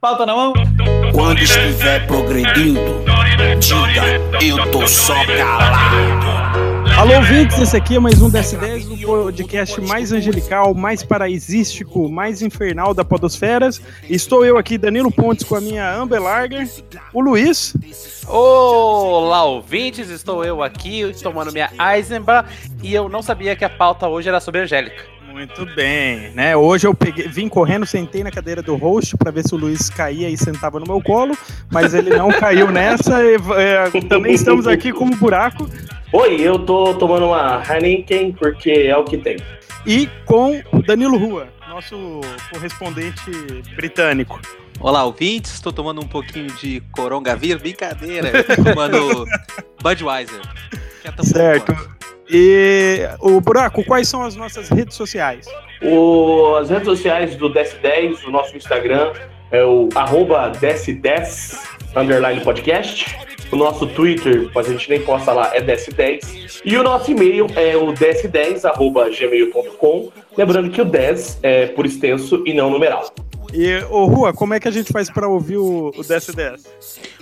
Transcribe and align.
Pauta 0.00 0.24
na 0.24 0.32
mão. 0.32 0.52
Quando 1.12 1.40
estiver 1.40 2.06
progredindo, 2.06 2.80
diga 3.58 4.44
eu 4.44 4.70
tô 4.70 4.86
só 4.86 5.12
calado. 5.26 6.88
Alô, 6.96 7.16
ouvintes, 7.16 7.58
esse 7.58 7.76
aqui 7.76 7.96
é 7.96 7.98
mais 7.98 8.22
um 8.22 8.30
DS10, 8.30 9.04
o 9.04 9.24
podcast 9.24 9.80
mais 9.80 10.12
angelical, 10.12 10.72
mais 10.72 11.02
paraisístico, 11.02 12.08
mais 12.08 12.42
infernal 12.42 12.94
da 12.94 13.04
Podosferas. 13.04 13.82
Estou 14.08 14.44
eu 14.44 14.56
aqui, 14.56 14.78
Danilo 14.78 15.10
Pontes, 15.10 15.44
com 15.44 15.56
a 15.56 15.60
minha 15.60 15.92
Amber 15.92 16.22
Larger, 16.22 16.68
o 17.12 17.20
Luiz. 17.20 17.74
Olá, 18.28 19.42
ouvintes, 19.46 20.10
estou 20.10 20.44
eu 20.44 20.62
aqui 20.62 21.12
tomando 21.20 21.52
minha 21.52 21.72
Eisenbach 21.76 22.48
e 22.84 22.94
eu 22.94 23.08
não 23.08 23.20
sabia 23.20 23.56
que 23.56 23.64
a 23.64 23.70
pauta 23.70 24.06
hoje 24.06 24.28
era 24.28 24.38
sobre 24.38 24.60
Angélica. 24.60 25.17
Muito 25.30 25.66
bem, 25.74 26.30
né? 26.30 26.56
Hoje 26.56 26.86
eu 26.86 26.94
peguei, 26.94 27.28
vim 27.28 27.48
correndo, 27.48 27.84
sentei 27.86 28.24
na 28.24 28.30
cadeira 28.30 28.62
do 28.62 28.76
host 28.76 29.16
para 29.16 29.30
ver 29.30 29.46
se 29.46 29.54
o 29.54 29.58
Luiz 29.58 29.90
caía 29.90 30.28
e 30.28 30.36
sentava 30.36 30.80
no 30.80 30.86
meu 30.86 31.02
colo, 31.02 31.36
mas 31.70 31.92
ele 31.94 32.10
não 32.10 32.30
caiu 32.40 32.70
nessa. 32.70 33.22
E, 33.22 33.36
é, 33.56 34.00
também 34.08 34.32
estamos 34.34 34.66
aqui 34.66 34.92
com 34.92 35.06
o 35.06 35.16
buraco. 35.16 35.68
Oi, 36.12 36.40
eu 36.40 36.58
tô 36.58 36.94
tomando 36.94 37.26
uma 37.26 37.62
Heineken 37.62 38.32
porque 38.32 38.70
é 38.70 38.96
o 38.96 39.04
que 39.04 39.18
tem. 39.18 39.36
E 39.86 40.08
com 40.24 40.62
o 40.72 40.82
Danilo 40.82 41.18
Rua, 41.18 41.48
nosso 41.68 42.20
correspondente 42.50 43.30
britânico. 43.76 44.40
Olá, 44.80 45.04
ouvintes. 45.04 45.54
Estou 45.54 45.72
tomando 45.72 46.00
um 46.00 46.06
pouquinho 46.06 46.46
de 46.54 46.80
Coronavir. 46.92 47.58
Brincadeira. 47.58 48.44
Tô 48.44 48.62
tomando 48.62 49.24
Budweiser. 49.82 50.40
que 51.02 51.08
é 51.08 51.10
tão 51.10 51.24
bom 51.24 51.30
Certo. 51.30 51.74
quanto. 51.74 51.97
E 52.30 53.00
o 53.20 53.40
Buraco, 53.40 53.82
quais 53.84 54.08
são 54.08 54.22
as 54.22 54.36
nossas 54.36 54.68
redes 54.68 54.96
sociais? 54.96 55.46
O- 55.82 56.56
as 56.56 56.68
redes 56.70 56.84
sociais 56.86 57.36
do 57.36 57.48
DS10, 57.52 58.24
o 58.26 58.30
nosso 58.30 58.56
Instagram 58.56 59.12
é 59.50 59.64
o 59.64 59.88
arroba 59.94 60.52
DS10 60.60 61.58
underline 61.96 62.40
podcast. 62.42 63.16
O 63.50 63.56
nosso 63.56 63.86
Twitter, 63.86 64.50
mas 64.54 64.66
a 64.68 64.72
gente 64.72 64.90
nem 64.90 65.00
posta 65.00 65.32
lá, 65.32 65.50
é 65.56 65.62
DS10. 65.62 66.60
E 66.66 66.76
o 66.76 66.82
nosso 66.82 67.10
e-mail 67.10 67.46
é 67.56 67.74
o 67.78 67.86
ds10 67.94 68.66
arroba 68.66 69.08
gmail.com. 69.08 70.10
Lembrando 70.36 70.68
que 70.70 70.82
o 70.82 70.84
10 70.84 71.38
é 71.42 71.66
por 71.68 71.86
extenso 71.86 72.42
e 72.44 72.52
não 72.52 72.68
numeral. 72.68 73.10
E, 73.52 73.78
ô 73.90 74.04
Rua, 74.06 74.32
como 74.32 74.52
é 74.52 74.60
que 74.60 74.68
a 74.68 74.70
gente 74.70 74.92
faz 74.92 75.08
para 75.08 75.26
ouvir 75.26 75.56
o, 75.56 75.88
o 75.88 76.00
DS10? 76.00 76.60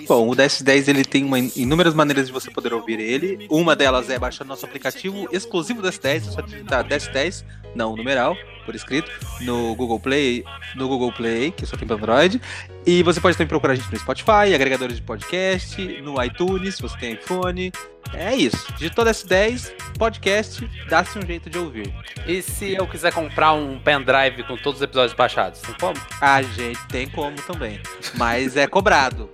Bom, 0.09 0.29
o 0.29 0.35
DS10 0.35 0.89
ele 0.89 1.05
tem 1.05 1.25
uma, 1.25 1.39
inúmeras 1.39 1.95
maneiras 1.95 2.27
de 2.27 2.33
você 2.33 2.51
poder 2.51 2.75
ouvir 2.75 2.99
ele. 2.99 3.47
Uma 3.49 3.77
delas 3.77 4.11
é 4.11 4.19
baixar 4.19 4.45
nosso 4.45 4.67
aplicativo 4.67 5.29
exclusivo 5.31 5.81
do 5.81 5.89
DS10, 5.89 6.17
é 6.17 6.21
só 6.21 6.41
digitar 6.41 6.87
DS10, 6.87 7.45
não 7.75 7.95
numeral, 7.95 8.37
por 8.67 8.75
escrito, 8.75 9.11
no 9.41 9.75
Google 9.75 10.01
Play, 10.01 10.45
no 10.75 10.89
Google 10.89 11.13
Play, 11.13 11.53
que 11.53 11.65
só 11.65 11.77
tem 11.77 11.87
para 11.87 11.97
Android. 11.97 12.41
E 12.85 13.03
você 13.03 13.21
pode 13.21 13.37
também 13.37 13.49
procurar 13.49 13.73
a 13.73 13.77
gente 13.77 13.91
no 13.91 13.99
Spotify, 13.99 14.55
agregadores 14.55 14.97
de 14.97 15.03
podcast, 15.03 15.81
no 16.03 16.23
iTunes, 16.23 16.77
se 16.77 16.83
você 16.83 16.97
tem 16.99 17.15
iPhone. 17.15 17.73
É 18.15 18.35
isso. 18.35 18.73
Digitou 18.75 19.05
DS10, 19.05 19.73
podcast, 19.99 20.69
dá-se 20.89 21.19
um 21.19 21.27
jeito 21.27 21.51
de 21.51 21.59
ouvir. 21.59 21.93
E 22.27 22.41
se 22.41 22.75
eu 22.75 22.87
quiser 22.87 23.13
comprar 23.13 23.53
um 23.53 23.79
pendrive 23.81 24.45
com 24.45 24.57
todos 24.57 24.81
os 24.81 24.83
episódios 24.83 25.13
baixados, 25.15 25.61
tem 25.61 25.75
como? 25.81 25.97
A 26.21 26.43
gente 26.43 26.79
tem 26.89 27.09
como 27.09 27.37
também, 27.43 27.81
mas 28.15 28.57
é 28.57 28.67
cobrado. 28.69 29.29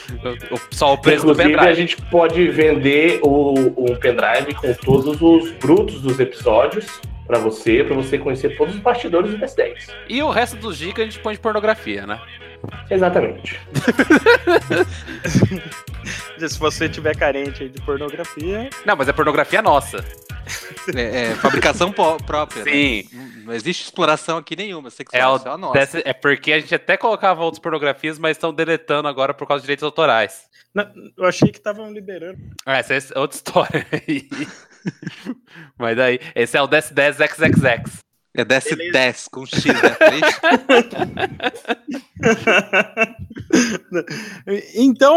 Só 0.70 0.94
o 0.94 0.98
preço 0.98 1.26
do 1.26 1.32
Inclusive, 1.32 1.54
a 1.54 1.58
pendrive. 1.58 1.80
gente 1.80 1.96
pode 2.10 2.48
vender 2.48 3.20
o, 3.22 3.54
um 3.76 3.96
pendrive 3.96 4.54
com 4.54 4.72
todos 4.72 5.20
os 5.20 5.52
brutos 5.52 6.00
dos 6.00 6.18
episódios 6.18 6.86
para 7.32 7.40
você, 7.40 7.82
para 7.82 7.94
você 7.94 8.18
conhecer 8.18 8.58
todos 8.58 8.74
os 8.74 8.80
bastidores 8.82 9.30
do 9.30 9.38
DS10. 9.38 9.88
E 10.06 10.22
o 10.22 10.28
resto 10.28 10.54
dos 10.56 10.76
gigas 10.76 11.00
a 11.00 11.04
gente 11.04 11.18
põe 11.20 11.32
de 11.32 11.40
pornografia, 11.40 12.06
né? 12.06 12.20
Exatamente. 12.90 13.58
Se 16.38 16.58
você 16.58 16.90
tiver 16.90 17.16
carente 17.16 17.62
aí 17.62 17.70
de 17.70 17.80
pornografia. 17.80 18.68
Não, 18.84 18.94
mas 18.96 19.08
é 19.08 19.12
pornografia 19.14 19.62
nossa. 19.62 20.04
É, 20.94 21.30
é 21.30 21.34
fabricação 21.36 21.90
própria. 21.90 22.64
né? 22.66 22.70
Sim. 22.70 23.08
Não 23.46 23.54
existe 23.54 23.84
exploração 23.84 24.36
aqui 24.36 24.54
nenhuma, 24.54 24.88
É, 24.88 24.90
sexual, 24.90 25.36
o 25.36 25.38
só 25.38 25.52
a 25.52 25.56
nossa. 25.56 26.02
é 26.04 26.12
porque 26.12 26.52
a 26.52 26.60
gente 26.60 26.74
até 26.74 26.98
colocava 26.98 27.42
outras 27.42 27.62
pornografias, 27.62 28.18
mas 28.18 28.36
estão 28.36 28.52
deletando 28.52 29.08
agora 29.08 29.32
por 29.32 29.48
causa 29.48 29.62
de 29.62 29.66
direitos 29.66 29.84
autorais. 29.84 30.42
Não, 30.74 30.86
eu 31.16 31.24
achei 31.24 31.50
que 31.50 31.56
estavam 31.58 31.90
liberando. 31.90 32.36
Ah, 32.66 32.76
Essa 32.76 32.92
é 32.94 33.18
outra 33.18 33.36
história 33.36 33.86
aí. 33.90 34.28
Mas 35.78 35.96
daí, 35.96 36.18
esse 36.34 36.56
é 36.56 36.62
o 36.62 36.68
DS10 36.68 37.14
XXX. 37.14 38.02
É 38.34 38.46
desce 38.46 38.74
10 38.74 39.28
com 39.28 39.44
X 39.44 39.62
na 39.66 39.94
frente. 39.94 40.40
Então, 44.74 45.14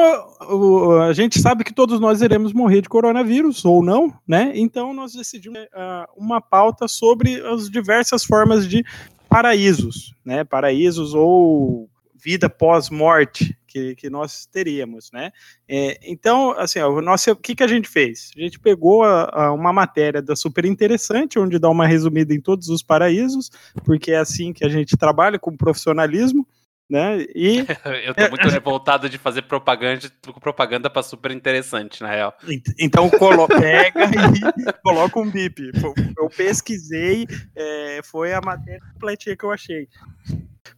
o- 0.50 1.00
a 1.02 1.14
gente 1.14 1.40
sabe 1.40 1.64
que 1.64 1.74
todos 1.74 2.00
nós 2.00 2.22
iremos 2.22 2.54
morrer 2.54 2.82
de 2.82 2.90
coronavírus, 2.90 3.64
ou 3.64 3.84
não, 3.84 4.14
né? 4.28 4.52
Então, 4.56 4.94
nós 4.94 5.14
decidimos 5.14 5.60
ah, 5.74 6.08
uma 6.18 6.42
pauta 6.42 6.88
sobre 6.88 7.42
as 7.48 7.70
diversas 7.70 8.24
formas 8.26 8.68
de 8.68 8.84
paraísos, 9.30 10.14
né? 10.26 10.44
Paraísos 10.44 11.14
ou 11.14 11.90
vida 12.14 12.50
pós-morte 12.50 13.58
que, 13.76 13.96
que 13.96 14.10
nós 14.10 14.46
teríamos, 14.46 15.12
né? 15.12 15.32
É, 15.68 16.00
então, 16.10 16.52
assim, 16.58 16.80
ó, 16.80 16.90
o, 16.90 17.02
nosso, 17.02 17.30
o 17.32 17.36
que, 17.36 17.54
que 17.54 17.64
a 17.64 17.68
gente 17.68 17.90
fez? 17.90 18.32
A 18.38 18.40
gente 18.40 18.58
pegou 18.58 19.04
a- 19.04 19.30
a 19.34 19.52
uma 19.54 19.74
matéria 19.74 20.22
da 20.22 20.34
Super 20.34 20.64
Interessante, 20.64 21.38
onde 21.38 21.60
dá 21.60 21.70
uma 21.70 21.86
resumida 21.86 22.34
em 22.34 22.40
todos 22.40 22.70
os 22.70 22.82
paraísos, 22.82 23.50
porque 23.84 24.12
é 24.14 24.18
assim 24.18 24.54
que 24.54 24.64
a 24.66 24.70
gente 24.70 24.96
trabalha 24.96 25.38
com 25.38 25.58
profissionalismo, 25.58 26.48
né? 26.90 27.18
E 27.36 27.60
Eu 28.06 28.14
tô 28.14 28.30
muito 28.30 28.48
revoltado 28.48 29.10
de 29.10 29.18
fazer 29.18 29.42
propaganda, 29.44 30.00
propaganda 30.40 30.90
pra 30.90 31.02
super 31.04 31.32
interessante, 31.32 32.02
na 32.02 32.10
real. 32.10 32.34
Ent- 32.48 32.74
Então 32.80 33.10
colo 33.10 33.48
pega 33.50 34.06
e 34.06 34.74
coloca 34.84 35.20
um 35.20 35.30
bip. 35.30 35.72
Eu 36.18 36.30
pesquisei, 36.30 37.26
é, 37.56 38.02
foi 38.04 38.34
a 38.34 38.42
matéria 38.42 38.80
completinha 38.94 39.36
que 39.36 39.44
eu 39.44 39.52
achei. 39.52 39.88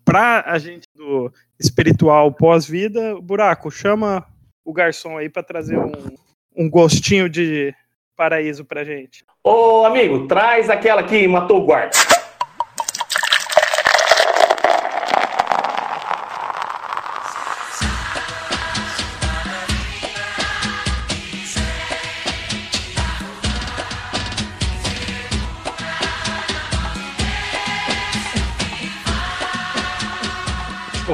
Pra 0.05 0.41
a 0.45 0.57
gente 0.57 0.87
do 0.95 1.31
espiritual 1.59 2.31
pós-vida, 2.31 3.19
buraco, 3.21 3.69
chama 3.69 4.25
o 4.65 4.73
garçom 4.73 5.17
aí 5.17 5.29
pra 5.29 5.43
trazer 5.43 5.77
um, 5.77 5.91
um 6.55 6.69
gostinho 6.69 7.29
de 7.29 7.73
paraíso 8.15 8.65
pra 8.65 8.83
gente. 8.83 9.23
Ô, 9.43 9.85
amigo, 9.85 10.27
traz 10.27 10.69
aquela 10.69 11.03
que 11.03 11.27
matou 11.27 11.61
o 11.61 11.65
guarda. 11.65 11.91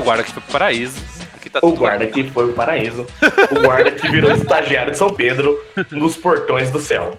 Guarda 0.04 0.24
que 0.24 0.32
foi 0.32 0.42
pro 0.42 0.52
paraíso. 0.52 0.98
Aqui 1.36 1.50
tá 1.50 1.60
O 1.60 1.62
tudo 1.62 1.78
guarda 1.78 2.06
que 2.08 2.24
foi 2.30 2.50
o 2.50 2.54
paraíso. 2.54 3.06
O 3.52 3.62
guarda 3.62 3.92
que 3.92 4.08
virou 4.10 4.32
estagiário 4.36 4.92
de 4.92 4.98
São 4.98 5.10
Pedro 5.14 5.60
nos 5.92 6.16
portões 6.16 6.72
do 6.72 6.80
céu. 6.80 7.18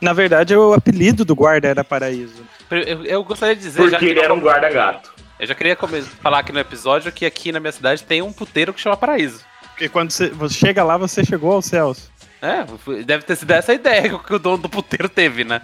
Na 0.00 0.12
verdade, 0.12 0.54
o 0.56 0.72
apelido 0.72 1.24
do 1.24 1.34
guarda 1.34 1.68
era 1.68 1.84
paraíso. 1.84 2.42
Eu, 2.70 3.04
eu 3.04 3.24
gostaria 3.24 3.56
de 3.56 3.62
dizer, 3.62 3.80
Porque 3.80 3.96
que 3.96 4.04
ele 4.06 4.20
era 4.20 4.32
um 4.32 4.40
guarda-gato. 4.40 5.12
eu 5.40 5.46
já 5.46 5.54
queria 5.54 5.76
falar 6.22 6.40
aqui 6.40 6.52
no 6.52 6.58
episódio 6.60 7.10
que 7.12 7.24
aqui 7.26 7.50
na 7.52 7.60
minha 7.60 7.72
cidade 7.72 8.02
tem 8.04 8.20
um 8.22 8.32
puteiro 8.32 8.72
que 8.74 8.80
chama 8.80 8.96
Paraíso. 8.96 9.42
Porque 9.70 9.88
quando 9.88 10.10
você, 10.10 10.28
você 10.28 10.54
chega 10.54 10.82
lá, 10.84 10.96
você 10.96 11.24
chegou 11.24 11.52
aos 11.52 11.64
céus. 11.66 12.10
É, 12.42 12.64
deve 13.04 13.24
ter 13.24 13.36
sido 13.36 13.50
essa 13.52 13.72
ideia 13.72 14.18
que 14.18 14.34
o 14.34 14.38
dono 14.38 14.58
do 14.58 14.68
puteiro 14.68 15.08
teve, 15.08 15.44
né? 15.44 15.62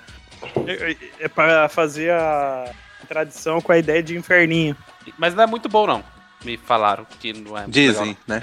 É, 0.67 0.97
é 1.21 1.29
pra 1.29 1.69
fazer 1.69 2.11
a 2.11 2.71
tradição 3.09 3.61
com 3.61 3.73
a 3.73 3.79
ideia 3.79 4.03
de 4.03 4.17
inferninho. 4.17 4.77
Mas 5.19 5.35
não 5.35 5.45
é 5.45 5.47
muito 5.47 5.69
bom, 5.69 5.87
não. 5.87 6.03
Me 6.45 6.57
falaram 6.59 7.07
que 7.21 7.33
não 7.33 7.57
é. 7.57 7.63
muito 7.63 7.73
Dizem, 7.73 8.01
legal. 8.05 8.17
né? 8.27 8.39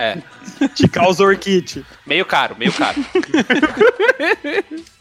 É, 0.60 0.68
Te 0.74 0.88
causa 0.88 1.24
orquite. 1.24 1.86
meio 2.06 2.26
caro, 2.26 2.56
meio 2.58 2.74
caro. 2.74 2.98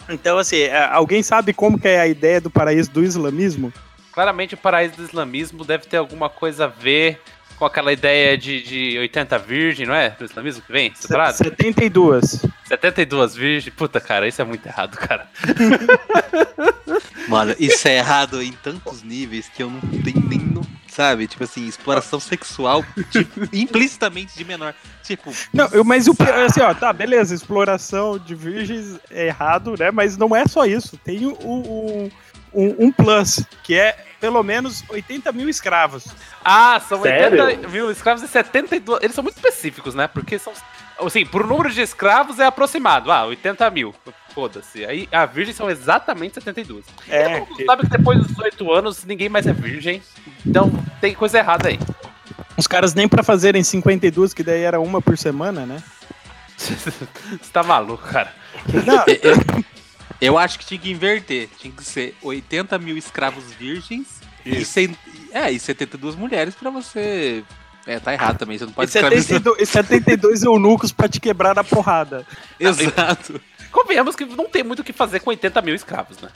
Então, 0.08 0.38
assim, 0.38 0.56
é, 0.62 0.76
alguém 0.86 1.22
sabe 1.22 1.52
como 1.52 1.78
que 1.78 1.86
é 1.86 2.00
a 2.00 2.06
ideia 2.08 2.40
do 2.40 2.50
paraíso 2.50 2.90
do 2.90 3.00
islamismo? 3.04 3.72
Claramente 4.12 4.54
o 4.54 4.58
paraíso 4.58 4.96
do 4.96 5.04
islamismo 5.04 5.64
deve 5.64 5.86
ter 5.86 5.98
alguma 5.98 6.28
coisa 6.28 6.64
a 6.64 6.66
ver 6.66 7.20
com 7.56 7.64
aquela 7.64 7.92
ideia 7.92 8.36
de, 8.36 8.60
de 8.62 8.98
80 8.98 9.38
virgem, 9.38 9.86
não 9.86 9.94
é? 9.94 10.10
Do 10.10 10.24
islamismo 10.24 10.62
que 10.62 10.72
vem? 10.72 10.92
Separado? 10.96 11.36
72. 11.36 12.44
72 12.64 13.34
virgens. 13.36 13.72
Puta, 13.74 14.00
cara, 14.00 14.26
isso 14.26 14.42
é 14.42 14.44
muito 14.44 14.66
errado, 14.66 14.96
cara. 14.96 15.28
Mano, 17.28 17.54
isso 17.58 17.86
é 17.86 17.98
errado 17.98 18.42
em 18.42 18.50
tantos 18.52 19.02
níveis 19.04 19.48
que 19.48 19.62
eu 19.62 19.70
não 19.70 19.80
tenho 20.02 20.26
nem. 20.28 20.38
no- 20.40 20.66
Sabe? 20.90 21.26
Tipo 21.26 21.44
assim, 21.44 21.66
exploração 21.66 22.18
sexual 22.18 22.84
tipo, 23.10 23.40
implicitamente 23.56 24.36
de 24.36 24.44
menor. 24.44 24.74
Tipo, 25.04 25.32
Não, 25.52 25.66
eu- 25.68 25.84
mas 25.84 26.08
o 26.08 26.14
pior, 26.14 26.38
assim, 26.40 26.60
ó, 26.60 26.74
tá, 26.74 26.92
beleza, 26.92 27.34
exploração 27.34 28.18
de 28.18 28.34
virgens 28.34 28.98
é 29.10 29.26
errado, 29.28 29.74
né? 29.78 29.90
Mas 29.90 30.16
não 30.16 30.34
é 30.34 30.46
só 30.46 30.64
isso. 30.66 30.96
Tem 30.98 31.26
o, 31.26 31.32
o, 31.32 32.10
um, 32.52 32.86
um 32.86 32.92
plus, 32.92 33.44
que 33.62 33.74
é 33.76 33.96
pelo 34.20 34.42
menos 34.42 34.84
80 34.88 35.32
mil 35.32 35.48
escravos. 35.48 36.04
Ah, 36.44 36.80
são 36.86 37.00
Sério? 37.02 37.42
80 37.44 37.68
mil 37.68 37.90
escravos 37.90 38.22
e 38.22 38.28
72. 38.28 39.02
Eles 39.02 39.14
são 39.14 39.22
muito 39.24 39.36
específicos, 39.36 39.94
né? 39.94 40.06
Porque 40.08 40.38
são. 40.38 40.52
Assim, 40.98 41.24
por 41.24 41.46
número 41.46 41.70
de 41.70 41.80
escravos 41.80 42.38
é 42.38 42.44
aproximado. 42.44 43.10
Ah, 43.10 43.24
80 43.24 43.70
mil. 43.70 43.94
Foda-se. 44.34 44.84
Aí 44.84 45.08
a 45.10 45.26
virgem 45.26 45.52
são 45.54 45.68
exatamente 45.70 46.34
72. 46.34 46.84
É, 47.08 47.24
Todo 47.24 47.38
mundo 47.48 47.56
que- 47.56 47.64
sabe 47.64 47.82
que 47.82 47.88
depois 47.90 48.18
dos 48.18 48.28
18 48.28 48.72
anos 48.72 49.04
ninguém 49.04 49.28
mais 49.28 49.46
é 49.46 49.52
virgem. 49.52 50.02
Então 50.46 50.70
tem 51.00 51.14
coisa 51.14 51.38
errada 51.38 51.68
aí. 51.68 51.78
os 52.56 52.66
caras 52.66 52.94
nem 52.94 53.08
pra 53.08 53.22
fazerem 53.22 53.62
52, 53.62 54.32
que 54.34 54.42
daí 54.42 54.62
era 54.62 54.80
uma 54.80 55.00
por 55.02 55.16
semana, 55.18 55.64
né? 55.66 55.82
Você 56.56 56.80
tá 57.52 57.62
maluco, 57.62 58.06
cara. 58.08 58.32
Não, 58.84 59.04
Eu, 59.22 59.64
eu 60.20 60.38
acho 60.38 60.58
que 60.58 60.66
tinha 60.66 60.78
que 60.80 60.90
inverter. 60.90 61.48
Tinha 61.58 61.72
que 61.72 61.82
ser 61.84 62.14
80 62.22 62.78
mil 62.78 62.96
escravos 62.96 63.44
virgens 63.52 64.06
e, 64.44 64.64
cem- 64.64 64.96
é, 65.32 65.50
e 65.50 65.58
72 65.58 66.14
mulheres 66.14 66.54
pra 66.54 66.70
você. 66.70 67.42
É, 67.86 67.98
tá 67.98 68.12
errado 68.12 68.36
também. 68.38 68.58
Você 68.58 68.64
não 68.64 68.72
e 68.72 68.74
pode 68.74 68.90
escravizar. 68.90 69.22
72, 69.38 69.58
e 69.62 69.66
72 69.66 70.42
eunucos 70.42 70.92
pra 70.92 71.08
te 71.08 71.18
quebrar 71.18 71.54
na 71.54 71.64
porrada. 71.64 72.26
Exato. 72.58 73.40
Convenhamos 73.70 74.16
que 74.16 74.24
não 74.24 74.46
tem 74.48 74.62
muito 74.64 74.80
o 74.80 74.84
que 74.84 74.92
fazer 74.92 75.20
com 75.20 75.30
80 75.30 75.62
mil 75.62 75.74
escravos, 75.74 76.18
né? 76.20 76.28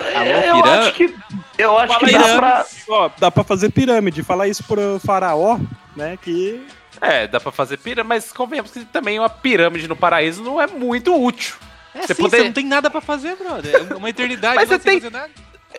É, 0.00 0.50
eu 0.50 0.54
Piran- 0.62 0.80
acho 0.80 0.92
que. 0.94 1.14
Eu 1.58 1.78
acho 1.78 1.98
que 1.98 2.12
dá 2.12 2.36
pra. 2.36 2.66
Ó, 2.88 3.10
dá 3.18 3.30
pra 3.30 3.44
fazer 3.44 3.70
pirâmide. 3.70 4.22
Falar 4.22 4.48
isso 4.48 4.64
pro 4.64 4.98
faraó, 5.04 5.58
né? 5.96 6.18
Que 6.20 6.66
É, 7.00 7.26
dá 7.26 7.38
pra 7.40 7.52
fazer 7.52 7.76
pirâmide, 7.78 8.08
mas 8.08 8.32
convenhamos 8.32 8.70
que 8.70 8.84
também 8.86 9.18
uma 9.18 9.28
pirâmide 9.28 9.86
no 9.88 9.96
paraíso 9.96 10.42
não 10.42 10.60
é 10.60 10.66
muito 10.66 11.14
útil. 11.14 11.54
É, 11.94 12.02
Você 12.06 12.14
sim, 12.14 12.22
poder- 12.22 12.36
você 12.38 12.44
não 12.44 12.52
tem 12.52 12.66
nada 12.66 12.88
pra 12.90 13.00
fazer, 13.02 13.36
brother. 13.36 13.86
É 13.90 13.94
uma 13.94 14.08
eternidade 14.08 14.56
Mas 14.56 14.68
você 14.68 14.78
tem- 14.78 15.00
fazer 15.00 15.12
nada. 15.12 15.30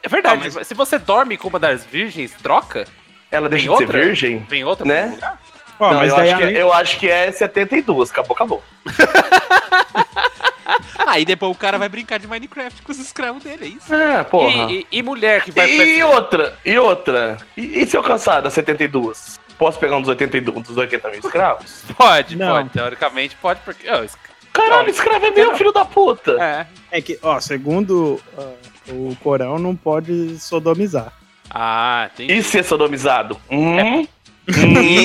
É 0.02 0.08
verdade, 0.10 0.48
Ah, 0.48 0.52
mas- 0.56 0.68
se 0.68 0.74
você 0.74 0.98
dorme 1.00 1.38
com 1.38 1.48
uma 1.48 1.60
das 1.60 1.84
virgens, 1.86 2.32
troca, 2.42 2.86
Ela 3.32 3.50
deixa 3.50 3.68
Tem 3.68 3.76
de 3.78 3.84
outra? 3.84 4.00
ser 4.00 4.06
virgem? 4.08 4.46
vem 4.48 4.64
outra 4.64 4.86
Né? 4.86 5.06
lugar. 5.08 5.40
Ó, 5.80 5.92
não, 5.92 6.00
mas 6.02 6.10
eu, 6.12 6.18
acho 6.18 6.38
que, 6.38 6.44
eu 6.44 6.74
acho 6.74 7.00
que 7.00 7.10
é 7.10 7.32
72. 7.32 8.12
Acabou, 8.12 8.36
acabou. 8.36 8.64
Aí 11.08 11.26
depois 11.26 11.52
o 11.52 11.56
cara 11.56 11.78
vai 11.78 11.90
brincar 11.90 12.18
de 12.20 12.28
Minecraft 12.28 12.82
com 12.82 12.92
os 12.92 13.00
escravos 13.00 13.44
dele, 13.44 13.66
é 13.66 13.68
isso. 13.68 13.94
Ah, 13.94 14.24
porra. 14.24 14.72
E, 14.72 14.80
e- 14.80 14.88
e 15.00 15.04
mulher 15.04 15.44
que 15.44 15.52
vai 15.52 15.70
E, 15.72 15.98
pra- 16.00 16.08
outra, 16.08 16.58
e 16.66 16.78
outra. 16.78 17.38
E, 17.58 17.82
e 17.82 17.86
se 17.88 17.96
eu 17.98 18.04
cansar 18.04 18.42
das 18.42 18.54
72? 18.54 19.40
Posso 19.58 19.78
pegar 19.80 19.98
um 19.98 20.02
dos 20.02 20.10
82, 20.10 20.64
dos 20.68 20.78
80 20.78 21.10
mil 21.10 21.20
escravos? 21.20 21.84
Pode, 21.98 22.36
Não. 22.36 22.54
pode. 22.54 22.70
Teoricamente 22.70 23.36
pode, 23.42 23.60
porque. 23.64 23.90
ó, 23.90 24.04
es- 24.04 24.18
Caralho, 24.52 24.90
escravo 24.90 25.26
é 25.26 25.32
meu 25.32 25.56
filho 25.58 25.72
da 25.72 25.84
puta. 25.84 26.32
é. 26.44 26.68
É 26.92 27.02
que, 27.02 27.18
ó, 27.24 27.40
segundo 27.40 28.22
ah, 28.38 28.52
o 28.90 29.16
Corão, 29.24 29.58
não 29.58 29.76
pode 29.76 30.38
sodomizar. 30.40 31.12
Ah, 31.50 32.10
tem. 32.16 32.32
E 32.32 32.44
ser 32.44 32.64
sodomizado? 32.64 33.36
Hum? 33.50 34.08
E, 34.46 34.52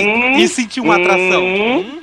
Hum? 0.05 0.37
e 0.39 0.49
sentir 0.49 0.81
uma 0.81 0.97
atração. 0.97 1.45
Hum? 1.45 1.79
Hum? 1.81 2.01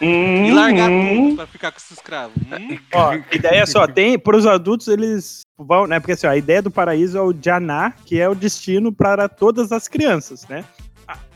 Hum? 0.00 0.46
E 0.46 0.52
largar 0.52 0.88
Hum? 0.90 1.24
tudo 1.30 1.36
pra 1.36 1.46
ficar 1.48 1.72
com 1.72 1.78
esse 1.78 1.92
escravo. 1.94 2.32
Hum? 2.52 2.78
Ó, 2.94 3.10
a 3.10 3.34
ideia 3.34 3.60
é 3.62 3.66
só, 3.66 3.86
tem, 3.86 4.16
pros 4.18 4.46
adultos 4.46 4.86
eles 4.88 5.40
vão, 5.58 5.86
né, 5.88 5.98
porque 5.98 6.12
assim, 6.12 6.26
ó, 6.26 6.30
a 6.30 6.36
ideia 6.36 6.62
do 6.62 6.70
paraíso 6.70 7.18
é 7.18 7.20
o 7.22 7.34
Janá, 7.40 7.92
que 8.06 8.20
é 8.20 8.28
o 8.28 8.34
destino 8.34 8.92
para 8.92 9.28
todas 9.28 9.72
as 9.72 9.88
crianças, 9.88 10.46
né? 10.48 10.64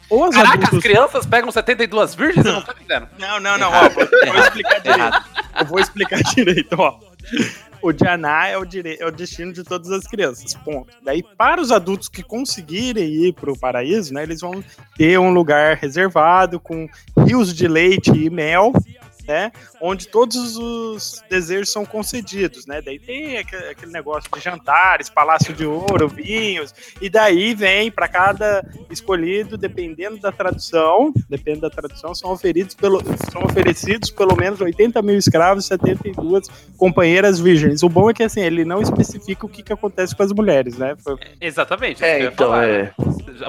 Ou 0.09 0.25
as 0.27 0.35
Caraca, 0.35 0.55
adultos... 0.55 0.79
as 0.79 0.83
crianças 0.85 1.27
pegam 1.27 1.51
72 1.51 2.15
virgens? 2.15 2.45
Eu 2.45 2.53
não 2.53 2.63
tô 2.63 2.71
entendendo. 2.73 3.09
Não, 3.19 3.41
não, 3.41 3.57
não, 3.59 3.71
ó, 3.73 3.89
vou, 3.89 4.07
vou 4.07 4.39
explicar 4.45 4.79
direito. 4.81 5.23
Eu 5.59 5.67
vou 5.67 5.81
explicar 5.81 6.23
direito, 6.35 6.77
ó. 6.79 6.99
É 7.83 8.59
o, 8.59 8.65
dire... 8.65 8.97
é 9.01 9.07
o 9.07 9.11
destino 9.11 9.53
de 9.53 9.65
todas 9.65 9.91
as 9.91 10.07
crianças, 10.07 10.55
ponto. 10.55 10.93
Daí, 11.03 11.23
para 11.23 11.61
os 11.61 11.73
adultos 11.73 12.09
que 12.09 12.23
conseguirem 12.23 13.05
ir 13.05 13.33
para 13.33 13.51
o 13.51 13.59
paraíso, 13.59 14.15
né, 14.15 14.23
eles 14.23 14.41
vão 14.41 14.63
ter 14.97 15.19
um 15.19 15.33
lugar 15.33 15.77
reservado 15.77 16.61
com 16.61 16.89
rios 17.27 17.55
de 17.55 17.67
leite 17.67 18.11
e 18.11 18.31
mel, 18.31 18.73
né, 19.27 19.53
onde 19.81 20.09
todos 20.09 20.57
os 20.57 21.23
desejos 21.31 21.71
são 21.73 21.85
concedidos, 21.85 22.67
né. 22.67 22.81
Daí 22.83 22.99
tem 22.99 23.39
aque- 23.39 23.57
aquele 23.57 23.93
negócio 23.93 24.29
de 24.35 24.41
jantares, 24.41 25.09
palácio 25.11 25.53
de 25.55 25.65
ouro, 25.65 26.09
vinhos, 26.09 26.75
e 27.01 27.09
daí 27.09 27.55
vem 27.55 27.91
para 27.91 28.09
cada 28.09 28.65
escolhido, 28.91 29.57
dependendo 29.57 30.19
da 30.19 30.33
tradução, 30.33 31.13
dependendo 31.29 31.63
da 31.63 31.71
tradução, 31.71 32.15
são 32.15 32.31
oferecidos 32.31 32.75
pelo, 32.75 33.03
são 33.31 33.43
oferecidos 33.45 34.11
pelo 34.11 34.37
menos 34.37 34.61
80 34.61 35.01
mil 35.03 35.17
escravos 35.17 35.65
e 35.65 35.69
72 35.69 36.49
companheiras 36.77 37.39
virgens. 37.41 37.83
O 37.83 37.89
bom 37.89 38.11
é 38.11 38.15
que 38.15 38.23
assim, 38.23 38.41
ele 38.41 38.65
não 38.65 38.81
especifica 38.83 39.47
o 39.47 39.49
que, 39.49 39.63
que 39.63 39.73
acontece 39.73 40.15
com 40.15 40.23
as 40.23 40.33
mulheres, 40.33 40.77
né? 40.79 40.95
Foi- 41.03 41.17
Exatamente. 41.41 42.03
É, 42.05 42.17
que 42.17 42.23
eu 42.23 42.27
ia 42.27 42.33
então, 42.33 42.51
falar. 42.51 42.69
é. 42.69 42.93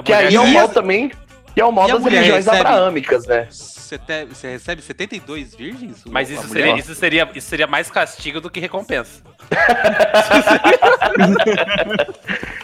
Que 0.04 0.12
aí 0.12 0.34
é 0.34 0.40
o 0.40 0.46
mal 0.48 0.68
também. 0.68 1.10
Que 1.54 1.60
é 1.60 1.64
o 1.64 1.70
mal 1.70 1.86
das 1.88 2.00
mulher 2.00 2.16
religiões 2.16 2.44
recebe- 2.46 2.60
abraâmicas, 2.68 3.26
né? 3.26 3.48
Você, 3.84 3.98
te- 3.98 4.24
você 4.24 4.50
recebe 4.52 4.80
72 4.82 5.54
virgens? 5.54 6.02
Mas 6.06 6.30
isso 6.30 6.48
seria, 6.48 6.76
isso, 6.76 6.94
seria, 6.94 7.28
isso 7.34 7.48
seria 7.48 7.66
mais 7.66 7.90
castigo 7.90 8.40
do 8.40 8.50
que 8.50 8.60
recompensa. 8.60 9.22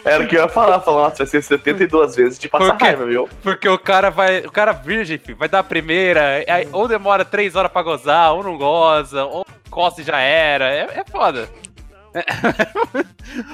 Era 0.05 0.25
o 0.25 0.27
que 0.27 0.37
eu 0.37 0.43
ia 0.43 0.49
falar. 0.49 0.81
Falar, 0.81 1.03
nossa, 1.05 1.19
vai 1.19 1.27
ser 1.27 1.43
72 1.43 2.17
vezes 2.17 2.39
de 2.39 2.49
passar 2.49 2.71
Por 2.73 2.79
quê? 2.79 2.85
raiva, 2.85 3.05
viu? 3.05 3.29
Porque 3.43 3.69
o 3.69 3.79
cara 3.79 4.11
vai. 4.11 4.41
O 4.41 4.51
cara 4.51 4.73
virgem, 4.73 5.19
filho, 5.19 5.37
vai 5.37 5.49
dar 5.49 5.61
a 5.61 5.65
primeira, 5.65 6.45
aí 6.49 6.69
ou 6.73 6.89
demora 6.89 7.25
três 7.25 7.55
horas 7.55 7.71
pra 7.71 7.83
gozar, 7.83 8.33
ou 8.33 8.43
não 8.43 8.57
goza, 8.57 9.25
ou 9.25 9.45
costa 9.69 10.01
e 10.01 10.05
já 10.05 10.19
era. 10.21 10.73
É, 10.73 11.01
é 11.01 11.05
foda. 11.11 11.49
É. 12.15 12.25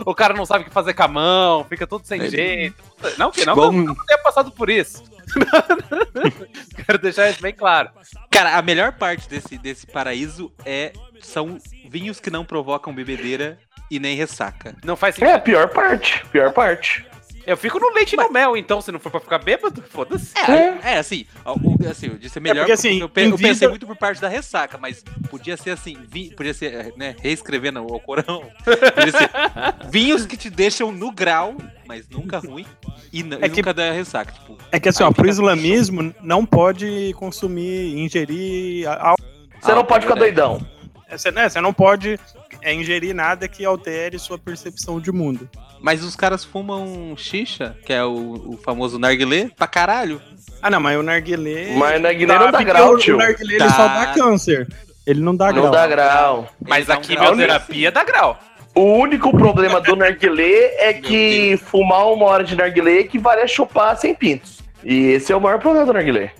o 0.06 0.14
cara 0.14 0.32
não 0.34 0.46
sabe 0.46 0.64
o 0.64 0.66
que 0.68 0.72
fazer 0.72 0.94
com 0.94 1.02
a 1.02 1.08
mão, 1.08 1.64
fica 1.64 1.86
tudo 1.86 2.06
sem 2.06 2.20
Ele- 2.20 2.30
jeito. 2.30 2.82
Não 3.18 3.30
que 3.30 3.44
não, 3.44 3.54
eu 3.56 3.68
um- 3.70 3.84
não 3.84 3.94
tenha 4.06 4.18
passado 4.22 4.50
por 4.50 4.70
isso. 4.70 5.02
Quero 6.86 6.98
deixar 6.98 7.28
isso 7.30 7.42
bem 7.42 7.52
claro. 7.52 7.90
Cara, 8.30 8.56
a 8.56 8.62
melhor 8.62 8.92
parte 8.92 9.28
desse, 9.28 9.58
desse 9.58 9.86
paraíso 9.86 10.52
é 10.64 10.92
são 11.20 11.58
vinhos 11.88 12.20
que 12.20 12.30
não 12.30 12.44
provocam 12.44 12.94
bebedeira 12.94 13.58
e 13.90 13.98
nem 13.98 14.16
ressaca. 14.16 14.74
Não 14.84 14.96
faz 14.96 15.16
É, 15.16 15.18
sentido. 15.18 15.34
a 15.36 15.38
pior 15.40 15.68
parte. 15.68 16.24
Pior 16.32 16.52
parte. 16.52 17.04
Eu 17.46 17.56
fico 17.56 17.78
no 17.78 17.92
leite 17.94 18.14
e 18.14 18.16
no 18.16 18.28
mel, 18.30 18.56
então, 18.56 18.80
se 18.80 18.90
não 18.90 18.98
for 18.98 19.10
pra 19.10 19.20
ficar 19.20 19.38
bêbado, 19.38 19.80
foda-se. 19.88 20.32
É, 20.36 20.94
é 20.94 20.98
assim, 20.98 21.24
o- 21.44 21.88
assim, 21.88 22.08
eu 22.08 22.18
disse 22.18 22.40
melhor 22.40 22.60
porque, 22.62 22.72
assim, 22.72 22.94
eu, 22.98 23.02
eu 23.02 23.08
pensei 23.08 23.36
vida- 23.54 23.68
muito 23.68 23.86
por 23.86 23.96
parte 23.96 24.20
da 24.20 24.28
ressaca, 24.28 24.76
mas 24.78 25.04
podia 25.30 25.56
ser 25.56 25.70
assim, 25.70 25.96
vi- 26.08 26.34
podia 26.34 26.52
ser, 26.52 26.92
né, 26.96 27.14
reescrevendo 27.20 27.82
o 27.86 28.00
Corão, 28.00 28.42
podia 28.64 29.12
ser 29.12 29.30
vinhos 29.90 30.26
que 30.26 30.36
te 30.36 30.50
deixam 30.50 30.90
no 30.90 31.12
grau, 31.12 31.54
mas 31.86 32.08
nunca 32.08 32.38
ruim, 32.38 32.66
e, 33.12 33.22
n- 33.22 33.36
É 33.40 33.46
e 33.46 33.50
que- 33.50 33.56
nunca 33.58 33.72
dá 33.72 33.92
ressaca, 33.92 34.32
tipo, 34.32 34.58
É 34.72 34.80
que 34.80 34.88
assim, 34.88 35.04
ó, 35.04 35.12
pro 35.12 35.28
islamismo 35.28 36.12
não 36.20 36.44
pode 36.44 37.14
consumir, 37.16 37.96
ingerir 37.96 38.88
a-. 38.88 39.14
Você 39.60 39.70
Ah, 39.70 39.74
não 39.76 39.84
pode 39.84 40.04
ficar 40.04 40.18
verdade. 40.18 40.34
doidão. 40.58 40.66
Você, 41.08 41.30
né, 41.30 41.48
você 41.48 41.60
não 41.60 41.72
pode 41.72 42.18
é, 42.60 42.74
ingerir 42.74 43.14
nada 43.14 43.46
que 43.46 43.64
altere 43.64 44.18
sua 44.18 44.36
percepção 44.36 44.98
de 45.00 45.12
mundo. 45.12 45.48
Mas 45.86 46.02
os 46.02 46.16
caras 46.16 46.44
fumam 46.44 47.14
xixa, 47.16 47.76
que 47.84 47.92
é 47.92 48.02
o, 48.04 48.10
o 48.54 48.58
famoso 48.64 48.98
narguilé, 48.98 49.48
pra 49.56 49.68
caralho. 49.68 50.20
Ah, 50.60 50.68
não, 50.68 50.80
mas 50.80 50.98
o 50.98 51.02
narguilé. 51.02 51.76
Mas 51.76 52.02
na 52.02 52.12
Guiné 52.12 52.36
não 52.36 52.50
dá 52.50 52.60
grau, 52.64 52.94
o, 52.94 52.98
tio. 52.98 53.14
O 53.14 53.18
narguilé 53.18 53.54
ele 53.54 53.64
Tá. 53.64 53.70
só 53.70 53.86
dá 53.86 54.06
câncer. 54.06 54.66
Ele 55.06 55.20
não 55.20 55.36
dá 55.36 55.52
Não 55.52 55.60
grau. 55.60 55.70
dá 55.70 55.86
grau. 55.86 56.48
Mas 56.66 56.86
dão 56.86 56.96
a 56.96 57.00
quimioterapia 57.00 57.92
dá 57.92 58.02
grau. 58.02 58.36
O 58.74 58.82
único 58.94 59.30
problema 59.30 59.80
do 59.80 59.94
narguilé 59.94 60.74
é 60.88 60.92
que 60.92 61.56
fumar 61.56 62.08
uma 62.12 62.24
hora 62.26 62.42
de 62.42 62.56
narguilé 62.56 62.98
equivale 62.98 63.42
a 63.42 63.46
chupar 63.46 63.96
sem 63.96 64.12
pintos. 64.12 64.58
E 64.82 65.12
esse 65.12 65.32
é 65.32 65.36
o 65.36 65.40
maior 65.40 65.60
problema 65.60 65.86
do 65.86 65.92
narguilé. 65.92 66.32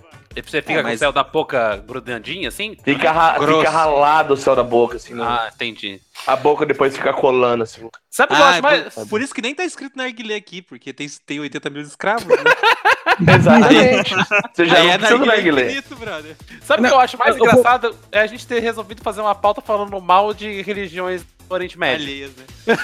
Você 0.44 0.60
fica 0.62 0.74
É, 0.74 0.76
com 0.82 0.82
mas- 0.88 0.96
o 0.96 0.98
céu 0.98 1.12
da 1.12 1.22
boca 1.24 1.76
grudandinho 1.86 2.46
assim? 2.48 2.76
Fica, 2.84 3.10
ra- 3.12 3.38
Grosso. 3.38 3.58
fica 3.60 3.70
ralado 3.70 4.34
o 4.34 4.36
céu 4.36 4.54
da 4.56 4.62
boca, 4.62 4.96
assim. 4.96 5.14
né? 5.14 5.22
Ah, 5.26 5.50
entendi. 5.54 6.00
A 6.26 6.36
boca 6.36 6.64
depois 6.66 6.96
fica 6.96 7.12
colando, 7.12 7.62
assim. 7.64 7.88
Sabe 8.10 8.32
o 8.32 8.36
que 8.36 8.42
eu 8.42 8.46
Ah, 8.46 8.50
acho 8.50 8.62
mais. 8.62 8.94
por, 8.94 9.08
por 9.08 9.20
isso 9.20 9.34
que 9.34 9.42
nem 9.42 9.54
tá 9.54 9.64
escrito 9.64 9.96
narguilé 9.96 10.34
aqui, 10.34 10.62
porque 10.62 10.92
tem, 10.92 11.06
tem 11.24 11.40
80 11.40 11.70
mil 11.70 11.82
escravos, 11.82 12.26
né? 12.26 12.36
Exatamente. 13.36 14.14
Você 14.54 14.66
já 14.66 14.76
Aí 14.76 14.86
não 14.86 14.92
é 14.92 14.98
precisa 14.98 15.36
infinito, 15.38 15.96
brother. 15.96 16.36
Sabe 16.62 16.80
o 16.80 16.82
Não, 16.82 16.90
que 16.90 16.96
eu 16.96 17.00
acho 17.00 17.18
mais 17.18 17.36
eu 17.36 17.42
engraçado? 17.44 17.96
É 18.12 18.20
a 18.20 18.26
gente 18.26 18.46
ter 18.46 18.60
resolvido 18.60 19.02
fazer 19.02 19.20
uma 19.20 19.34
pauta 19.34 19.60
falando 19.60 20.00
mal 20.00 20.34
de 20.34 20.60
religiões 20.62 21.22
do 21.22 21.52
Oriente 21.54 21.78
Médio. 21.78 22.28
Né? 22.66 22.74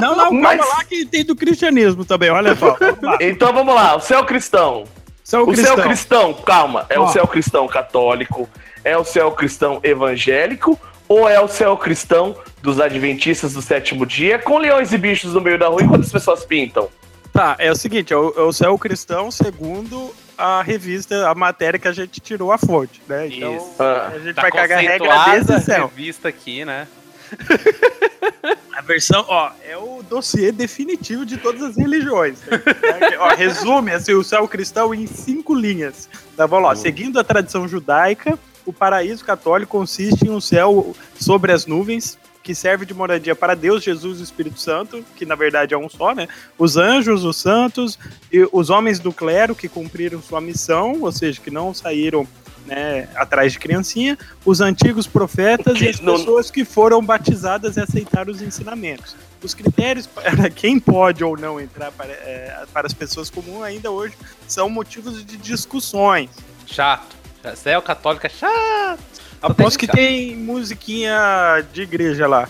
Não, 0.00 0.14
não, 0.14 0.24
calma 0.24 0.40
Mas- 0.40 0.68
lá 0.68 0.84
que 0.84 1.04
tem 1.06 1.24
do 1.24 1.34
cristianismo 1.34 2.04
também, 2.04 2.30
olha 2.30 2.54
só. 2.54 2.76
Vamos. 3.00 3.18
Então 3.20 3.52
vamos 3.52 3.74
lá, 3.74 3.96
o 3.96 4.00
céu 4.00 4.24
cristão. 4.24 4.84
São 5.26 5.42
O 5.42 5.46
cristão. 5.48 5.74
céu 5.74 5.84
cristão, 5.84 6.34
calma, 6.34 6.86
é 6.88 6.96
Ó. 7.00 7.04
o 7.04 7.08
céu 7.08 7.26
cristão 7.26 7.66
católico, 7.66 8.48
é 8.84 8.96
o 8.96 9.02
céu 9.02 9.32
cristão 9.32 9.80
evangélico 9.82 10.78
ou 11.08 11.28
é 11.28 11.40
o 11.40 11.48
céu 11.48 11.76
cristão 11.76 12.36
dos 12.62 12.78
adventistas 12.80 13.52
do 13.52 13.60
sétimo 13.60 14.06
dia 14.06 14.38
com 14.38 14.56
leões 14.58 14.92
e 14.92 14.98
bichos 14.98 15.34
no 15.34 15.40
meio 15.40 15.58
da 15.58 15.66
rua 15.66 15.82
enquanto 15.82 16.02
as 16.04 16.12
pessoas 16.12 16.44
pintam? 16.44 16.88
Tá, 17.32 17.56
é 17.58 17.72
o 17.72 17.74
seguinte, 17.74 18.12
é 18.12 18.16
o, 18.16 18.32
é 18.36 18.42
o 18.42 18.52
céu 18.52 18.78
cristão 18.78 19.28
segundo 19.32 20.14
a 20.38 20.62
revista, 20.62 21.28
a 21.28 21.34
matéria 21.34 21.76
que 21.80 21.88
a 21.88 21.92
gente 21.92 22.20
tirou 22.20 22.52
a 22.52 22.58
fonte, 22.58 23.02
né? 23.08 23.26
Então, 23.26 23.56
Isso. 23.56 23.72
Ah, 23.80 24.12
a 24.14 24.18
gente 24.20 24.34
Tá 24.34 24.42
vai 24.42 24.52
cagar 24.52 24.78
a 24.78 24.80
regra 24.80 25.24
desse 25.40 25.52
a 25.52 25.60
céu. 25.60 25.90
revista 25.92 26.28
aqui, 26.28 26.64
né? 26.64 26.86
A 28.76 28.82
versão, 28.82 29.24
ó, 29.26 29.50
é 29.66 29.76
o 29.76 30.02
dossiê 30.02 30.52
definitivo 30.52 31.24
de 31.24 31.38
todas 31.38 31.62
as 31.62 31.76
religiões. 31.76 32.40
né? 32.42 33.16
ó, 33.18 33.34
resume 33.34 33.90
assim, 33.90 34.12
o 34.12 34.22
céu 34.22 34.46
cristão 34.46 34.94
em 34.94 35.06
cinco 35.06 35.54
linhas. 35.54 36.08
Tá 36.36 36.46
bom, 36.46 36.62
ó, 36.62 36.74
seguindo 36.74 37.18
a 37.18 37.24
tradição 37.24 37.66
judaica, 37.66 38.38
o 38.66 38.72
paraíso 38.72 39.24
católico 39.24 39.72
consiste 39.72 40.26
em 40.26 40.30
um 40.30 40.40
céu 40.40 40.94
sobre 41.18 41.52
as 41.52 41.66
nuvens, 41.66 42.18
que 42.42 42.54
serve 42.54 42.86
de 42.86 42.94
moradia 42.94 43.34
para 43.34 43.56
Deus, 43.56 43.82
Jesus 43.82 44.18
e 44.18 44.22
o 44.22 44.24
Espírito 44.24 44.60
Santo, 44.60 45.04
que 45.16 45.26
na 45.26 45.34
verdade 45.34 45.74
é 45.74 45.78
um 45.78 45.88
só, 45.88 46.14
né? 46.14 46.28
Os 46.56 46.76
anjos, 46.76 47.24
os 47.24 47.36
santos 47.36 47.98
e 48.30 48.48
os 48.52 48.70
homens 48.70 49.00
do 49.00 49.12
clero 49.12 49.54
que 49.54 49.68
cumpriram 49.68 50.22
sua 50.22 50.40
missão, 50.40 50.98
ou 51.00 51.10
seja, 51.10 51.40
que 51.40 51.50
não 51.50 51.74
saíram 51.74 52.28
né, 52.66 53.08
atrás 53.14 53.52
de 53.52 53.58
criancinha, 53.58 54.18
os 54.44 54.60
antigos 54.60 55.06
profetas 55.06 55.78
Que 55.78 55.84
e 55.84 55.88
as 55.88 56.00
não- 56.00 56.16
pessoas 56.16 56.50
que 56.50 56.64
foram 56.64 57.04
batizadas 57.04 57.76
e 57.76 57.80
aceitaram 57.80 58.32
os 58.32 58.42
ensinamentos. 58.42 59.14
Os 59.42 59.54
critérios 59.54 60.06
para 60.12 60.50
quem 60.50 60.78
pode 60.80 61.22
ou 61.22 61.36
não 61.36 61.60
entrar 61.60 61.92
para, 61.92 62.10
é, 62.10 62.64
para 62.72 62.86
as 62.86 62.92
pessoas 62.94 63.30
comuns 63.30 63.62
ainda 63.62 63.90
hoje 63.90 64.14
são 64.48 64.68
motivos 64.68 65.24
de 65.24 65.36
discussões. 65.36 66.30
Chato. 66.66 67.14
Céu 67.54 67.80
católico 67.80 68.26
é 68.26 68.30
chato. 68.30 68.98
Aposto 69.40 69.78
que 69.78 69.86
chato. 69.86 69.94
tem 69.94 70.34
musiquinha 70.36 71.64
de 71.72 71.82
igreja 71.82 72.26
lá. 72.26 72.48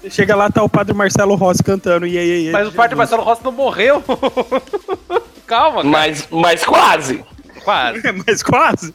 Você 0.00 0.08
chega 0.10 0.34
lá, 0.36 0.48
tá 0.48 0.62
o 0.62 0.68
padre 0.68 0.94
Marcelo 0.94 1.34
Rossi 1.34 1.62
cantando. 1.62 2.06
E 2.06 2.16
aí, 2.16 2.50
Mas 2.50 2.68
o 2.68 2.72
padre 2.72 2.94
Marcelo 2.96 3.22
Rossi 3.24 3.44
não 3.44 3.52
morreu. 3.52 4.02
Calma, 5.46 5.76
cara. 5.78 5.88
Mas, 5.88 6.28
mas 6.30 6.64
quase. 6.64 7.24
Quase. 7.64 8.00
Mas 8.26 8.42
quase. 8.42 8.94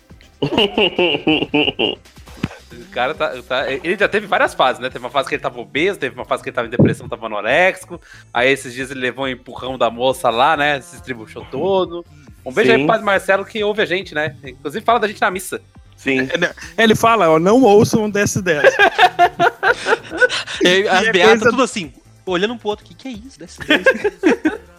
O 2.72 2.86
cara 2.92 3.14
tá, 3.14 3.34
tá- 3.48 3.72
Ele 3.72 3.96
já 3.98 4.08
teve 4.08 4.26
várias 4.26 4.54
fases, 4.54 4.82
né? 4.82 4.90
Teve 4.90 5.06
uma 5.06 5.12
fase 5.12 5.30
que 5.30 5.36
ele 5.36 5.42
tava 5.42 5.60
obeso, 5.60 6.00
teve 6.00 6.16
uma 6.16 6.26
fase 6.26 6.42
que 6.44 6.50
ele 6.50 6.56
tava 6.56 6.68
em 6.68 6.72
depressão, 6.72 7.08
tava 7.08 7.28
anoréxico. 7.28 8.02
Aí 8.34 8.52
esses 8.52 8.74
dias 8.74 8.90
ele 8.92 9.00
levou 9.00 9.26
um 9.26 9.30
empurrão 9.30 9.78
da 9.78 9.90
moça 9.92 10.30
lá, 10.30 10.58
né? 10.58 10.82
Se 10.82 10.96
estribuchou 10.96 11.46
todo. 11.52 12.04
Um 12.46 12.52
beijo 12.52 12.72
aí 12.72 12.78
Sim. 12.78 12.84
pro 12.84 12.94
padre 12.94 13.06
Marcelo 13.06 13.46
que 13.46 13.64
ouve 13.64 13.82
a 13.82 13.86
gente, 13.86 14.14
né? 14.16 14.36
Inclusive 14.44 14.84
fala 14.84 15.00
da 15.00 15.08
gente 15.08 15.22
na 15.22 15.30
missa. 15.32 15.62
Sim. 15.96 16.28
Ele 16.78 16.96
fala, 16.96 17.30
ó, 17.30 17.40
não 17.40 17.62
ouçam 17.62 18.06
um 18.06 18.10
desse 18.10 18.42
dessa. 18.42 18.76
E 20.62 20.68
aí, 20.68 20.88
as 20.88 21.08
é 21.08 21.12
beatas 21.12 21.40
coisa- 21.40 21.50
tudo 21.52 21.64
assim, 21.64 21.92
olhando 22.26 22.54
um 22.54 22.58
pro 22.58 22.70
outro, 22.70 22.86
o 22.86 22.88
que, 22.88 22.94
que 22.96 23.08
é 23.08 23.12
isso? 23.12 23.38
Desse, 23.40 23.60
desse? 23.60 24.22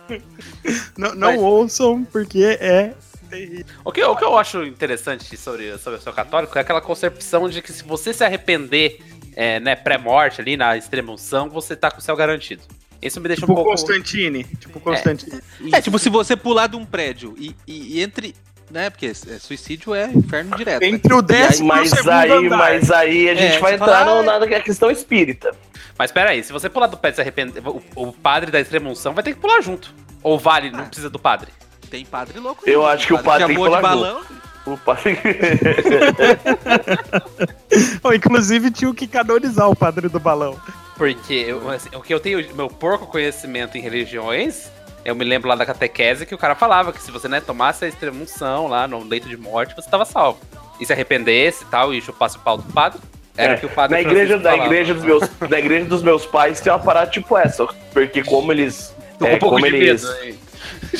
não 0.96 1.14
não 1.14 1.32
Mas- 1.32 1.40
ouçam, 1.40 2.04
porque 2.04 2.56
é 2.60 2.94
terrível. 3.34 3.66
O 3.84 3.92
que, 3.92 4.02
o 4.04 4.16
que 4.16 4.24
eu 4.24 4.38
acho 4.38 4.62
interessante 4.64 5.36
sobre, 5.36 5.76
sobre 5.78 5.98
o 5.98 6.02
seu 6.02 6.12
católico 6.12 6.56
é 6.56 6.60
aquela 6.60 6.80
concepção 6.80 7.48
de 7.48 7.60
que 7.62 7.72
se 7.72 7.82
você 7.84 8.12
se 8.12 8.24
arrepender 8.24 8.98
é, 9.36 9.58
né, 9.60 9.74
pré-morte 9.76 10.40
ali 10.40 10.56
na 10.56 10.76
extrema 10.76 11.12
unção, 11.12 11.48
você 11.48 11.74
tá 11.74 11.90
com 11.90 11.98
o 11.98 12.00
céu 12.02 12.14
garantido. 12.16 12.62
Isso 13.02 13.20
me 13.20 13.28
deixa 13.28 13.40
Tipo 13.42 13.52
um 13.52 13.56
pouco. 13.56 13.70
Constantine. 13.70 14.44
Tipo 14.44 14.80
Constantine. 14.80 15.40
É, 15.72 15.80
tipo, 15.80 15.98
se 15.98 16.08
você 16.08 16.34
pular 16.36 16.68
de 16.68 16.76
um 16.76 16.84
prédio 16.86 17.34
e, 17.38 17.54
e- 17.66 17.98
e 17.98 18.02
entre. 18.02 18.34
Né, 18.70 18.88
porque 18.88 19.06
é, 19.06 19.14
suicídio 19.38 19.94
é 19.94 20.06
inferno 20.06 20.56
direto. 20.56 20.80
né? 20.80 20.88
Entre 20.88 21.12
o 21.12 21.20
décimo 21.20 21.68
Mas 21.68 21.90
e 21.90 21.92
o 21.92 21.96
segundo 21.98 22.10
aí, 22.14 22.30
andar. 22.46 22.56
mas 22.56 22.90
aí 22.90 23.28
a 23.28 23.34
gente 23.34 23.56
É, 23.56 23.58
vai 23.58 23.72
você 23.72 23.82
entrar 23.82 24.04
fala, 24.06 24.16
no, 24.16 24.22
na 24.22 24.38
na 24.38 24.60
questão 24.60 24.90
espírita. 24.90 25.54
Mas 25.98 26.10
pera 26.10 26.30
aí, 26.30 26.42
se 26.42 26.50
você 26.50 26.70
pular 26.70 26.86
do 26.86 26.96
pé 26.96 27.10
e 27.10 27.14
se 27.14 27.20
arrepender, 27.20 27.62
o, 27.68 27.82
o 27.94 28.10
padre 28.10 28.50
da 28.50 28.58
extrema 28.58 28.88
unção 28.88 29.12
vai 29.12 29.22
ter 29.22 29.34
que 29.34 29.38
pular 29.40 29.60
junto. 29.60 29.94
Ou 30.22 30.38
vale, 30.38 30.70
não 30.70 30.86
precisa 30.86 31.10
do 31.10 31.18
padre. 31.18 31.52
Tem 31.90 32.04
padre 32.04 32.38
louco. 32.38 32.62
Eu 32.66 32.86
aí, 32.86 32.94
acho 32.94 33.06
que 33.06 33.14
o 33.14 33.22
padre 33.22 33.46
tem 33.46 33.56
que 33.56 33.62
de 33.62 33.80
balão. 33.80 34.22
O 34.66 34.78
padre- 34.78 35.18
inclusive 38.16 38.70
tinha 38.70 38.94
que 38.94 39.06
canonizar 39.06 39.68
o 39.68 39.76
padre 39.76 40.08
do 40.08 40.18
balão. 40.18 40.58
Porque 40.96 41.34
eu, 41.34 41.68
assim, 41.70 41.90
o 41.94 42.00
que 42.00 42.14
eu 42.14 42.20
tenho, 42.20 42.54
meu 42.54 42.68
porco 42.68 43.06
conhecimento 43.06 43.76
em 43.76 43.80
religiões, 43.80 44.70
eu 45.04 45.14
me 45.14 45.24
lembro 45.24 45.48
lá 45.48 45.54
da 45.54 45.66
catequese 45.66 46.24
que 46.24 46.34
o 46.34 46.38
cara 46.38 46.54
falava 46.54 46.92
que 46.92 47.02
se 47.02 47.10
você 47.10 47.28
né, 47.28 47.40
tomasse 47.40 47.84
a 47.84 47.88
extrema 47.88 48.22
unção 48.22 48.68
lá 48.68 48.88
no 48.88 49.04
leito 49.04 49.28
de 49.28 49.36
morte, 49.36 49.76
você 49.76 49.90
tava 49.90 50.04
salvo. 50.04 50.38
E 50.80 50.86
se 50.86 50.92
arrependesse 50.92 51.64
e 51.64 51.66
tal, 51.66 51.92
e 51.92 52.00
chupasse 52.00 52.36
o 52.36 52.40
pau 52.40 52.56
do 52.56 52.72
padre, 52.72 53.00
era 53.36 53.56
o 53.56 53.58
que 53.58 53.66
o 53.66 53.68
padre 53.68 53.96
na 53.96 54.00
igreja, 54.00 54.38
da 54.38 54.56
igreja 54.56 54.94
dos 54.94 55.02
meus, 55.02 55.28
na 55.40 55.58
igreja 55.58 55.84
dos 55.86 56.02
meus 56.02 56.24
pais 56.24 56.60
tem 56.60 56.72
uma 56.72 56.78
parada 56.78 57.10
tipo 57.10 57.36
essa, 57.36 57.66
porque 57.92 58.22
como 58.22 58.52
eles, 58.52 58.94
é, 59.20 59.34
um 59.34 59.38
pouco 59.38 59.56
como 59.56 59.68
de 59.68 59.76
eles, 59.76 60.04
medo, 60.04 60.24
hein? 60.24 60.38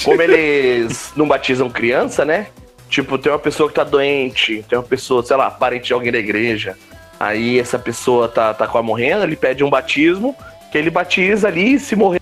Como 0.03 0.21
eles 0.23 1.13
não 1.17 1.27
batizam 1.27 1.71
criança, 1.71 2.25
né? 2.25 2.49
Tipo, 2.89 3.19
tem 3.19 3.33
uma 3.33 3.39
pessoa 3.39 3.69
que 3.69 3.75
tá 3.75 3.85
doente, 3.85 4.65
tem 4.69 4.79
uma 4.79 4.85
pessoa, 4.85 5.25
sei 5.25 5.37
lá, 5.37 5.51
parente 5.51 5.87
de 5.87 5.93
alguém 5.93 6.13
da 6.13 6.19
igreja. 6.19 6.77
Aí 7.19 7.59
essa 7.59 7.79
pessoa 7.79 8.29
tá, 8.29 8.53
tá 8.55 8.67
quase 8.67 8.87
morrendo, 8.87 9.25
ele 9.25 9.37
pede 9.37 9.65
um 9.65 9.71
batismo, 9.71 10.37
que 10.71 10.79
ele 10.79 10.91
batiza 10.91 11.49
ali, 11.49 11.79
se 11.79 11.97
morrer, 11.97 12.21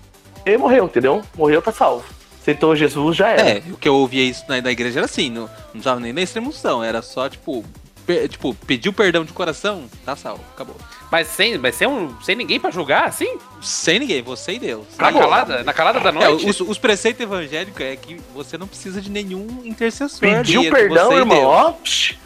morreu, 0.59 0.85
entendeu? 0.85 1.21
Morreu, 1.35 1.61
tá 1.61 1.71
salvo. 1.71 2.05
Aceitou 2.41 2.75
Jesus, 2.75 3.15
já 3.15 3.29
era. 3.29 3.49
É, 3.49 3.63
o 3.71 3.77
que 3.77 3.87
eu 3.87 3.95
ouvia 3.95 4.23
isso 4.23 4.43
na, 4.47 4.61
na 4.61 4.71
igreja 4.71 4.99
era 4.99 5.05
assim, 5.05 5.29
não, 5.29 5.43
não 5.43 5.49
precisava 5.71 5.99
nem 5.99 6.13
da 6.13 6.21
extremoção, 6.21 6.83
era 6.83 7.01
só, 7.01 7.29
tipo, 7.29 7.63
per- 8.05 8.27
tipo, 8.27 8.53
pediu 8.67 8.91
perdão 8.91 9.23
de 9.23 9.31
coração, 9.31 9.85
tá 10.05 10.15
salvo, 10.15 10.43
acabou. 10.53 10.75
Mas 11.13 11.27
sem, 11.27 11.59
mas 11.59 11.75
sem, 11.75 11.87
um, 11.87 12.19
sem 12.23 12.35
ninguém 12.35 12.59
pra 12.59 12.71
julgar, 12.71 13.03
assim? 13.07 13.37
Sem 13.61 13.99
ninguém, 13.99 14.23
você 14.23 14.53
e 14.53 14.57
Deus. 14.59 14.87
Na 14.97 15.09
Acabou. 15.09 15.21
calada, 15.21 15.63
na 15.63 15.71
calada 15.71 15.99
da 15.99 16.09
É, 16.09 16.11
noite? 16.11 16.49
os, 16.49 16.59
os 16.59 16.79
preceitos 16.79 17.21
evangélicos 17.21 17.79
é 17.81 17.95
que 17.95 18.19
você 18.33 18.57
não 18.57 18.67
precisa 18.67 18.99
de 18.99 19.11
nenhum 19.11 19.61
intercessor. 19.63 20.19
Pediu 20.19 20.61
ali 20.61 20.69
entre 20.69 20.79
perdão, 20.81 21.09
você 21.11 21.17
irmão, 21.19 21.43
ó. 21.43 21.71
psh, 21.73 22.17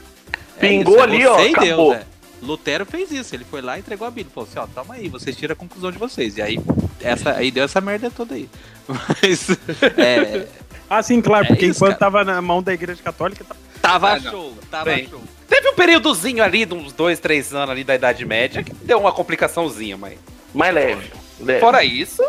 É 0.55 0.59
pingou 0.61 0.93
isso, 0.93 1.01
é 1.01 1.03
ali, 1.03 1.17
você 1.23 1.27
ó, 1.27 1.39
e 1.41 1.53
Deus, 1.53 1.57
acabou. 1.65 1.93
é. 1.95 2.03
Lutero 2.41 2.85
fez 2.85 3.11
isso, 3.11 3.35
ele 3.35 3.43
foi 3.43 3.61
lá 3.61 3.75
e 3.75 3.81
entregou 3.81 4.07
a 4.07 4.09
Bíblia. 4.11 4.31
Falou 4.33 4.47
assim, 4.49 4.59
ó, 4.59 4.67
toma 4.73 4.93
aí, 4.93 5.09
vocês 5.09 5.35
tiram 5.35 5.51
a 5.51 5.55
conclusão 5.57 5.91
de 5.91 5.97
vocês. 5.97 6.37
E 6.37 6.41
aí, 6.41 6.57
essa, 7.01 7.31
aí 7.33 7.51
deu 7.51 7.65
essa 7.65 7.81
merda 7.81 8.09
toda 8.09 8.35
aí. 8.35 8.47
Mas, 8.87 9.49
é, 9.97 10.47
Ah, 10.89 11.03
sim, 11.03 11.19
claro, 11.21 11.43
É 11.43 11.47
porque 11.49 11.65
isso, 11.65 11.79
enquanto 11.79 11.99
cara. 11.99 12.11
tava 12.11 12.23
na 12.23 12.41
mão 12.41 12.63
da 12.63 12.73
igreja 12.73 13.01
católica, 13.03 13.43
tá- 13.43 13.55
tava 13.81 14.13
Ah, 14.13 14.19
show, 14.21 14.53
tava 14.71 14.85
Bem. 14.85 15.09
show. 15.09 15.21
Teve 15.47 15.69
um 15.69 15.75
períodozinho 15.75 16.43
ali, 16.43 16.65
de 16.65 16.73
uns 16.73 16.91
dois, 16.93 17.19
três 17.19 17.53
anos 17.53 17.69
ali 17.69 17.83
da 17.83 17.95
Idade 17.95 18.25
Média, 18.25 18.63
que 18.63 18.73
deu 18.73 18.99
uma 18.99 19.11
complicaçõezinha, 19.11 19.97
mas. 19.97 20.17
Mais 20.53 20.73
leve. 20.73 21.09
leve. 21.39 21.59
Fora 21.59 21.83
isso, 21.83 22.21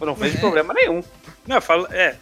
não 0.00 0.12
É. 0.12 0.16
vejo 0.16 0.38
problema 0.38 0.72
nenhum. 0.74 1.02
Não, 1.46 1.60
fala, 1.60 1.86
é, 1.92 2.14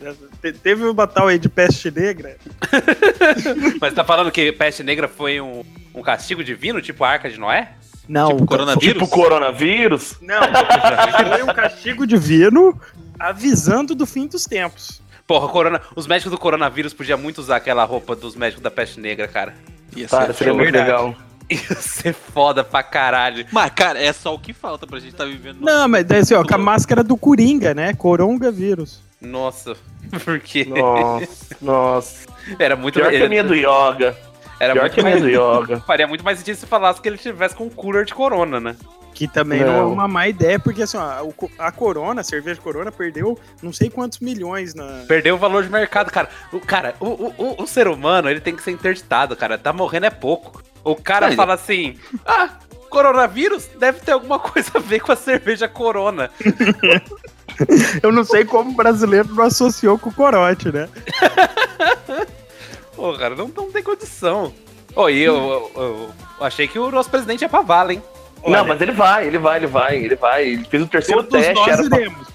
te- 0.42 0.52
teve 0.52 0.84
uma 0.84 1.06
tal 1.06 1.28
aí 1.28 1.38
de 1.38 1.48
peste 1.48 1.92
negra. 1.92 2.36
Mas 3.80 3.94
tá 3.94 4.02
falando 4.02 4.32
que 4.32 4.50
peste 4.50 4.82
negra 4.82 5.06
foi 5.06 5.40
um, 5.40 5.62
um 5.94 6.02
castigo 6.02 6.42
divino, 6.42 6.82
tipo 6.82 7.04
a 7.04 7.10
Arca 7.10 7.30
de 7.30 7.38
Noé? 7.38 7.72
Não, 8.08 8.30
Tipo, 8.30 8.46
coronavírus? 8.46 8.92
Tipo 8.94 9.06
coronavírus. 9.08 10.16
não, 10.20 10.40
foi 11.28 11.42
um 11.44 11.54
castigo 11.54 12.04
divino 12.06 12.76
avisando 13.18 13.94
do 13.94 14.04
fim 14.06 14.26
dos 14.26 14.44
tempos. 14.44 15.00
Porra, 15.24 15.48
corona, 15.48 15.80
os 15.94 16.08
médicos 16.08 16.32
do 16.32 16.38
coronavírus 16.38 16.92
podiam 16.92 17.16
muito 17.16 17.38
usar 17.38 17.56
aquela 17.56 17.84
roupa 17.84 18.16
dos 18.16 18.34
médicos 18.34 18.60
da 18.62 18.72
peste 18.72 18.98
negra, 18.98 19.28
cara. 19.28 19.54
Ia 19.96 20.08
ser 20.08 20.16
Cara, 20.16 20.32
seria 20.32 20.54
muito 20.54 20.72
legal. 20.72 21.14
Ia 21.50 21.74
ser 21.76 22.14
foda 22.14 22.64
pra 22.64 22.82
caralho. 22.82 23.44
Mas, 23.52 23.70
cara, 23.72 24.02
é 24.02 24.12
só 24.12 24.34
o 24.34 24.38
que 24.38 24.52
falta 24.52 24.86
pra 24.86 24.98
gente 24.98 25.14
tá 25.14 25.24
vivendo. 25.24 25.60
Não, 25.60 25.86
mas 25.88 26.04
daí 26.04 26.20
assim, 26.20 26.34
ó, 26.34 26.42
com 26.44 26.54
a 26.54 26.58
máscara 26.58 27.02
do 27.04 27.16
Coringa, 27.16 27.74
né? 27.74 27.92
Coronga 27.94 28.50
vírus. 28.50 29.02
Nossa, 29.20 29.76
porque 30.24 30.64
Nossa, 30.64 31.56
nossa. 31.60 32.26
era 32.58 32.74
muito 32.74 32.98
Pior 32.98 33.10
que 33.10 33.22
a 33.22 33.28
minha 33.28 33.44
do 33.44 33.54
yoga. 33.54 34.16
era 34.58 34.72
Pior 34.72 34.82
muito 34.82 34.94
que 34.94 35.00
a 35.00 35.04
minha 35.04 35.16
mais, 35.20 35.22
do 35.22 35.28
yoga. 35.28 35.80
Faria 35.86 36.06
muito 36.08 36.24
mais 36.24 36.38
sentido 36.38 36.56
se 36.56 36.66
falasse 36.66 37.00
que 37.00 37.08
ele 37.08 37.18
tivesse 37.18 37.54
com 37.54 37.64
um 37.64 37.70
cooler 37.70 38.04
de 38.04 38.14
corona, 38.14 38.58
né? 38.58 38.74
Que 39.22 39.28
também 39.28 39.60
não, 39.60 39.66
é 39.72 39.76
Não. 39.76 39.92
uma 39.92 40.08
má 40.08 40.26
ideia, 40.26 40.58
porque 40.58 40.82
assim, 40.82 40.96
ó, 40.96 41.28
a 41.56 41.70
Corona, 41.70 42.22
a 42.22 42.24
cerveja 42.24 42.60
Corona, 42.60 42.90
perdeu 42.90 43.38
não 43.62 43.72
sei 43.72 43.88
quantos 43.88 44.18
milhões 44.18 44.74
na. 44.74 45.04
Perdeu 45.06 45.36
o 45.36 45.38
valor 45.38 45.62
de 45.62 45.70
mercado, 45.70 46.10
cara. 46.10 46.28
O 46.52 46.58
cara, 46.58 46.96
o, 46.98 47.06
o, 47.06 47.34
o- 47.38 47.62
o 47.62 47.66
ser 47.68 47.86
humano, 47.86 48.28
ele 48.28 48.40
tem 48.40 48.56
que 48.56 48.62
ser 48.64 48.72
interditado, 48.72 49.36
cara. 49.36 49.56
Tá 49.56 49.72
morrendo 49.72 50.06
é 50.06 50.10
pouco. 50.10 50.60
O 50.82 50.96
cara 50.96 51.26
Mas- 51.28 51.36
fala 51.36 51.54
assim: 51.54 51.96
"Ah, 52.26 52.48
coronavírus 52.90 53.68
deve 53.78 54.00
ter 54.00 54.10
alguma 54.10 54.40
coisa 54.40 54.72
a 54.74 54.80
ver 54.80 54.98
com 54.98 55.12
a 55.12 55.16
cerveja 55.16 55.68
Corona". 55.68 56.28
Eu 58.02 58.10
não 58.10 58.24
sei 58.24 58.44
como 58.44 58.70
o 58.72 58.74
brasileiro 58.74 59.32
não 59.32 59.44
associou 59.44 59.96
com 60.00 60.10
o 60.10 60.14
corote, 60.14 60.72
né? 60.72 60.88
Pô, 62.96 63.12
cara, 63.16 63.36
não, 63.36 63.46
não 63.48 63.70
tem 63.70 63.82
condição. 63.84 64.52
Ô, 64.96 65.08
e 65.08 65.20
eu, 65.22 65.34
eu- 65.36 65.70
eu- 65.76 66.10
eu 66.40 66.44
achei 66.46 66.66
que 66.66 66.78
o 66.78 66.90
nosso 66.90 67.08
presidente 67.08 67.42
ia 67.42 67.48
pra 67.48 67.60
vala, 67.62 67.92
hein? 67.92 68.02
Não, 68.46 68.64
mas 68.64 68.80
ele 68.80 68.92
vai, 68.92 69.26
ele 69.26 69.38
vai, 69.38 69.56
ele 69.58 69.66
vai, 69.66 69.96
ele 69.96 70.16
vai. 70.16 70.44
Ele 70.48 70.64
fez 70.64 70.82
o 70.82 70.86
terceiro 70.86 71.22
Todos 71.22 71.40
teste, 71.46 71.54
nós 71.54 71.68
era 71.68 71.88
pra, 71.88 71.98
iremos. 72.00 72.26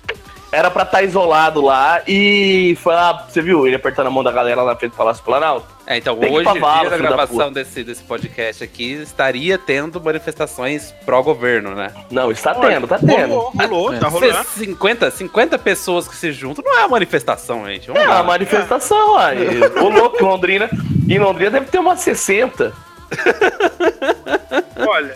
era 0.51 0.71
pra 0.71 0.83
estar 0.83 1.03
isolado 1.03 1.61
lá 1.61 2.01
e 2.07 2.77
foi 2.81 2.93
lá, 2.95 3.25
você 3.29 3.41
viu, 3.41 3.65
ele 3.67 3.75
apertando 3.75 4.07
a 4.07 4.11
mão 4.11 4.23
da 4.23 4.31
galera 4.31 4.61
lá 4.61 4.71
na 4.73 4.77
frente 4.77 4.91
do 4.91 4.97
Palácio 4.97 5.23
Planalto? 5.23 5.65
É, 5.89 5.95
então 5.97 6.17
Tem 6.17 6.29
que 6.29 6.35
hoje, 6.35 6.43
pra 6.43 6.53
vala, 6.59 6.81
dia 6.81 6.89
da 6.89 6.95
filho 6.97 7.09
da 7.09 7.15
gravação 7.15 7.51
desse, 7.51 7.81
desse 7.81 8.03
podcast 8.03 8.61
aqui, 8.61 8.91
estaria 9.01 9.57
tendo 9.57 10.01
manifestações 10.01 10.93
pró-governo, 11.05 11.73
né? 11.75 11.93
Não, 12.11 12.29
está 12.29 12.53
Olha, 12.57 12.73
tendo, 12.73 12.87
tá 12.89 12.99
tendo. 12.99 13.33
Rolou, 13.33 13.51
rolou, 13.55 13.93
É. 13.93 13.97
tá 13.99 14.07
rolando. 14.09 14.43
50, 14.43 15.11
50 15.11 15.57
pessoas 15.59 16.05
que 16.05 16.15
se 16.15 16.33
juntam 16.33 16.61
não 16.65 16.75
é 16.75 16.79
uma 16.79 16.89
manifestação, 16.89 17.65
gente. 17.67 17.89
É 17.89 17.93
Vamos 17.93 18.05
uma 18.09 18.15
lá. 18.17 18.23
manifestação, 18.23 19.15
aí. 19.17 19.47
O 19.81 19.87
louco, 19.89 20.17
em 20.21 20.23
Londrina. 20.25 20.69
Em 21.09 21.19
Londrina 21.19 21.51
deve 21.51 21.67
ter 21.67 21.79
umas 21.79 22.01
60. 22.01 22.73
Olha, 24.85 25.15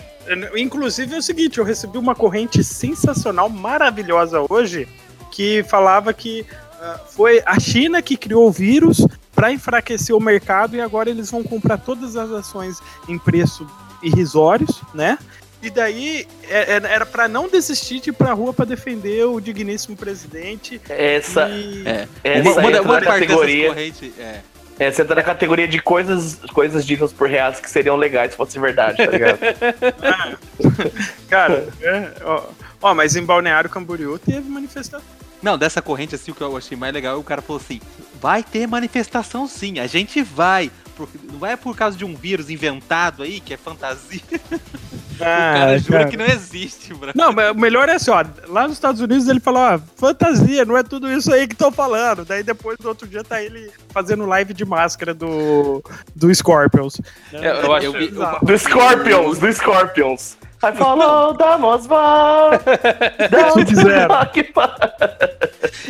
Inclusive 0.56 1.16
é 1.16 1.18
o 1.18 1.22
seguinte, 1.22 1.58
eu 1.58 1.64
recebi 1.64 1.98
uma 1.98 2.16
corrente 2.16 2.64
sensacional, 2.64 3.50
maravilhosa 3.50 4.46
hoje, 4.50 4.88
que 5.32 5.64
falava 5.64 6.14
que 6.14 6.42
uh, 6.42 7.00
foi 7.10 7.42
a 7.46 7.60
China 7.60 8.02
que 8.02 8.18
criou 8.18 8.48
o 8.48 8.52
vírus 8.52 9.06
para 9.34 9.52
enfraquecer 9.52 10.16
o 10.16 10.20
mercado 10.20 10.76
e 10.76 10.82
agora 10.82 11.10
eles 11.10 11.32
vão 11.32 11.44
comprar 11.44 11.78
todas 11.78 12.16
as 12.16 12.32
ações 12.32 12.80
em 13.08 13.18
preço 13.18 13.68
irrisórios, 14.04 14.82
né? 14.94 15.18
E 15.64 15.70
daí 15.70 16.28
é, 16.50 16.74
é, 16.74 16.76
era 16.76 17.06
para 17.06 17.28
não 17.28 17.48
desistir 17.48 18.00
de 18.00 18.10
ir 18.10 18.14
pra 18.14 18.34
rua 18.34 18.52
para 18.52 18.66
defender 18.66 19.26
o 19.26 19.40
digníssimo 19.40 19.96
presidente. 19.96 20.82
Essa, 20.90 21.48
e... 21.50 21.84
É. 21.86 22.08
essa 22.24 22.50
uma, 22.50 22.70
uma, 22.70 22.82
uma 22.82 23.02
parte 23.02 23.06
categoria. 23.06 23.74
dessas 23.74 24.00
correntes. 24.00 24.20
É. 24.20 24.42
Essa 24.82 25.04
entra 25.04 25.14
na 25.14 25.22
categoria 25.22 25.68
de 25.68 25.80
coisas, 25.80 26.40
coisas 26.54 26.84
ditas 26.84 27.14
por 27.14 27.30
reais 27.30 27.60
que 27.60 27.70
seriam 27.70 27.96
legais 27.96 28.32
se 28.32 28.38
fosse 28.38 28.58
verdade, 28.58 28.98
tá 28.98 29.12
ligado? 29.12 29.38
Cara, 31.30 31.68
é, 31.80 32.12
ó, 32.24 32.46
ó, 32.82 32.96
mas 32.96 33.16
em 33.16 33.24
Balneário 33.24 33.70
Camboriú 33.70 34.18
teve 34.18 34.50
manifestação. 34.50 35.00
Não, 35.40 35.56
dessa 35.56 35.84
corrente, 35.84 36.16
assim, 36.16 36.32
o 36.32 36.34
que 36.34 36.42
eu 36.42 36.58
achei 36.58 36.76
mais 36.76 36.92
legal, 36.92 37.20
o 37.20 37.24
cara 37.24 37.44
falou 37.44 37.62
assim: 37.62 37.80
vai 38.20 38.42
ter 38.42 38.66
manifestação 38.66 39.48
sim, 39.48 39.78
a 39.78 39.86
gente 39.86 40.24
vai. 40.24 40.72
Porque 40.96 41.20
Não 41.32 41.46
é 41.46 41.56
por 41.56 41.76
causa 41.78 41.96
de 41.96 42.04
um 42.04 42.16
vírus 42.16 42.50
inventado 42.50 43.22
aí, 43.22 43.40
que 43.40 43.54
é 43.54 43.58
fantasia. 43.58 44.20
o 45.22 45.58
cara 45.60 45.78
jura 45.80 46.06
que 46.08 46.18
não 46.18 46.26
existe, 46.26 46.94
bro. 46.94 47.12
Não, 47.16 47.32
mas 47.32 47.52
o 47.52 47.56
melhor 47.56 47.88
é 47.90 47.94
assim, 47.96 48.12
ó. 48.12 48.24
Lá 48.48 48.64
nos 48.64 48.74
Estados 48.74 49.02
Unidos 49.02 49.28
ele 49.28 49.40
falou, 49.40 49.62
ó, 49.62 49.80
fantasia, 49.96 50.66
não 50.66 50.78
é 50.78 50.84
tudo 50.84 51.10
isso 51.12 51.32
aí 51.34 51.48
que 51.48 51.54
estão 51.54 51.72
falando. 51.72 52.26
Daí 52.26 52.44
depois, 52.44 52.78
no 52.82 52.90
outro 52.90 53.08
dia, 53.08 53.24
tá 53.24 53.42
ele 53.42 53.70
fazendo 53.90 54.26
live 54.26 54.54
de 54.54 54.66
máscara 54.66 55.14
do, 55.14 55.84
do 56.16 56.34
Scorpions. 56.34 57.00
Eu- 57.32 57.42
eu 57.42 57.74
acho- 57.74 57.86
eu 57.86 57.94
vi- 57.94 58.10
bizarro. 58.10 58.46
Do 58.46 58.58
Scorpions, 58.58 59.38
do 59.40 59.54
Scorpions. 59.54 60.38
I 60.64 60.72
follow 60.78 61.34
the 61.36 61.58
Mosval. 61.58 62.52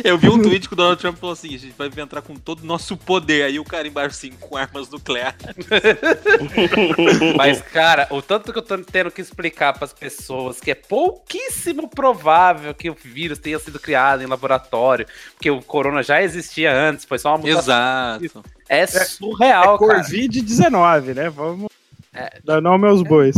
Eu 0.02 0.16
vi 0.16 0.28
um 0.28 0.40
tweet 0.40 0.66
que 0.66 0.74
o 0.74 0.76
Donald 0.76 1.00
Trump 1.00 1.18
falou 1.18 1.32
assim: 1.34 1.54
a 1.54 1.58
gente 1.58 1.74
vai 1.76 1.88
entrar 1.96 2.22
com 2.22 2.34
todo 2.36 2.60
o 2.60 2.66
nosso 2.66 2.96
poder. 2.96 3.44
Aí 3.44 3.58
o 3.58 3.64
cara 3.64 3.86
embaixo 3.86 4.16
assim, 4.16 4.32
com 4.32 4.56
armas 4.56 4.88
nucleares. 4.88 5.36
Mas, 7.36 7.60
cara, 7.60 8.06
o 8.10 8.22
tanto 8.22 8.52
que 8.52 8.58
eu 8.58 8.62
tô 8.62 8.78
tendo 8.78 9.10
que 9.10 9.20
explicar 9.20 9.72
pras 9.74 9.92
pessoas 9.92 10.60
que 10.60 10.70
é 10.70 10.74
pouquíssimo 10.74 11.88
provável 11.88 12.72
que 12.74 12.88
o 12.90 12.94
vírus 12.94 13.38
tenha 13.38 13.58
sido 13.58 13.78
criado 13.78 14.22
em 14.22 14.26
laboratório, 14.26 15.06
porque 15.34 15.50
o 15.50 15.60
corona 15.62 16.02
já 16.02 16.22
existia 16.22 16.74
antes, 16.74 17.04
foi 17.04 17.18
só 17.18 17.30
uma 17.30 17.38
mutação. 17.38 17.60
Exato. 18.22 18.44
É 18.68 18.86
surreal, 18.86 19.74
é 19.74 19.78
cara. 19.86 20.02
Covid-19, 20.02 21.14
né? 21.14 21.28
Vamos 21.28 21.68
É. 22.14 22.38
dar 22.42 22.60
nome 22.60 22.86
aos 22.88 23.02
bois. 23.02 23.36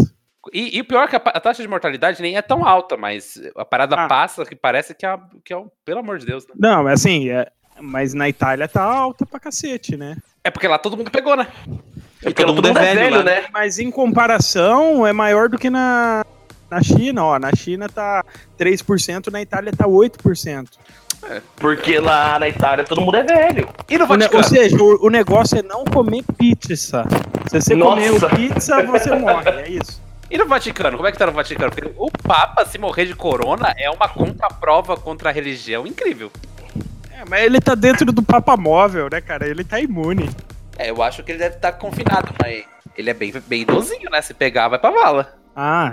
E, 0.53 0.77
e 0.77 0.81
o 0.81 0.85
pior 0.85 1.05
é 1.05 1.09
que 1.09 1.17
a, 1.17 1.23
a 1.25 1.41
taxa 1.41 1.63
de 1.63 1.69
mortalidade 1.69 2.21
nem 2.21 2.37
é 2.37 2.43
tão 2.43 2.67
alta, 2.67 2.97
mas 2.97 3.41
a 3.57 3.65
parada 3.65 3.97
Ah. 3.97 4.07
passa 4.09 4.45
que 4.45 4.55
parece 4.55 4.95
que 4.95 5.05
é, 5.07 5.17
que 5.45 5.53
é 5.53 5.57
um, 5.57 5.69
pelo 5.85 6.01
amor 6.01 6.19
de 6.19 6.27
Deus, 6.27 6.47
né? 6.47 6.55
Não, 6.59 6.85
mas 6.85 7.01
assim, 7.01 7.31
é- 7.31 7.49
mas 7.81 8.15
na 8.15 8.29
Itália 8.29 8.69
tá 8.69 8.83
alta 8.83 9.25
pra 9.27 9.41
cacete, 9.41 9.97
né? 9.97 10.17
É 10.45 10.51
porque 10.51 10.69
lá 10.69 10.79
todo 10.79 10.97
mundo 10.97 11.11
pegou, 11.11 11.37
né? 11.37 11.47
E 12.27 12.33
todo 12.33 12.55
mundo 12.55 12.69
é 12.69 12.73
velho, 12.73 13.17
lá, 13.19 13.23
né? 13.23 13.45
Mas 13.53 13.79
em 13.79 13.91
comparação, 13.91 15.07
é 15.07 15.13
maior 15.13 15.49
do 15.49 15.59
que 15.59 15.69
na, 15.71 16.25
na 16.71 16.83
China, 16.83 17.25
ó. 17.25 17.39
Na 17.39 17.51
China 17.55 17.89
tá 17.89 18.25
3%, 18.59 19.31
na 19.33 19.43
Itália 19.43 19.73
tá 19.77 19.87
8%. 19.87 20.69
Porque 21.57 21.99
lá 21.99 22.39
na 22.39 22.49
Itália 22.49 22.85
todo 22.85 23.01
mundo 23.01 23.17
é 23.17 23.23
velho. 23.23 23.69
E 23.89 23.97
no 23.97 24.07
Vaticano? 24.07 24.37
ou 24.37 24.45
seja, 24.45 24.77
o, 24.77 25.07
o 25.07 25.11
negócio 25.11 25.59
é 25.59 25.63
não 25.63 25.85
comer 25.85 26.23
pizza. 26.37 27.05
Se 27.51 27.61
você 27.61 27.75
Nossa. 27.75 28.29
comer 28.29 28.37
pizza, 28.37 28.83
você 28.83 29.15
morre. 29.17 29.49
É 29.51 29.69
isso. 29.71 30.03
E 30.31 30.39
no 30.39 30.47
Vaticano? 30.47 30.97
Como 30.97 31.09
é 31.09 31.13
que 31.13 31.19
tá 31.19 31.27
no 31.27 31.33
Vaticano? 31.33 31.71
Porque 31.71 31.93
o 31.97 32.11
Papa, 32.11 32.65
se 32.65 32.79
morrer 32.79 33.07
de 33.07 33.15
corona, 33.15 33.75
é 33.77 33.91
uma 33.91 34.09
contraprova 34.09 34.97
contra 34.97 35.29
a 35.31 35.33
religião 35.33 35.87
incrível. 35.87 36.31
É, 37.13 37.23
mas 37.29 37.45
ele 37.45 37.61
tá 37.61 37.75
dentro 37.75 38.11
do 38.13 38.23
Papa 38.23 38.57
Móvel, 38.57 39.09
né, 39.11 39.21
cara? 39.21 39.47
Ele 39.47 39.63
tá 39.65 39.79
imune. 39.81 40.29
É, 40.79 40.91
eu 40.91 41.03
acho 41.03 41.23
que 41.23 41.31
ele 41.33 41.39
deve 41.39 41.57
estar 41.57 41.73
confinado, 41.73 42.33
mas 42.43 42.65
ele 42.97 43.11
é 43.11 43.15
bem, 43.15 43.33
bem 43.47 43.63
idosinho, 43.63 44.11
né? 44.11 44.21
Se 44.23 44.35
pegar, 44.35 44.69
vai 44.69 44.79
pra 44.79 44.91
vala. 44.91 45.37
Ah, 45.55 45.93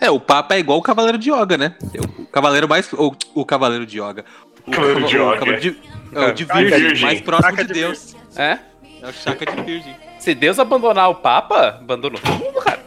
É, 0.00 0.08
o 0.10 0.20
Papa 0.20 0.54
é 0.54 0.58
igual 0.60 0.78
o 0.78 0.82
Cavaleiro 0.82 1.18
de 1.18 1.30
Yoga, 1.32 1.58
né? 1.58 1.74
O 2.18 2.26
Cavaleiro 2.26 2.68
mais. 2.68 2.90
Ou 2.92 3.14
o 3.34 3.44
Cavaleiro 3.44 3.84
de 3.84 3.98
Yoga. 4.00 4.24
O 4.66 4.70
Cavaleiro 4.70 5.06
de 5.06 5.18
o 5.18 5.22
Yoga. 5.22 5.38
Cavaleiro 5.38 5.60
de, 5.60 5.78
é, 6.14 6.20
o 6.26 6.32
de 6.32 6.46
Chaka 6.46 6.58
Virgem, 6.60 6.80
Virgem. 6.80 7.06
mais 7.06 7.20
próximo 7.20 7.56
de 7.56 7.64
de 7.64 7.72
Deus. 7.72 8.16
É? 8.36 8.58
É 9.02 9.08
o 9.08 9.12
Chaka 9.12 9.44
de 9.46 9.62
Virgem. 9.62 9.96
Se 10.18 10.34
Deus 10.34 10.58
abandonar 10.58 11.10
o 11.10 11.16
Papa, 11.16 11.78
abandona 11.80 12.18
todo 12.18 12.32
mundo, 12.38 12.60
cara. 12.62 12.78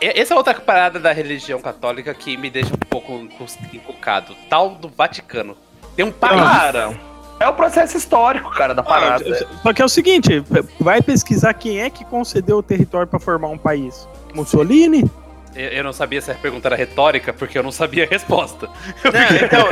Essa 0.00 0.34
é 0.34 0.36
outra 0.36 0.54
parada 0.54 0.98
da 0.98 1.12
religião 1.12 1.60
católica 1.60 2.12
que 2.12 2.36
me 2.36 2.50
deixa 2.50 2.74
um 2.74 2.88
pouco 2.88 3.26
encucado. 3.72 4.34
Tal 4.48 4.70
do 4.70 4.88
Vaticano. 4.88 5.56
Tem 5.96 6.04
um 6.04 6.12
país. 6.12 6.40
Cara, 6.40 6.94
é 7.40 7.48
o 7.48 7.52
processo 7.54 7.96
histórico, 7.96 8.50
cara, 8.50 8.74
da 8.74 8.82
parada. 8.82 9.46
só 9.62 9.72
que 9.72 9.80
é 9.80 9.84
o 9.84 9.88
seguinte, 9.88 10.44
vai 10.78 11.00
pesquisar 11.00 11.54
quem 11.54 11.80
é 11.80 11.88
que 11.88 12.04
concedeu 12.04 12.58
o 12.58 12.62
território 12.62 13.06
pra 13.06 13.18
formar 13.18 13.48
um 13.48 13.58
país. 13.58 14.08
Mussolini? 14.34 15.10
Eu, 15.54 15.68
eu 15.70 15.84
não 15.84 15.92
sabia 15.92 16.20
se 16.20 16.30
a 16.30 16.34
pergunta 16.34 16.68
era 16.68 16.76
retórica, 16.76 17.32
porque 17.32 17.58
eu 17.58 17.62
não 17.62 17.72
sabia 17.72 18.04
a 18.04 18.06
resposta. 18.06 18.68
Não, 19.04 19.36
então, 19.46 19.66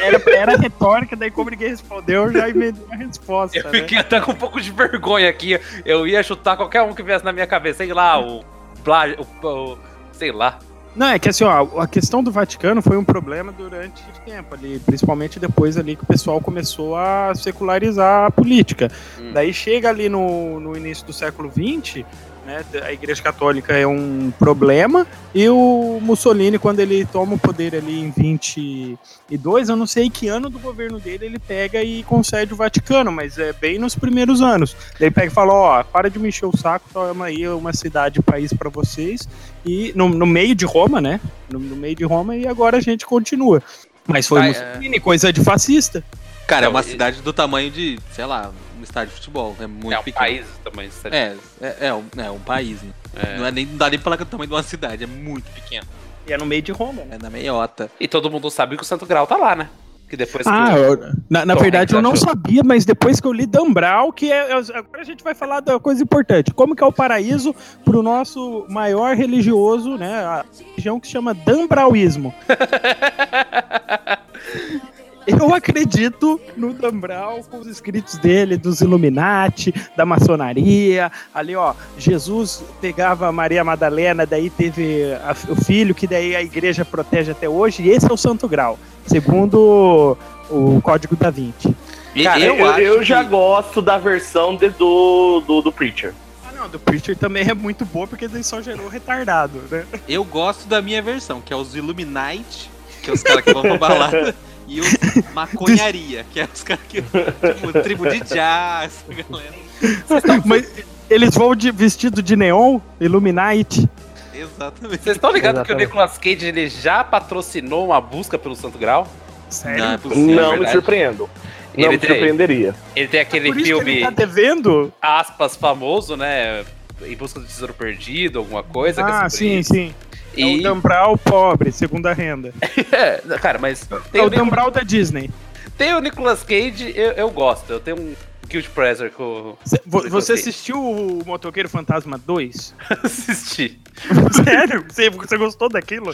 era, 0.00 0.22
era 0.30 0.56
retórica, 0.56 1.16
daí 1.16 1.30
como 1.30 1.50
ninguém 1.50 1.70
respondeu, 1.70 2.26
eu 2.26 2.32
já 2.32 2.48
emendei 2.48 2.84
a 2.90 2.96
resposta, 2.96 3.58
Eu 3.58 3.64
né? 3.64 3.70
fiquei 3.70 3.98
até 3.98 4.20
com 4.20 4.32
um 4.32 4.36
pouco 4.36 4.60
de 4.60 4.70
vergonha 4.70 5.28
aqui. 5.28 5.58
Eu 5.84 6.06
ia 6.06 6.22
chutar 6.22 6.56
qualquer 6.56 6.82
um 6.82 6.94
que 6.94 7.02
viesse 7.02 7.24
na 7.24 7.32
minha 7.32 7.46
cabeça. 7.46 7.78
Sei 7.78 7.92
lá, 7.92 8.20
o. 8.20 8.44
Plágio. 8.84 9.26
O, 9.42 9.46
o- 9.46 9.78
sei 10.12 10.32
lá. 10.32 10.58
Não, 10.94 11.06
é 11.06 11.18
que 11.18 11.28
assim, 11.30 11.42
ó, 11.44 11.80
a 11.80 11.86
questão 11.88 12.22
do 12.22 12.30
Vaticano 12.30 12.82
foi 12.82 12.98
um 12.98 13.04
problema 13.04 13.50
durante 13.50 14.02
tempo 14.26 14.54
ali, 14.54 14.78
principalmente 14.84 15.40
depois 15.40 15.78
ali 15.78 15.96
que 15.96 16.02
o 16.04 16.06
pessoal 16.06 16.38
começou 16.38 16.94
a 16.94 17.32
secularizar 17.34 18.26
a 18.26 18.30
política. 18.30 18.90
Hum. 19.18 19.32
Daí 19.32 19.54
chega 19.54 19.88
ali 19.88 20.10
no, 20.10 20.60
no 20.60 20.76
início 20.76 21.06
do 21.06 21.12
século 21.14 21.50
XX, 21.50 22.04
né, 22.46 22.64
a 22.82 22.92
Igreja 22.92 23.22
Católica 23.22 23.72
é 23.72 23.86
um 23.86 24.32
problema, 24.38 25.06
e 25.34 25.48
o 25.48 25.98
Mussolini, 26.02 26.58
quando 26.58 26.80
ele 26.80 27.04
toma 27.04 27.34
o 27.34 27.38
poder 27.38 27.74
ali 27.74 28.00
em 28.00 28.10
22, 28.10 29.68
eu 29.68 29.76
não 29.76 29.86
sei 29.86 30.10
que 30.10 30.28
ano 30.28 30.50
do 30.50 30.58
governo 30.58 30.98
dele 30.98 31.26
ele 31.26 31.38
pega 31.38 31.82
e 31.82 32.02
concede 32.02 32.52
o 32.52 32.56
Vaticano, 32.56 33.12
mas 33.12 33.38
é 33.38 33.52
bem 33.52 33.78
nos 33.78 33.94
primeiros 33.94 34.42
anos. 34.42 34.76
Daí 34.98 35.10
pega 35.10 35.28
e 35.28 35.30
fala, 35.30 35.52
ó, 35.52 35.82
para 35.82 36.10
de 36.10 36.18
me 36.18 36.28
encher 36.28 36.46
o 36.46 36.56
saco, 36.56 36.88
toma 36.92 37.26
aí 37.26 37.46
uma 37.48 37.72
cidade, 37.72 38.20
país 38.22 38.52
para 38.52 38.68
vocês, 38.68 39.28
e 39.64 39.92
no, 39.94 40.08
no 40.08 40.26
meio 40.26 40.54
de 40.54 40.64
Roma, 40.64 41.00
né? 41.00 41.20
No, 41.50 41.58
no 41.58 41.76
meio 41.76 41.94
de 41.94 42.04
Roma, 42.04 42.36
e 42.36 42.46
agora 42.46 42.78
a 42.78 42.80
gente 42.80 43.06
continua. 43.06 43.62
Mas 44.06 44.26
foi 44.26 44.40
Ah, 44.40 44.46
é. 44.46 44.48
Mussolini, 44.48 45.00
coisa 45.00 45.32
de 45.32 45.42
fascista. 45.42 46.02
Cara, 46.46 46.66
é 46.66 46.68
uma 46.68 46.82
cidade 46.82 47.22
do 47.22 47.32
tamanho 47.32 47.70
de, 47.70 47.98
sei 48.12 48.26
lá, 48.26 48.50
um 48.82 48.84
estádio 48.84 49.10
de 49.10 49.16
futebol. 49.16 49.56
É 49.60 49.66
muito 49.66 49.92
é 49.92 49.98
um 49.98 50.02
pequeno. 50.02 50.24
país 50.24 50.46
também. 50.64 50.90
É, 51.04 51.36
é, 51.60 51.76
é, 51.88 51.94
um, 51.94 52.04
é 52.18 52.30
um 52.30 52.38
país, 52.40 52.82
né? 52.82 52.90
É. 53.16 53.38
Não, 53.38 53.46
é 53.46 53.50
nem, 53.50 53.66
não 53.66 53.76
dá 53.76 53.88
nem 53.88 53.98
pra 53.98 54.04
falar 54.04 54.16
que 54.16 54.22
é 54.22 54.26
o 54.26 54.28
tamanho 54.28 54.48
de 54.48 54.54
uma 54.54 54.62
cidade, 54.62 55.04
é 55.04 55.06
muito 55.06 55.50
pequeno. 55.52 55.86
E 56.26 56.32
é 56.32 56.38
no 56.38 56.46
meio 56.46 56.62
de 56.62 56.72
Roma, 56.72 57.02
né? 57.04 57.16
É 57.16 57.22
na 57.22 57.30
meiota. 57.30 57.90
E 57.98 58.06
todo 58.06 58.30
mundo 58.30 58.50
sabe 58.50 58.76
que 58.76 58.82
o 58.82 58.86
Santo 58.86 59.06
Grau 59.06 59.26
tá 59.26 59.36
lá, 59.36 59.56
né? 59.56 59.68
Que 60.08 60.16
depois 60.16 60.46
que. 60.46 60.52
Ah, 60.52 60.74
o- 60.74 60.78
eu- 60.78 61.12
na, 61.30 61.46
na 61.46 61.54
verdade 61.54 61.94
eu 61.94 62.02
não 62.02 62.12
achou. 62.12 62.28
sabia, 62.28 62.62
mas 62.62 62.84
depois 62.84 63.18
que 63.18 63.26
eu 63.26 63.32
li 63.32 63.46
Dan 63.46 63.72
Brown, 63.72 64.12
que 64.12 64.30
é, 64.30 64.50
é- 64.50 64.52
agora 64.52 65.00
a 65.00 65.04
gente 65.04 65.24
vai 65.24 65.34
falar 65.34 65.60
da 65.60 65.80
coisa 65.80 66.02
importante, 66.02 66.52
como 66.52 66.76
que 66.76 66.84
é 66.84 66.86
o 66.86 66.92
paraíso 66.92 67.54
pro 67.84 68.02
nosso 68.02 68.66
maior 68.68 69.16
religioso, 69.16 69.96
né, 69.96 70.14
a 70.22 70.44
religião 70.68 71.00
que 71.00 71.06
se 71.06 71.14
chama 71.14 71.32
Dan 71.32 71.66
Brownismo. 71.66 72.34
Eu 75.26 75.54
acredito 75.54 76.40
no 76.56 76.72
Dan 76.72 76.98
Brown 76.98 77.42
com 77.44 77.58
os 77.58 77.66
escritos 77.66 78.16
dele, 78.18 78.56
dos 78.56 78.80
Illuminati, 78.80 79.72
da 79.96 80.04
maçonaria. 80.04 81.12
Ali, 81.32 81.54
ó, 81.54 81.74
Jesus 81.96 82.62
pegava 82.80 83.30
Maria 83.30 83.62
Madalena, 83.62 84.26
daí 84.26 84.50
teve 84.50 85.04
a- 85.24 85.34
o 85.48 85.56
filho, 85.56 85.94
que 85.94 86.06
daí 86.06 86.34
a 86.34 86.42
igreja 86.42 86.84
protege 86.84 87.30
até 87.30 87.48
hoje, 87.48 87.82
e 87.82 87.90
esse 87.90 88.10
é 88.10 88.12
o 88.12 88.16
Santo 88.16 88.48
Grau, 88.48 88.78
segundo 89.06 90.16
o 90.50 90.80
Código 90.82 91.14
da 91.14 91.30
Vinci. 91.30 91.74
E 92.14 92.24
Cara, 92.24 92.40
eu, 92.40 92.68
acho 92.70 92.80
eu 92.80 93.02
já 93.02 93.22
que- 93.22 93.30
gosto 93.30 93.80
da 93.80 93.96
versão 93.98 94.56
de- 94.56 94.68
do, 94.70 95.40
do, 95.46 95.62
do 95.62 95.72
Preacher. 95.72 96.12
Ah, 96.44 96.50
não, 96.52 96.68
do 96.68 96.78
Preacher 96.78 97.16
também 97.16 97.48
é 97.48 97.54
muito 97.54 97.84
boa, 97.86 98.06
porque 98.06 98.26
daí 98.28 98.42
só 98.44 98.60
gerou 98.60 98.88
retardado, 98.88 99.62
né? 99.70 99.84
Eu 100.08 100.24
gosto 100.24 100.66
da 100.68 100.82
minha 100.82 101.00
versão, 101.00 101.40
que 101.40 101.52
é 101.52 101.56
os 101.56 101.74
Illuminati, 101.74 102.70
que 103.02 103.08
é 103.08 103.12
os 103.14 103.22
caras 103.22 103.42
que 103.44 103.52
vão 103.52 103.62
pra 103.62 103.78
balada, 103.78 104.34
e 104.68 104.80
os 104.80 104.86
Maconharia, 105.34 106.24
que 106.32 106.40
é 106.40 106.48
os 106.52 106.62
caras 106.62 106.84
que. 106.88 107.02
Tipo, 107.02 107.82
tribo 107.82 108.08
de 108.08 108.20
jazz, 108.20 109.04
galera. 109.08 110.42
Mas 110.44 110.68
eles 111.10 111.34
vão 111.34 111.54
de 111.54 111.70
vestido 111.70 112.22
de 112.22 112.36
neon, 112.36 112.78
Illuminati. 113.00 113.88
Exatamente. 114.34 115.02
Vocês 115.02 115.16
estão 115.16 115.30
ligados 115.32 115.62
que 115.62 115.72
o. 115.72 115.76
Nicolas 115.76 116.16
Cage 116.18 116.46
ele 116.46 116.68
já 116.68 117.04
patrocinou 117.04 117.86
uma 117.86 118.00
busca 118.00 118.38
pelo 118.38 118.56
Santo 118.56 118.78
Grau? 118.78 119.06
Sério? 119.50 119.84
Não 119.84 119.92
é 119.92 119.98
possível. 119.98 120.34
não 120.34 120.56
me 120.58 120.68
surpreendo. 120.68 121.28
Não 121.76 121.84
Ele 121.84 121.88
me 121.94 121.98
tem- 121.98 122.10
surpreenderia. 122.10 122.74
Ele 122.96 123.08
tem 123.08 123.20
aquele 123.20 123.48
Por 123.48 123.56
isso 123.56 123.64
que 123.70 123.74
filme, 123.76 123.92
ele 123.92 124.00
tá 124.04 124.10
devendo? 124.10 124.92
aspas, 125.00 125.56
famoso, 125.56 126.16
né? 126.16 126.64
Em 127.04 127.16
busca 127.16 127.40
do 127.40 127.46
tesouro 127.46 127.74
perdido, 127.74 128.38
alguma 128.38 128.62
coisa. 128.62 129.02
que 129.02 129.10
é 129.10 129.14
Ah, 129.14 129.28
sim, 129.28 129.58
isso. 129.58 129.72
sim. 129.74 129.94
É 130.36 130.44
o 130.44 130.48
E. 130.48 130.62
Dan 130.62 130.78
Brown 130.78 131.16
pobre, 131.18 131.72
segunda 131.72 132.12
renda. 132.12 132.52
É, 132.92 133.20
cara, 133.38 133.58
mas. 133.58 133.88
Tem 134.10 134.20
É 134.20 134.24
o, 134.24 134.26
o 134.26 134.50
Brown 134.50 134.70
da 134.70 134.80
Disney. 134.82 135.30
tem 135.78 135.94
o 135.94 136.00
Nicolas 136.00 136.42
Cage, 136.42 136.92
eu, 136.94 137.12
eu 137.12 137.30
gosto. 137.30 137.70
Eu 137.72 137.80
tenho 137.80 137.98
um 137.98 138.14
Guild 138.48 138.68
Pleasure 138.70 139.10
eu 139.18 139.58
Cê- 139.64 139.80
Você 139.86 140.32
assistiu 140.34 140.76
o 140.78 141.22
Motoqueiro 141.24 141.68
Fantasma 141.68 142.18
2? 142.18 142.74
assisti. 143.02 143.80
Sério? 144.44 144.84
Você, 144.88 145.08
você 145.10 145.36
gostou 145.38 145.68
daquilo? 145.70 146.12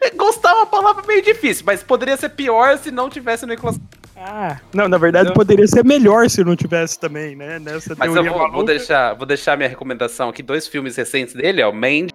É, 0.00 0.10
Gostar 0.10 0.50
é 0.50 0.54
uma 0.54 0.66
palavra 0.66 1.02
meio 1.06 1.22
difícil, 1.22 1.64
mas 1.66 1.82
poderia 1.82 2.16
ser 2.16 2.30
pior 2.30 2.78
se 2.78 2.90
não 2.90 3.10
tivesse 3.10 3.44
o 3.44 3.48
Nicolas 3.48 3.78
Ah, 4.16 4.58
não, 4.72 4.88
na 4.88 4.98
verdade 4.98 5.32
poderia 5.34 5.66
ser 5.66 5.84
melhor 5.84 6.28
se 6.30 6.42
não 6.44 6.54
tivesse 6.56 6.98
também, 6.98 7.34
né? 7.36 7.58
Nessa 7.58 7.94
Mas 7.98 8.14
eu 8.14 8.24
vou, 8.24 8.50
vou 8.52 8.64
deixar, 8.64 9.14
vou 9.14 9.26
deixar 9.26 9.56
minha 9.56 9.68
recomendação 9.68 10.28
aqui, 10.28 10.42
dois 10.42 10.66
filmes 10.68 10.96
recentes 10.96 11.34
dele, 11.34 11.62
ó, 11.62 11.72
Mandy 11.72 12.10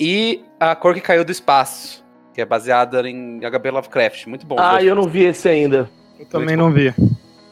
e 0.00 0.42
A 0.58 0.74
Cor 0.74 0.94
que 0.94 1.00
Caiu 1.00 1.24
do 1.24 1.30
Espaço, 1.30 2.02
que 2.34 2.40
é 2.40 2.44
baseada 2.46 3.06
em 3.08 3.44
H.P. 3.44 3.70
Lovecraft. 3.70 4.26
Muito 4.26 4.46
bom. 4.46 4.56
Ah, 4.58 4.82
eu 4.82 4.94
não 4.94 5.04
vi 5.04 5.24
esse 5.24 5.48
ainda. 5.48 5.90
Eu 6.18 6.26
também 6.26 6.56
não 6.56 6.72
vi. 6.72 6.92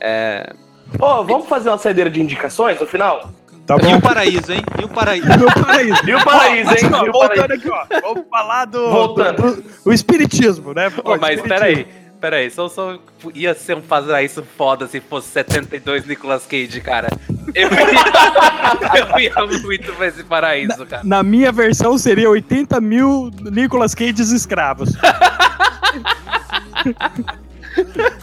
É, 0.01 0.53
Ó, 0.99 1.23
vamos 1.23 1.47
fazer 1.47 1.69
uma 1.69 1.77
saideira 1.79 2.09
de 2.11 2.21
indicações 2.23 2.81
no 2.81 2.87
final? 2.87 3.31
Tá 3.67 3.77
E 3.77 3.81
bom? 3.81 3.97
o 3.97 4.01
paraíso, 4.01 4.51
hein? 4.53 4.63
E 4.81 4.85
o 4.85 4.89
paraíso. 4.89 5.27
Meu 5.39 5.53
paraíso. 5.53 6.09
E 6.09 6.15
o 6.15 6.25
paraíso, 6.25 6.71
hein? 6.71 6.91
Ó, 6.95 7.05
E 7.05 7.09
o 7.09 7.13
voltando 7.13 7.37
paraíso. 7.37 7.53
aqui, 7.53 7.71
ó. 7.71 8.01
Vamos 8.01 8.25
falar 8.31 8.65
do, 8.65 8.91
Voltando. 8.91 9.43
do- 9.43 9.63
do- 9.63 9.65
o 9.85 9.93
espiritismo, 9.93 10.73
né? 10.73 10.89
Ô, 11.05 11.13
Ó, 11.13 11.19
mas 11.19 11.39
espiritismo. 11.39 11.49
peraí, 11.49 11.87
peraí, 12.21 12.51
só, 12.51 12.69
só 12.69 12.99
ia 13.35 13.55
ser 13.55 13.77
um 13.77 13.83
fazer 13.83 14.21
isso 14.23 14.43
foda 14.57 14.87
se 14.87 15.01
fosse 15.01 15.29
72 15.29 16.05
Nicolas 16.07 16.45
Cage, 16.47 16.81
cara. 16.81 17.09
Eu 17.55 17.69
ia, 17.71 19.33
eu 19.41 19.47
ia 19.53 19.59
muito 19.63 19.93
pra 19.95 20.07
esse 20.09 20.23
paraíso, 20.25 20.85
cara. 20.87 21.03
Na 21.05 21.23
minha 21.23 21.51
versão 21.53 21.97
seria 21.99 22.29
80 22.29 22.81
mil 22.81 23.31
Nicolas 23.51 23.95
Cages 23.95 24.31
escravos. 24.31 24.91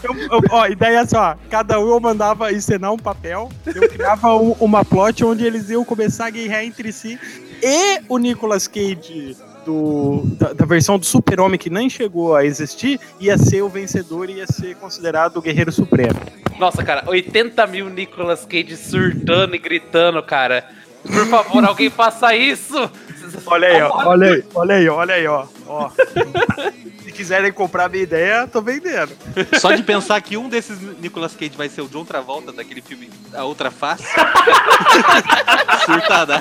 Eu- 0.02 0.14
eu- 0.32 0.40
ó, 0.50 0.62
a 0.62 0.68
ideia 0.70 0.96
é 0.96 0.98
assim, 0.98 1.16
ó, 1.16 1.34
cada 1.50 1.80
um 1.80 1.88
eu 1.88 1.98
mandava 2.00 2.52
encenar 2.52 2.92
um 2.92 2.98
papel, 2.98 3.50
eu 3.74 3.88
criava 3.88 4.34
um- 4.36 4.52
uma 4.60 4.84
plot 4.84 5.24
onde 5.24 5.44
eles 5.44 5.70
iam 5.70 5.84
começar 5.84 6.26
a 6.26 6.30
guerrear 6.30 6.62
entre 6.64 6.92
si, 6.92 7.18
e 7.62 8.00
o 8.08 8.18
Nicolas 8.18 8.68
Cage 8.68 9.36
do, 9.66 10.22
da, 10.38 10.52
da 10.52 10.64
versão 10.64 10.96
do 10.96 11.04
super-homem 11.04 11.58
que 11.58 11.68
nem 11.68 11.90
chegou 11.90 12.36
a 12.36 12.44
existir, 12.44 13.00
ia 13.18 13.36
ser 13.36 13.62
o 13.62 13.68
vencedor 13.68 14.30
e 14.30 14.34
ia 14.34 14.46
ser 14.46 14.76
considerado 14.76 15.38
o 15.38 15.42
guerreiro 15.42 15.72
supremo. 15.72 16.18
Nossa, 16.58 16.84
cara, 16.84 17.02
80 17.06 17.66
mil 17.66 17.90
Nicolas 17.90 18.46
Cage 18.46 18.76
surtando 18.76 19.56
e 19.56 19.58
gritando, 19.58 20.22
cara. 20.22 20.64
Por 21.02 21.26
favor, 21.26 21.64
alguém 21.64 21.90
faça 21.90 22.34
isso! 22.34 22.90
Olha 23.44 23.68
aí, 23.68 23.82
ó, 23.82 24.08
olha 24.08 24.32
aí, 24.32 24.44
olha 24.54 24.74
aí, 24.76 24.88
olha 24.88 25.14
aí, 25.14 25.26
ó. 25.26 25.46
ó. 25.66 25.90
Se 27.02 27.12
quiserem 27.12 27.52
comprar 27.52 27.88
minha 27.88 28.02
ideia, 28.02 28.46
tô 28.46 28.62
vendendo. 28.62 29.12
Só 29.60 29.72
de 29.72 29.82
pensar 29.82 30.20
que 30.20 30.36
um 30.36 30.48
desses 30.48 30.80
Nicolas 31.00 31.34
Cage 31.34 31.56
vai 31.56 31.68
ser 31.68 31.82
o 31.82 31.88
John 31.88 32.04
Travolta 32.04 32.52
daquele 32.52 32.80
filme 32.80 33.10
A 33.34 33.44
Outra 33.44 33.70
Face. 33.70 34.04
Surtada. 35.84 36.40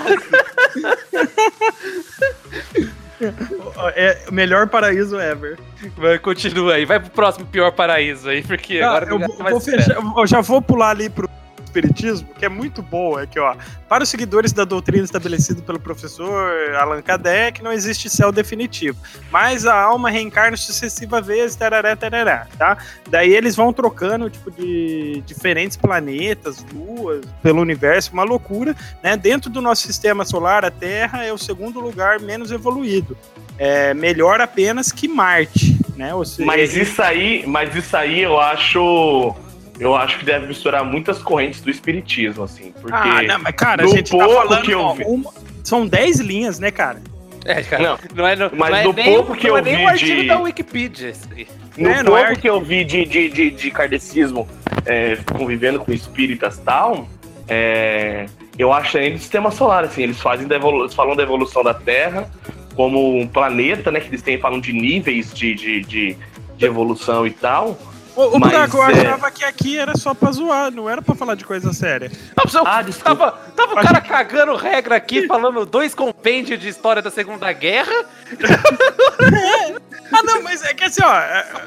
É 3.95 4.17
o 4.29 4.33
melhor 4.33 4.67
paraíso 4.67 5.19
ever. 5.19 5.57
Vai, 5.97 6.19
continua 6.19 6.73
aí, 6.73 6.85
vai 6.85 6.99
pro 6.99 7.09
próximo 7.11 7.45
pior 7.45 7.71
paraíso 7.71 8.29
aí, 8.29 8.41
porque 8.43 8.79
Ah, 8.79 8.89
agora 8.89 9.05
eu, 9.05 9.19
já 9.19 9.27
vou, 9.27 9.37
tá 9.37 9.43
mais 9.43 9.51
vou 9.53 9.61
fechar, 9.61 9.95
eu 10.17 10.27
já 10.27 10.41
vou 10.41 10.61
pular 10.61 10.89
ali 10.89 11.09
pro 11.09 11.29
espiritismo, 11.75 12.29
que 12.37 12.45
é 12.45 12.49
muito 12.49 12.81
bom, 12.81 13.19
é 13.19 13.27
que 13.27 13.39
ó, 13.39 13.55
para 13.89 14.03
os 14.03 14.09
seguidores 14.09 14.53
da 14.53 14.63
doutrina 14.63 15.03
estabelecida 15.03 15.61
pelo 15.61 15.79
professor 15.79 16.73
Allan 16.75 17.01
Kardec, 17.01 17.61
não 17.61 17.71
existe 17.71 18.09
céu 18.09 18.31
definitivo, 18.31 18.97
mas 19.29 19.65
a 19.65 19.79
alma 19.79 20.09
reencarna 20.09 20.55
sucessiva 20.55 21.21
vezes, 21.21 21.55
tarará, 21.55 21.95
tarará, 21.95 22.47
tá? 22.57 22.77
Daí 23.09 23.33
eles 23.33 23.55
vão 23.55 23.73
trocando, 23.73 24.29
tipo, 24.29 24.49
de 24.51 25.21
diferentes 25.25 25.75
planetas, 25.75 26.65
luas, 26.73 27.25
pelo 27.43 27.61
universo, 27.61 28.13
uma 28.13 28.23
loucura, 28.23 28.75
né? 29.03 29.17
Dentro 29.17 29.49
do 29.49 29.61
nosso 29.61 29.85
sistema 29.85 30.23
solar, 30.23 30.63
a 30.63 30.71
Terra 30.71 31.25
é 31.25 31.33
o 31.33 31.37
segundo 31.37 31.79
lugar 31.79 32.19
menos 32.19 32.51
evoluído. 32.51 33.17
É 33.57 33.93
melhor 33.93 34.41
apenas 34.41 34.91
que 34.91 35.07
Marte, 35.07 35.77
né? 35.95 36.11
Seja, 36.25 36.45
Mas 36.45 36.75
isso 36.75 37.01
aí, 37.01 37.45
mas 37.47 37.73
isso 37.73 37.95
aí 37.95 38.21
eu 38.21 38.39
acho. 38.39 39.33
Eu 39.79 39.95
acho 39.95 40.19
que 40.19 40.25
deve 40.25 40.47
misturar 40.47 40.83
muitas 40.85 41.21
correntes 41.21 41.59
do 41.61 41.69
espiritismo, 41.69 42.43
assim. 42.43 42.71
Porque. 42.81 42.95
Ah, 42.97 43.21
não, 43.23 43.39
mas 43.39 43.55
cara, 43.55 43.83
a 43.83 43.87
gente 43.87 44.11
tá 44.11 44.17
pouco 44.17 44.33
falando. 44.47 44.63
que 44.63 44.71
eu 44.71 44.79
ó, 44.79 44.93
vi- 44.93 45.03
uma- 45.05 45.31
são 45.63 45.85
10 45.85 46.19
linhas, 46.19 46.59
né, 46.59 46.71
cara? 46.71 47.01
É, 47.43 47.61
cara, 47.61 47.83
Não, 47.83 47.99
não, 48.15 48.27
é, 48.27 48.35
não, 48.35 48.49
mas 48.55 48.69
não 48.71 48.77
é 48.77 48.83
do 48.83 48.93
nem, 48.93 49.05
pouco 49.13 49.35
que 49.35 49.47
não 49.47 49.53
eu 49.55 49.57
é 49.57 49.61
nem 49.61 49.75
vi 49.77 49.83
o 49.83 49.87
artigo 49.87 50.21
de- 50.21 50.27
da 50.27 50.39
Wikipedia. 50.39 51.09
isso 51.09 51.29
aí. 51.35 51.47
No 51.77 51.89
É, 51.89 52.01
não 52.03 52.17
é 52.17 52.25
pouco 52.27 52.41
que 52.41 52.49
eu 52.49 52.59
vi 52.61 52.83
de, 52.83 53.05
de, 53.05 53.29
de, 53.29 53.51
de 53.51 53.71
kardecismo 53.71 54.47
é, 54.85 55.17
convivendo 55.37 55.79
com 55.79 55.91
espíritas 55.91 56.57
e 56.57 56.61
tal, 56.61 57.07
é, 57.47 58.25
eu 58.57 58.71
acho 58.73 58.97
ainda 58.97 59.17
do 59.17 59.19
sistema 59.19 59.51
solar, 59.51 59.83
assim, 59.83 60.01
eles 60.03 60.19
fazem 60.19 60.47
da 60.47 60.55
evolu- 60.55 60.83
eles 60.83 60.93
falam 60.95 61.15
da 61.15 61.21
evolução 61.23 61.63
da 61.63 61.73
Terra 61.73 62.27
como 62.75 63.17
um 63.19 63.27
planeta, 63.27 63.91
né? 63.91 63.99
Que 63.99 64.07
eles 64.07 64.21
têm, 64.21 64.39
falam 64.39 64.59
de 64.59 64.73
níveis 64.73 65.33
de, 65.33 65.53
de, 65.53 65.81
de, 65.81 66.17
de 66.57 66.65
evolução 66.65 67.27
e 67.27 67.31
tal. 67.31 67.77
O, 68.15 68.37
o 68.37 68.39
Mas, 68.39 68.51
buraco, 68.51 68.77
eu 68.77 68.83
é- 68.83 68.91
achava 68.93 69.29
que 69.29 69.43
aqui 69.43 69.77
era 69.77 69.97
só 69.97 70.13
pra 70.13 70.31
zoar, 70.31 70.71
não 70.71 70.89
era 70.89 71.01
pra 71.01 71.13
falar 71.15 71.35
de 71.35 71.43
coisa 71.43 71.73
séria. 71.73 72.09
Não, 72.37 72.45
Ah, 72.65 72.81
tava, 73.03 73.31
tava 73.55 73.73
o 73.73 73.75
cara 73.75 73.99
cagando 73.99 74.55
regra 74.55 74.95
aqui, 74.95 75.27
falando 75.27 75.65
dois 75.65 75.93
compêndios 75.93 76.57
de 76.59 76.69
história 76.69 77.01
da 77.01 77.11
Segunda 77.11 77.51
Guerra. 77.51 78.05
Ah, 80.11 80.21
não, 80.23 80.43
mas 80.43 80.63
é 80.63 80.71
que 80.73 80.83
assim, 80.83 81.01
ó, 81.03 81.19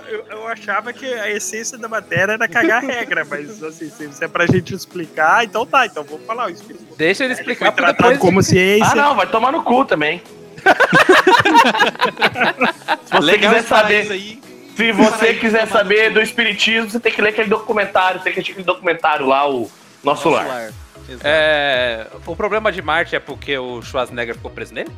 eu, 0.08 0.24
eu 0.30 0.46
achava 0.46 0.92
que 0.92 1.12
a 1.12 1.28
essência 1.28 1.76
da 1.76 1.88
matéria 1.88 2.32
era 2.34 2.46
cagar 2.48 2.80
regra, 2.82 3.26
mas 3.28 3.60
assim, 3.62 3.90
se 3.90 4.12
se 4.12 4.24
é 4.24 4.28
pra 4.28 4.46
gente 4.46 4.72
explicar, 4.72 5.44
então 5.44 5.66
tá, 5.66 5.84
então 5.86 6.04
vou 6.04 6.20
falar 6.20 6.46
o 6.46 6.50
espiritismo. 6.50 6.94
Deixa 6.96 7.24
ele 7.24 7.32
explicar 7.34 7.72
pra 7.72 7.86
tratado 7.86 8.10
depois. 8.12 8.20
como 8.20 8.40
ciência. 8.42 8.92
Ah, 8.92 8.94
não, 8.94 9.16
vai 9.16 9.26
tomar 9.26 9.50
no 9.50 9.62
cu 9.64 9.84
também. 9.84 10.22
Se 13.04 13.12
você 13.12 13.20
Legal 13.20 13.54
quiser 13.54 13.66
saber, 13.66 14.12
aí. 14.12 14.40
Se 14.78 14.92
você 14.92 15.34
quiser 15.34 15.66
saber 15.66 16.12
do 16.12 16.22
espiritismo, 16.22 16.88
você 16.88 17.00
tem 17.00 17.10
que 17.10 17.20
ler 17.20 17.30
aquele 17.30 17.48
documentário, 17.48 18.20
tem 18.20 18.32
que 18.32 18.38
assistir 18.38 18.52
aquele 18.52 18.64
documentário 18.64 19.26
lá, 19.26 19.50
o 19.50 19.68
Nosso 20.04 20.28
Lar. 20.28 20.46
Lar. 20.46 20.72
Exato. 21.08 21.24
É, 21.24 22.06
o 22.24 22.36
problema 22.36 22.70
de 22.70 22.80
Marte 22.80 23.16
é 23.16 23.18
porque 23.18 23.58
o 23.58 23.82
Schwarzenegger 23.82 24.36
ficou 24.36 24.52
preso 24.52 24.72
nele? 24.72 24.92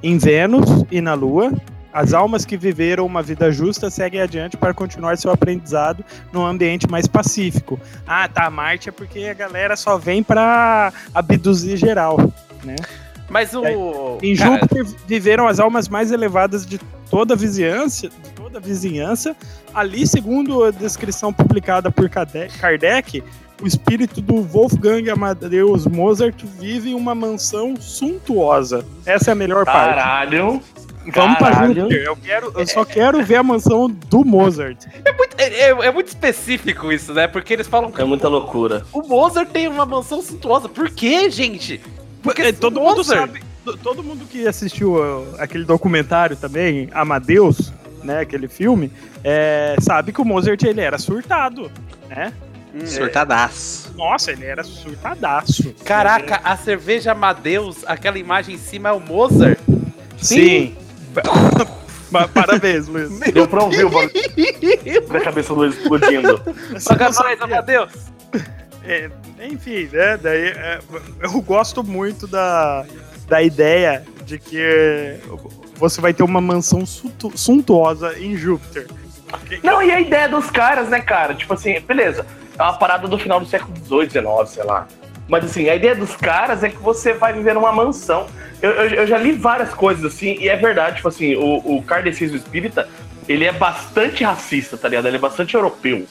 Em 0.00 0.16
Vênus 0.16 0.84
e 0.92 1.00
na 1.00 1.14
Lua, 1.14 1.52
as 1.92 2.14
almas 2.14 2.44
que 2.44 2.56
viveram 2.56 3.04
uma 3.04 3.20
vida 3.20 3.50
justa 3.50 3.90
seguem 3.90 4.20
adiante 4.20 4.56
para 4.56 4.72
continuar 4.72 5.18
seu 5.18 5.32
aprendizado 5.32 6.04
num 6.32 6.46
ambiente 6.46 6.88
mais 6.88 7.08
pacífico. 7.08 7.80
Ah, 8.06 8.28
tá, 8.28 8.48
Marte 8.48 8.90
é 8.90 8.92
porque 8.92 9.24
a 9.24 9.34
galera 9.34 9.74
só 9.74 9.98
vem 9.98 10.22
pra 10.22 10.92
abduzir 11.12 11.76
geral. 11.76 12.18
Mas 13.28 13.54
o. 13.54 14.18
Em 14.22 14.36
cara, 14.36 14.52
Júpiter 14.60 14.84
viveram 15.06 15.46
as 15.48 15.58
almas 15.58 15.88
mais 15.88 16.12
elevadas 16.12 16.64
de 16.66 16.78
toda 17.10 17.34
a 17.34 17.36
vizinhança, 17.36 18.08
de 18.08 18.30
toda 18.34 18.58
a 18.58 18.60
vizinhança. 18.60 19.34
Ali, 19.74 20.06
segundo 20.06 20.64
a 20.64 20.70
descrição 20.70 21.32
publicada 21.32 21.90
por 21.90 22.08
Kardec, 22.08 23.22
o 23.62 23.66
espírito 23.66 24.20
do 24.20 24.42
Wolfgang 24.42 25.10
Amadeus 25.10 25.86
Mozart 25.86 26.42
vive 26.58 26.90
em 26.90 26.94
uma 26.94 27.14
mansão 27.14 27.74
suntuosa. 27.78 28.84
Essa 29.04 29.30
é 29.30 29.32
a 29.32 29.34
melhor 29.34 29.64
parte. 29.64 29.94
Caralho. 29.96 30.62
Vamos 31.14 31.38
pra 31.38 31.50
caralho. 31.52 31.82
Júpiter. 31.82 32.02
Eu, 32.04 32.16
quero, 32.16 32.52
eu 32.56 32.66
só 32.66 32.84
quero 32.84 33.24
ver 33.24 33.36
a 33.36 33.42
mansão 33.42 33.88
do 33.88 34.24
Mozart. 34.24 34.86
é, 35.38 35.44
é- 35.68 35.86
é 35.86 35.92
muito 35.92 36.08
específico 36.08 36.90
isso, 36.90 37.14
né? 37.14 37.28
Porque 37.28 37.52
eles 37.52 37.66
falam 37.68 37.92
que 37.92 38.00
É 38.00 38.04
muita 38.04 38.26
loucura. 38.28 38.84
o 38.92 39.02
Mozart 39.02 39.48
tem 39.50 39.68
uma 39.68 39.86
mansão 39.86 40.20
suntuosa. 40.20 40.68
Por 40.68 40.90
quê, 40.90 41.30
gente? 41.30 41.80
Porque 42.26 42.42
É, 42.42 42.52
todo 42.52 42.80
mundo 42.80 43.02
sabe. 43.04 43.42
to- 43.64 43.76
Todo 43.78 44.02
mundo 44.02 44.24
que 44.26 44.46
assistiu 44.46 44.94
uh, 44.94 45.34
aquele 45.38 45.64
documentário 45.64 46.36
também, 46.36 46.88
Amadeus, 46.92 47.72
né, 48.04 48.20
aquele 48.20 48.46
filme, 48.48 48.92
é, 49.24 49.74
sabe 49.80 50.12
que 50.12 50.20
o 50.20 50.24
Mozart 50.24 50.62
ele 50.62 50.80
era 50.80 50.98
surtado, 50.98 51.70
né? 52.08 52.32
Hum. 52.74 52.86
Surtadaço. 52.86 53.92
Nossa, 53.96 54.30
ele 54.30 54.44
era 54.44 54.62
surtadaço. 54.62 55.74
Caraca, 55.84 56.40
a 56.44 56.56
cerveja 56.56 57.12
Amadeus, 57.12 57.78
aquela 57.86 58.18
imagem 58.18 58.54
em 58.54 58.58
cima 58.58 58.90
é 58.90 58.92
o 58.92 59.00
Mozart. 59.00 59.58
Sim. 60.18 60.76
Ma- 62.10 62.28
Parabéns, 62.28 62.86
Luiz. 62.86 63.18
Deu 63.32 63.48
pra 63.48 63.64
ouvir 63.64 63.84
o 63.84 63.90
barulho 63.90 64.12
da 65.10 65.20
cabeça 65.20 65.48
do 65.48 65.54
Luiz 65.60 65.74
explodindo. 65.76 66.40
Paga 66.84 67.12
sabia. 67.12 67.36
Amadeus. 67.40 67.90
É, 68.86 69.10
enfim, 69.46 69.88
né? 69.92 70.16
Daí, 70.16 70.48
é, 70.48 70.78
eu 71.20 71.40
gosto 71.42 71.82
muito 71.82 72.26
da, 72.26 72.84
da 73.28 73.42
ideia 73.42 74.04
de 74.24 74.38
que 74.38 75.18
você 75.76 76.00
vai 76.00 76.14
ter 76.14 76.22
uma 76.22 76.40
mansão 76.40 76.86
suntu- 76.86 77.36
suntuosa 77.36 78.18
em 78.18 78.36
Júpiter. 78.36 78.86
Não, 79.62 79.82
e 79.82 79.90
a 79.90 80.00
ideia 80.00 80.28
dos 80.28 80.50
caras, 80.50 80.88
né, 80.88 81.00
cara? 81.00 81.34
Tipo 81.34 81.54
assim, 81.54 81.78
beleza. 81.80 82.24
É 82.58 82.62
uma 82.62 82.78
parada 82.78 83.06
do 83.06 83.18
final 83.18 83.40
do 83.40 83.46
século 83.46 83.74
XVIII, 83.84 84.10
XIX, 84.10 84.48
sei 84.48 84.64
lá. 84.64 84.86
Mas 85.28 85.44
assim, 85.44 85.68
a 85.68 85.74
ideia 85.74 85.94
dos 85.94 86.14
caras 86.16 86.62
é 86.62 86.70
que 86.70 86.76
você 86.78 87.12
vai 87.12 87.32
viver 87.32 87.54
numa 87.54 87.72
mansão. 87.72 88.28
Eu, 88.62 88.70
eu, 88.70 88.90
eu 88.90 89.06
já 89.06 89.18
li 89.18 89.32
várias 89.32 89.74
coisas 89.74 90.04
assim, 90.04 90.36
e 90.38 90.48
é 90.48 90.56
verdade, 90.56 90.96
tipo 90.96 91.08
assim, 91.08 91.34
o, 91.34 91.76
o 91.76 91.82
kardecismo 91.82 92.36
espírita, 92.36 92.88
ele 93.28 93.44
é 93.44 93.52
bastante 93.52 94.22
racista, 94.22 94.76
tá 94.78 94.88
ligado? 94.88 95.06
Ele 95.08 95.16
é 95.16 95.20
bastante 95.20 95.54
europeu, 95.54 96.06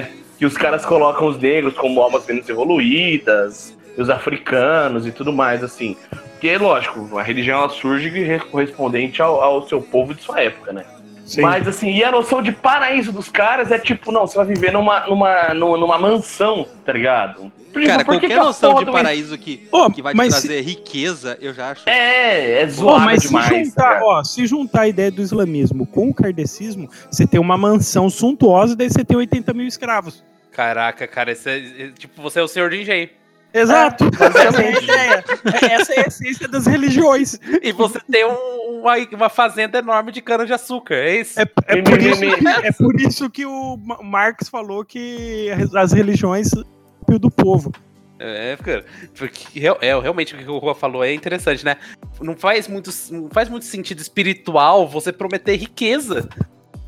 né? 0.00 0.10
Que 0.38 0.46
os 0.46 0.56
caras 0.56 0.86
colocam 0.86 1.26
os 1.26 1.38
negros 1.38 1.74
como 1.74 2.00
almas 2.00 2.26
menos 2.26 2.48
evoluídas, 2.48 3.76
os 3.96 4.08
africanos 4.08 5.06
e 5.06 5.12
tudo 5.12 5.32
mais, 5.32 5.62
assim. 5.64 5.96
Porque, 6.10 6.56
lógico, 6.56 7.18
a 7.18 7.22
religião 7.22 7.58
ela 7.58 7.68
surge 7.68 8.38
correspondente 8.50 9.20
ao, 9.20 9.42
ao 9.42 9.66
seu 9.66 9.82
povo 9.82 10.14
de 10.14 10.22
sua 10.22 10.40
época, 10.40 10.72
né? 10.72 10.84
Sim. 11.28 11.42
Mas 11.42 11.68
assim, 11.68 11.90
e 11.90 12.02
a 12.02 12.10
noção 12.10 12.40
de 12.40 12.50
paraíso 12.50 13.12
dos 13.12 13.28
caras 13.28 13.70
é 13.70 13.78
tipo, 13.78 14.10
não, 14.10 14.26
você 14.26 14.34
vai 14.34 14.46
viver 14.46 14.72
numa, 14.72 15.06
numa, 15.06 15.52
numa, 15.52 15.76
numa 15.76 15.98
mansão, 15.98 16.66
tá 16.86 16.92
ligado? 16.92 17.52
Tipo, 17.66 17.86
Cara, 17.86 18.02
por 18.02 18.14
que 18.14 18.20
qualquer 18.20 18.26
que 18.28 18.32
a 18.32 18.44
noção 18.44 18.82
de 18.82 18.90
paraíso 18.90 19.36
que, 19.36 19.68
Ô, 19.70 19.90
que 19.90 20.00
vai 20.00 20.14
te 20.14 20.16
mas 20.16 20.30
trazer 20.30 20.62
riqueza, 20.62 21.36
eu 21.38 21.52
já 21.52 21.72
acho. 21.72 21.86
É, 21.86 22.62
é 22.62 22.66
zoado 22.66 23.04
mas 23.04 23.22
se 23.22 23.28
demais. 23.28 23.46
tá 23.50 23.58
juntar, 23.64 23.88
ligado? 23.94 24.04
ó, 24.04 24.24
se 24.24 24.46
juntar 24.46 24.80
a 24.80 24.88
ideia 24.88 25.10
do 25.10 25.20
islamismo 25.20 25.86
com 25.86 26.08
o 26.08 26.14
kardecismo, 26.14 26.88
você 27.10 27.26
tem 27.26 27.38
uma 27.38 27.58
mansão 27.58 28.08
suntuosa, 28.08 28.74
daí 28.74 28.88
você 28.88 29.04
tem 29.04 29.14
80 29.14 29.52
mil 29.52 29.66
escravos. 29.66 30.24
Caraca, 30.50 31.06
cara, 31.06 31.30
esse 31.32 31.48
é, 31.50 31.58
é- 31.58 31.90
tipo, 31.90 32.22
você 32.22 32.40
é 32.40 32.42
o 32.42 32.48
senhor 32.48 32.70
de 32.70 32.80
engenho. 32.80 33.10
Exato. 33.52 34.04
essa 34.04 34.24
é 34.24 34.26
a 34.26 34.30
basicamente. 34.30 34.84
ideia. 34.84 35.24
É- 35.62 35.72
Essa 35.72 35.94
é 35.94 36.00
a 36.00 36.06
essência 36.06 36.48
das 36.48 36.66
religiões. 36.66 37.38
E 37.62 37.72
você 37.72 37.98
tem 38.10 38.24
um- 38.26 38.80
uma, 38.80 38.96
uma 39.12 39.28
fazenda 39.28 39.78
enorme 39.78 40.12
de 40.12 40.20
cana-de-açúcar, 40.20 40.94
é 40.94 41.20
isso? 41.20 41.40
É, 41.40 41.42
é 41.66 41.82
por 41.82 42.00
isso, 42.00 42.24
é 42.64 42.72
por 42.72 43.00
isso 43.00 43.30
que 43.30 43.44
o 43.46 43.76
Ma- 43.78 44.02
Marx 44.02 44.48
falou 44.48 44.84
que 44.84 45.48
as 45.74 45.92
religiões 45.92 46.48
são 46.48 46.64
o 47.08 47.18
do 47.18 47.30
povo. 47.30 47.72
É, 48.20 48.56
cara, 48.56 48.84
porque 49.16 49.60
é, 49.80 49.98
realmente 50.00 50.34
o 50.34 50.38
que 50.38 50.44
o 50.50 50.58
Rua 50.58 50.74
falou 50.74 51.04
é 51.04 51.14
interessante, 51.14 51.64
né? 51.64 51.76
Não 52.20 52.36
faz 52.36 52.66
muito, 52.66 52.90
não 53.12 53.28
faz 53.30 53.48
muito 53.48 53.64
sentido 53.64 54.00
espiritual 54.00 54.88
você 54.88 55.12
prometer 55.12 55.56
riqueza. 55.56 56.28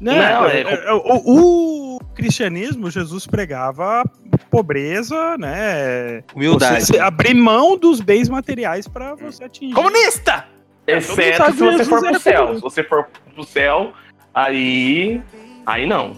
Não, 0.00 0.14
Não, 0.14 0.46
é- 0.46 0.62
é- 0.62 0.84
é- 0.86 0.92
o, 0.92 1.96
o 1.96 1.98
cristianismo, 2.14 2.90
Jesus 2.90 3.26
pregava 3.26 4.02
pobreza, 4.50 5.36
né? 5.38 6.22
Humildade. 6.34 6.86
Você 6.86 6.98
abrir 6.98 7.34
mão 7.34 7.76
dos 7.76 8.00
bens 8.00 8.28
materiais 8.28 8.88
para 8.88 9.14
você 9.14 9.44
atingir. 9.44 9.74
Comunista! 9.74 10.46
Exceto 10.86 11.36
sabe 11.36 11.52
se 11.52 11.58
você 11.58 11.70
Jesus 11.72 11.88
for 11.88 11.98
era 11.98 12.10
pro 12.12 12.20
céu. 12.20 12.32
comunista. 12.46 12.56
Se 12.68 12.74
você 12.74 12.82
for 12.84 13.08
pro 13.34 13.44
céu, 13.44 13.92
aí. 14.34 15.22
Aí 15.66 15.86
não. 15.86 16.16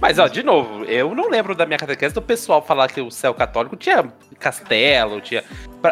Mas, 0.00 0.18
ó, 0.18 0.26
de 0.26 0.42
novo, 0.42 0.84
eu 0.84 1.14
não 1.14 1.28
lembro 1.30 1.54
da 1.54 1.64
minha 1.64 1.78
catequese 1.78 2.14
do 2.14 2.20
pessoal 2.20 2.60
falar 2.60 2.88
que 2.88 3.00
o 3.00 3.10
céu 3.10 3.32
católico 3.32 3.76
tinha 3.76 4.04
castelo, 4.38 5.20
tinha. 5.20 5.42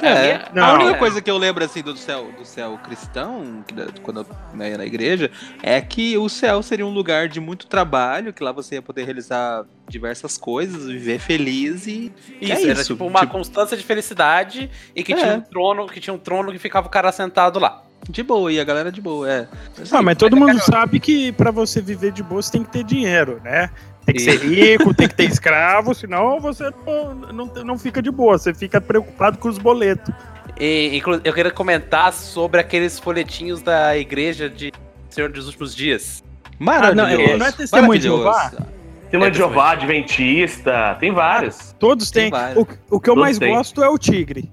É, 0.02 0.22
minha- 0.22 0.48
Não, 0.54 0.64
a 0.64 0.74
única 0.74 0.90
é. 0.92 0.94
coisa 0.94 1.20
que 1.22 1.30
eu 1.30 1.36
lembro 1.38 1.64
assim 1.64 1.82
do 1.82 1.96
céu, 1.96 2.30
do 2.36 2.44
céu 2.44 2.78
cristão, 2.82 3.64
quando 4.02 4.20
eu 4.20 4.26
né, 4.56 4.70
ia 4.70 4.78
na 4.78 4.84
igreja, 4.86 5.30
é 5.62 5.80
que 5.80 6.16
o 6.18 6.28
céu 6.28 6.62
seria 6.62 6.86
um 6.86 6.92
lugar 6.92 7.28
de 7.28 7.40
muito 7.40 7.66
trabalho, 7.66 8.32
que 8.32 8.42
lá 8.42 8.52
você 8.52 8.76
ia 8.76 8.82
poder 8.82 9.04
realizar 9.04 9.64
diversas 9.88 10.36
coisas, 10.36 10.86
viver 10.86 11.18
feliz 11.18 11.86
e 11.86 12.12
Isso, 12.40 12.52
é 12.52 12.70
era 12.70 12.80
isso, 12.80 12.92
tipo 12.94 13.06
uma 13.06 13.20
tipo- 13.20 13.32
constância 13.32 13.76
de 13.76 13.82
felicidade 13.84 14.70
e 14.96 15.02
que 15.02 15.12
É. 15.12 15.16
tinha 15.16 15.34
um 15.36 15.40
trono, 15.40 15.86
que 15.86 16.00
tinha 16.00 16.12
um 16.14 16.18
trono 16.18 16.50
que 16.52 16.58
ficava 16.58 16.86
o 16.86 16.90
cara 16.90 17.12
sentado 17.12 17.58
lá. 17.58 17.82
de 18.10 18.20
boa, 18.24 18.50
e 18.52 18.58
a 18.58 18.64
galera 18.64 18.90
de 18.90 19.00
boa, 19.00 19.30
é. 19.30 19.48
Assim, 19.80 19.94
Ah, 19.96 20.02
mas 20.02 20.16
todo 20.16 20.36
mundo 20.36 20.58
sabe 20.58 20.98
que 20.98 21.30
para 21.30 21.52
você 21.52 21.80
viver 21.80 22.10
de 22.10 22.20
boa 22.20 22.42
você 22.42 22.50
tem 22.50 22.64
que 22.64 22.70
ter 22.72 22.82
dinheiro, 22.82 23.40
né? 23.44 23.70
Tem 24.04 24.14
que 24.14 24.20
ser 24.22 24.38
rico, 24.42 24.92
tem 24.94 25.08
que 25.08 25.14
ter 25.14 25.24
escravo, 25.24 25.94
senão 25.94 26.40
você 26.40 26.70
não, 26.86 27.14
não, 27.14 27.46
não 27.64 27.78
fica 27.78 28.02
de 28.02 28.10
boa, 28.10 28.36
você 28.38 28.52
fica 28.52 28.80
preocupado 28.80 29.38
com 29.38 29.48
os 29.48 29.58
boletos. 29.58 30.12
E, 30.60 31.00
eu 31.24 31.32
queria 31.32 31.50
comentar 31.50 32.12
sobre 32.12 32.60
aqueles 32.60 32.98
folhetinhos 32.98 33.62
da 33.62 33.96
igreja 33.96 34.48
de 34.50 34.72
Senhor 35.08 35.30
dos 35.30 35.46
Últimos 35.46 35.74
Dias. 35.74 36.22
Maravilhoso. 36.58 37.00
Ah, 37.00 37.16
não, 37.16 37.24
é- 37.34 37.36
não 37.38 37.46
é 37.46 37.52
testemunho 37.52 37.98
de 38.00 38.08
maravilhoso. 38.10 38.72
Tem 39.10 39.20
uma 39.20 39.26
É, 39.26 39.30
de 39.30 39.36
Jeová, 39.38 39.72
Adventista, 39.72 40.96
tem 40.98 41.12
vários. 41.12 41.74
Todos 41.78 42.10
Tem 42.10 42.30
têm. 42.30 42.40
O, 42.56 42.60
o 42.62 42.66
que 42.66 43.10
eu 43.10 43.14
Todos 43.14 43.20
mais 43.20 43.38
têm. 43.38 43.54
gosto 43.54 43.82
é 43.84 43.88
o 43.88 43.98
tigre. 43.98 44.50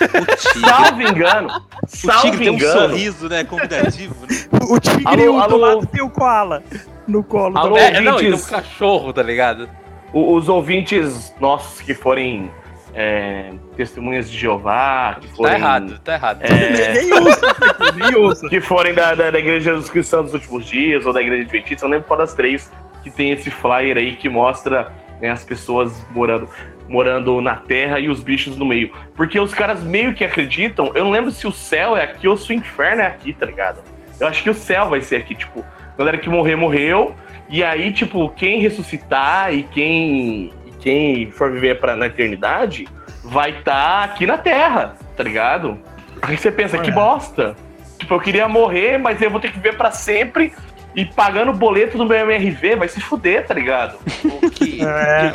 O 0.00 0.26
tigre, 0.36 0.60
Salvo 0.68 1.02
engano. 1.02 1.48
o 1.48 1.86
Salvo 1.86 2.22
tigre 2.22 2.38
tem 2.44 2.50
um 2.50 2.54
engano. 2.54 2.80
sorriso, 2.88 3.28
né, 3.28 3.44
convidativo, 3.44 4.14
né? 4.28 4.36
O 4.68 4.80
tigre 4.80 5.04
Alô, 5.06 5.22
e 5.22 5.28
o 5.28 5.32
do 5.32 5.40
alô. 5.42 5.56
lado 5.58 5.86
tem 5.86 6.02
o 6.02 6.10
koala 6.10 6.62
no 7.10 7.22
colo. 7.24 7.56
Alô, 7.58 7.74
também. 7.76 7.96
É, 7.96 8.00
não, 8.00 8.02
e 8.02 8.08
um 8.08 8.12
ouvintes. 8.26 8.46
cachorro, 8.46 9.12
tá 9.12 9.22
ligado? 9.22 9.68
O- 10.12 10.34
Os 10.34 10.48
ouvintes 10.48 11.34
nossos 11.40 11.80
que 11.80 11.92
forem 11.94 12.50
é, 12.94 13.50
testemunhas 13.76 14.30
de 14.30 14.36
Jeová, 14.38 15.18
que 15.20 15.28
forem. 15.28 15.52
Tá 15.52 15.58
errado, 15.58 15.98
tá 16.00 16.14
errado. 16.14 16.40
é, 16.42 16.92
Nem 16.94 17.12
ouça 17.12 17.56
nem 17.96 18.14
ouça. 18.16 18.48
que 18.48 18.60
forem 18.60 18.94
da, 18.94 19.14
da, 19.14 19.30
da 19.30 19.38
Igreja 19.38 19.74
dos 19.74 19.88
Cristãos 19.88 20.24
dos 20.24 20.34
Últimos 20.34 20.66
Dias 20.66 21.06
ou 21.06 21.12
da 21.12 21.20
Igreja 21.22 21.42
Adventista, 21.44 21.84
eu 21.86 21.90
lembro 21.90 22.06
qual 22.08 22.18
das 22.18 22.34
três 22.34 22.70
que 23.02 23.10
tem 23.10 23.30
esse 23.30 23.50
flyer 23.50 23.96
aí 23.96 24.16
que 24.16 24.28
mostra 24.28 24.92
né, 25.22 25.30
as 25.30 25.44
pessoas 25.44 26.04
morando, 26.10 26.48
morando 26.88 27.40
na 27.40 27.54
Terra 27.56 28.00
e 28.00 28.08
os 28.08 28.22
bichos 28.22 28.56
no 28.56 28.64
meio. 28.66 28.90
Porque 29.14 29.38
os 29.38 29.54
caras 29.54 29.82
meio 29.82 30.12
que 30.12 30.24
acreditam, 30.24 30.90
eu 30.94 31.04
não 31.04 31.10
lembro 31.12 31.30
se 31.30 31.46
o 31.46 31.52
céu 31.52 31.96
é 31.96 32.02
aqui 32.02 32.26
ou 32.26 32.36
se 32.36 32.50
o 32.50 32.54
inferno 32.54 33.02
é 33.02 33.06
aqui, 33.06 33.32
tá 33.32 33.46
ligado? 33.46 33.78
Eu 34.18 34.26
acho 34.26 34.42
que 34.42 34.50
o 34.50 34.54
céu 34.54 34.88
vai 34.90 35.00
ser 35.00 35.16
aqui, 35.16 35.34
tipo, 35.34 35.64
galera 36.00 36.18
que 36.18 36.28
morrer, 36.28 36.56
morreu, 36.56 37.14
e 37.48 37.62
aí, 37.62 37.92
tipo, 37.92 38.28
quem 38.30 38.60
ressuscitar 38.60 39.52
e 39.52 39.62
quem, 39.64 40.52
e 40.66 40.70
quem 40.80 41.30
for 41.30 41.52
viver 41.52 41.78
pra, 41.80 41.94
na 41.94 42.06
eternidade 42.06 42.88
vai 43.22 43.50
estar 43.58 44.04
aqui 44.04 44.26
na 44.26 44.38
Terra, 44.38 44.96
tá 45.16 45.22
ligado? 45.22 45.78
Aí 46.22 46.36
você 46.36 46.50
pensa, 46.50 46.78
que 46.78 46.90
É. 46.90 46.92
bosta. 46.92 47.54
Tipo, 47.98 48.14
eu 48.14 48.20
queria 48.20 48.48
morrer, 48.48 48.96
mas 48.98 49.20
eu 49.20 49.30
vou 49.30 49.38
ter 49.40 49.48
que 49.50 49.56
viver 49.58 49.76
pra 49.76 49.90
sempre 49.90 50.52
e 50.96 51.04
pagando 51.04 51.50
o 51.50 51.54
boleto 51.54 51.98
do 51.98 52.06
meu 52.06 52.18
MRV, 52.18 52.76
vai 52.76 52.88
se 52.88 53.00
fuder, 53.00 53.46
tá 53.46 53.52
ligado? 53.54 53.98
Que- 54.54 54.80
É, 54.82 55.32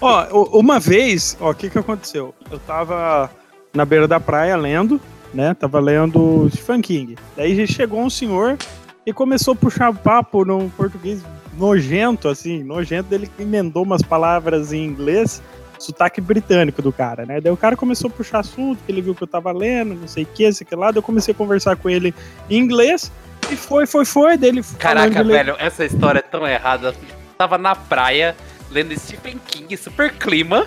ó, 0.00 0.58
uma 0.58 0.78
vez, 0.78 1.36
ó, 1.40 1.50
o 1.50 1.54
que 1.54 1.68
que 1.68 1.78
aconteceu? 1.78 2.32
Eu 2.50 2.58
tava 2.60 3.30
na 3.74 3.84
beira 3.84 4.06
da 4.06 4.20
praia 4.20 4.56
lendo, 4.56 5.00
né? 5.32 5.52
Tava 5.54 5.80
lendo 5.80 6.48
Stephen 6.50 6.80
King. 6.80 7.16
Daí 7.36 7.66
chegou 7.66 8.00
um 8.00 8.08
senhor 8.10 8.56
e 9.06 9.12
começou 9.12 9.52
a 9.52 9.56
puxar 9.56 9.92
papo 9.92 10.44
num 10.44 10.68
português 10.70 11.22
nojento, 11.56 12.28
assim, 12.28 12.62
nojento. 12.62 13.14
Ele 13.14 13.30
emendou 13.38 13.82
umas 13.82 14.02
palavras 14.02 14.72
em 14.72 14.84
inglês, 14.84 15.42
sotaque 15.78 16.20
britânico 16.20 16.80
do 16.80 16.92
cara, 16.92 17.26
né? 17.26 17.40
Daí 17.40 17.52
o 17.52 17.56
cara 17.56 17.76
começou 17.76 18.08
a 18.08 18.12
puxar 18.12 18.40
assunto, 18.40 18.82
que 18.84 18.90
ele 18.90 19.02
viu 19.02 19.14
que 19.14 19.22
eu 19.22 19.26
tava 19.26 19.52
lendo, 19.52 19.94
não 19.94 20.08
sei 20.08 20.24
o 20.24 20.26
que, 20.26 20.50
sei 20.52 20.66
que 20.66 20.74
lá. 20.74 20.90
Daí 20.90 20.98
eu 20.98 21.02
comecei 21.02 21.32
a 21.32 21.36
conversar 21.36 21.76
com 21.76 21.88
ele 21.90 22.14
em 22.48 22.58
inglês. 22.58 23.10
E 23.50 23.56
foi, 23.56 23.86
foi, 23.86 24.04
foi. 24.04 24.36
Daí 24.36 24.50
ele 24.50 24.62
Caraca, 24.78 25.22
velho, 25.22 25.54
essa 25.58 25.84
história 25.84 26.20
é 26.20 26.22
tão 26.22 26.46
errada. 26.46 26.94
Tava 27.36 27.58
na 27.58 27.74
praia, 27.74 28.34
lendo 28.70 28.98
Stephen 28.98 29.38
King, 29.46 29.76
super 29.76 30.12
clima. 30.12 30.66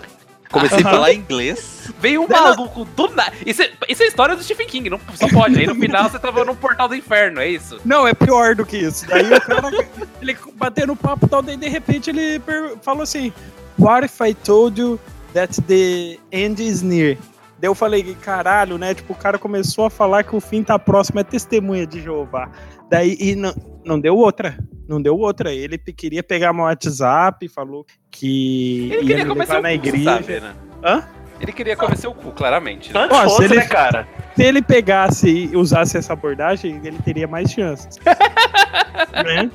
Comecei 0.51 0.79
a 0.79 0.81
falar 0.83 1.13
inglês. 1.13 1.91
Veio 1.99 2.23
um 2.23 2.27
maluco 2.27 2.85
do 2.85 3.07
nada. 3.09 3.33
Isso, 3.45 3.61
é- 3.61 3.71
isso 3.89 4.03
é 4.03 4.07
história 4.07 4.35
do 4.35 4.43
Stephen 4.43 4.67
King, 4.67 4.89
não 4.89 4.99
só 5.15 5.27
pode. 5.29 5.59
Aí 5.59 5.65
no 5.67 5.75
final 5.75 6.09
você 6.09 6.17
tava 6.19 6.43
num 6.45 6.55
portal 6.55 6.87
do 6.87 6.95
inferno, 6.95 7.39
é 7.41 7.49
isso? 7.49 7.79
Não, 7.83 8.07
é 8.07 8.13
pior 8.13 8.55
do 8.55 8.65
que 8.65 8.77
isso. 8.77 9.05
Daí 9.07 9.31
o 9.33 9.41
cara, 9.41 9.69
ele 10.21 10.37
bateu 10.55 10.87
no 10.87 10.95
papo 10.95 11.25
e 11.25 11.29
tal, 11.29 11.41
daí 11.41 11.57
de 11.57 11.67
repente 11.67 12.09
ele 12.09 12.39
per- 12.39 12.77
falou 12.81 13.03
assim: 13.03 13.31
What 13.77 14.05
if 14.05 14.19
I 14.21 14.33
told 14.33 14.79
you 14.79 14.99
that 15.33 15.59
the 15.63 16.17
end 16.31 16.63
is 16.65 16.81
near? 16.81 17.17
Daí 17.59 17.67
eu 17.69 17.73
falei, 17.75 18.15
caralho, 18.21 18.77
né? 18.77 18.93
Tipo, 18.93 19.13
o 19.13 19.15
cara 19.15 19.39
começou 19.39 19.85
a 19.85 19.89
falar 19.89 20.23
que 20.23 20.35
o 20.35 20.39
fim 20.39 20.61
tá 20.63 20.77
próximo, 20.77 21.19
é 21.19 21.23
testemunha 21.23 21.87
de 21.87 21.99
Jeová. 22.01 22.49
Daí, 22.89 23.17
e 23.19 23.35
não, 23.35 23.53
não 23.85 23.99
deu 23.99 24.15
outra. 24.15 24.57
Não 24.87 25.01
deu 25.01 25.17
outra. 25.17 25.53
Ele 25.53 25.77
queria 25.77 26.23
pegar 26.23 26.53
meu 26.53 26.63
WhatsApp, 26.63 27.47
falou 27.49 27.85
que 28.09 28.89
Ele 28.91 29.11
ia 29.13 29.17
queria 29.25 29.45
seu 29.45 29.61
na 29.61 29.69
cu, 29.69 29.75
igreja. 29.75 30.03
sabe, 30.03 30.39
né? 30.39 30.53
Hã? 30.83 31.03
Ele 31.39 31.51
queria 31.51 31.75
comer 31.75 31.97
seu 31.97 32.13
cu, 32.13 32.31
claramente. 32.31 32.91
né? 32.93 33.07
Ó, 33.11 33.29
se 33.29 33.43
ele- 33.43 33.55
né, 33.57 33.65
cara? 33.67 34.07
Se 34.35 34.43
ele 34.43 34.61
pegasse 34.61 35.29
e 35.29 35.55
usasse 35.55 35.97
essa 35.97 36.13
abordagem, 36.13 36.79
ele 36.83 36.97
teria 37.03 37.27
mais 37.27 37.51
chances. 37.51 37.97
né? 39.13 39.49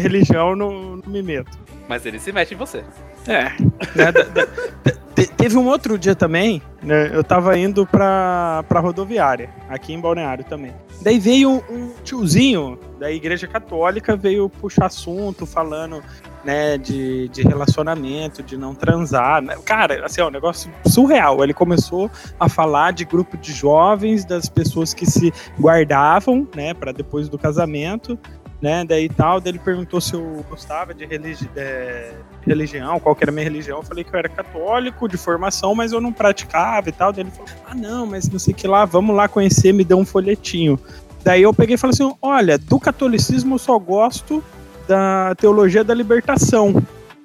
Religião 0.00 0.54
não, 0.54 0.96
não 0.96 1.10
me 1.12 1.22
meto. 1.22 1.58
Mas 1.88 2.04
ele 2.06 2.18
se 2.18 2.32
mete 2.32 2.54
em 2.54 2.56
você. 2.56 2.84
É. 3.26 3.44
né, 3.94 4.12
da- 4.12 4.22
da- 4.22 4.46
te- 5.14 5.26
teve 5.28 5.56
um 5.56 5.66
outro 5.66 5.96
dia 5.98 6.14
também, 6.14 6.60
né? 6.82 7.10
Eu 7.14 7.22
tava 7.22 7.56
indo 7.58 7.86
pra, 7.86 8.64
pra 8.68 8.80
rodoviária, 8.80 9.48
aqui 9.68 9.92
em 9.94 10.00
Balneário 10.00 10.44
também. 10.44 10.72
Daí 11.00 11.18
veio 11.18 11.62
um, 11.70 11.90
tiozinho 12.02 12.78
da 12.98 13.10
igreja 13.10 13.46
católica, 13.46 14.16
veio 14.16 14.48
puxar 14.48 14.86
assunto, 14.86 15.46
falando, 15.46 16.02
né, 16.44 16.76
de, 16.78 17.28
de 17.28 17.42
relacionamento, 17.42 18.42
de 18.42 18.56
não 18.56 18.74
transar. 18.74 19.40
né? 19.42 19.56
Cara, 19.64 20.04
assim, 20.04 20.20
é 20.20 20.24
um 20.24 20.30
negócio 20.30 20.70
surreal. 20.86 21.42
Ele 21.42 21.54
começou 21.54 22.10
a 22.38 22.48
falar 22.48 22.92
de 22.92 23.04
grupo 23.04 23.36
de 23.36 23.52
jovens, 23.52 24.24
das 24.24 24.48
pessoas 24.48 24.92
que 24.94 25.06
se 25.06 25.32
guardavam, 25.58 26.46
né, 26.54 26.74
para 26.74 26.92
depois 26.92 27.28
do 27.28 27.38
casamento. 27.38 28.18
Né? 28.60 28.84
Daí 28.84 29.08
tal, 29.08 29.40
daí 29.40 29.52
ele 29.52 29.58
perguntou 29.58 30.00
se 30.00 30.14
eu 30.14 30.44
gostava 30.48 30.94
de 30.94 31.04
religi 31.04 31.48
é, 31.56 32.12
religião, 32.46 32.98
qual 33.00 33.14
que 33.14 33.24
era 33.24 33.30
a 33.30 33.34
minha 33.34 33.44
religião. 33.44 33.78
Eu 33.78 33.82
falei 33.82 34.04
que 34.04 34.14
eu 34.14 34.18
era 34.18 34.28
católico 34.28 35.08
de 35.08 35.16
formação, 35.16 35.74
mas 35.74 35.92
eu 35.92 36.00
não 36.00 36.12
praticava 36.12 36.88
e 36.88 36.92
tal. 36.92 37.12
Daí 37.12 37.24
ele 37.24 37.30
falou: 37.30 37.50
ah, 37.66 37.74
não, 37.74 38.06
mas 38.06 38.28
não 38.28 38.38
sei 38.38 38.54
que 38.54 38.66
lá, 38.66 38.84
vamos 38.84 39.14
lá 39.14 39.28
conhecer, 39.28 39.72
me 39.72 39.84
deu 39.84 39.98
um 39.98 40.04
folhetinho. 40.04 40.78
Daí 41.22 41.42
eu 41.42 41.52
peguei 41.52 41.74
e 41.74 41.78
falei 41.78 41.94
assim: 41.94 42.14
olha, 42.20 42.58
do 42.58 42.78
catolicismo 42.78 43.54
eu 43.54 43.58
só 43.58 43.78
gosto 43.78 44.42
da 44.86 45.34
teologia 45.36 45.82
da 45.82 45.94
libertação, 45.94 46.82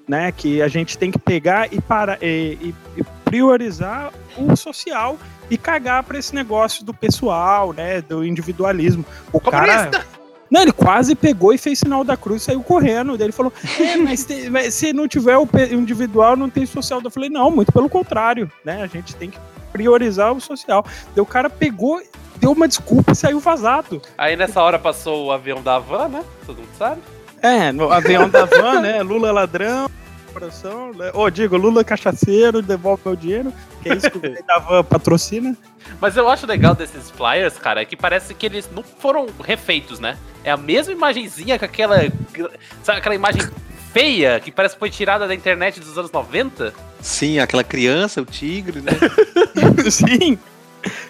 né? 0.07 0.31
Que 0.31 0.61
a 0.61 0.67
gente 0.67 0.97
tem 0.97 1.11
que 1.11 1.19
pegar 1.19 1.71
e, 1.71 1.79
para, 1.81 2.17
e, 2.21 2.73
e 2.97 3.03
priorizar 3.23 4.11
o 4.37 4.55
social 4.55 5.17
e 5.49 5.57
cagar 5.57 6.03
para 6.03 6.17
esse 6.17 6.33
negócio 6.33 6.85
do 6.85 6.93
pessoal, 6.93 7.73
né? 7.73 8.01
Do 8.01 8.25
individualismo. 8.25 9.05
O 9.31 9.39
Comunista! 9.39 9.89
cara. 9.89 10.18
Não, 10.49 10.62
ele 10.62 10.71
quase 10.71 11.13
pegou 11.15 11.53
e 11.53 11.57
fez 11.57 11.79
sinal 11.79 12.03
da 12.03 12.17
cruz 12.17 12.41
e 12.41 12.45
saiu 12.45 12.63
correndo. 12.63 13.17
Daí 13.17 13.25
ele 13.27 13.31
falou: 13.33 13.53
É, 13.79 13.95
mas 13.97 14.25
te- 14.25 14.49
mas 14.49 14.73
se 14.73 14.91
não 14.93 15.07
tiver 15.07 15.38
o 15.38 15.47
individual, 15.71 16.35
não 16.35 16.49
tem 16.49 16.65
social. 16.65 16.99
Eu 17.03 17.12
falei: 17.12 17.29
Não, 17.29 17.51
muito 17.51 17.71
pelo 17.71 17.88
contrário, 17.89 18.51
né? 18.65 18.81
A 18.81 18.88
gente 18.88 19.15
tem 19.15 19.29
que 19.29 19.38
priorizar 19.71 20.33
o 20.33 20.41
social. 20.41 20.83
Daí 21.15 21.21
o 21.21 21.25
cara 21.25 21.49
pegou, 21.49 22.01
deu 22.38 22.51
uma 22.51 22.67
desculpa 22.67 23.12
e 23.12 23.15
saiu 23.15 23.39
vazado. 23.39 24.01
Aí 24.17 24.35
nessa 24.35 24.62
hora 24.62 24.79
passou 24.79 25.27
o 25.27 25.31
avião 25.31 25.62
da 25.62 25.77
van, 25.77 26.07
né? 26.07 26.23
Todo 26.45 26.57
mundo 26.57 26.69
sabe. 26.77 27.01
É, 27.41 27.71
no 27.71 27.89
avião 27.91 28.27
da 28.27 28.45
van, 28.45 28.81
né? 28.81 29.01
Lula 29.03 29.31
ladrão, 29.31 29.88
coração. 30.39 30.91
né? 30.93 31.12
Ô, 31.13 31.30
digo, 31.30 31.58
Lula 31.58 31.84
cachaceiro, 31.84 32.62
devolve 32.62 33.02
meu 33.06 33.15
dinheiro. 33.15 33.54
Que 33.82 33.89
é 33.89 33.95
isso 33.95 34.10
que 34.10 34.17
o 34.17 34.21
velho 34.21 34.43
da 34.45 34.60
van 34.60 34.84
patrocina. 34.84 35.56
Mas 35.99 36.15
eu 36.15 36.30
acho 36.30 36.45
legal 36.45 36.75
desses 36.75 37.10
flyers, 37.10 37.58
cara, 37.58 37.82
é 37.82 37.86
que 37.86 37.95
parece 37.95 38.34
que 38.34 38.45
eles 38.45 38.69
não 38.73 38.84
foram 38.84 39.28
refeitos, 39.43 39.99
né? 39.99 40.17
É 40.43 40.52
a 40.52 40.58
mesma 40.58 40.93
imagenzinha 40.93 41.58
com 41.58 41.65
aquela. 41.65 41.97
Sabe 42.84 42.99
aquela 42.99 43.15
imagem 43.15 43.41
feia 43.91 44.39
que 44.39 44.52
parece 44.52 44.75
que 44.75 44.80
foi 44.80 44.89
tirada 44.89 45.28
da 45.28 45.34
internet 45.34 45.80
dos 45.80 45.97
anos 45.97 46.12
90? 46.12 46.73
Sim, 47.02 47.39
aquela 47.39 47.63
criança, 47.63 48.21
o 48.21 48.25
tigre, 48.25 48.82
né? 48.82 48.91
Sim. 49.89 50.38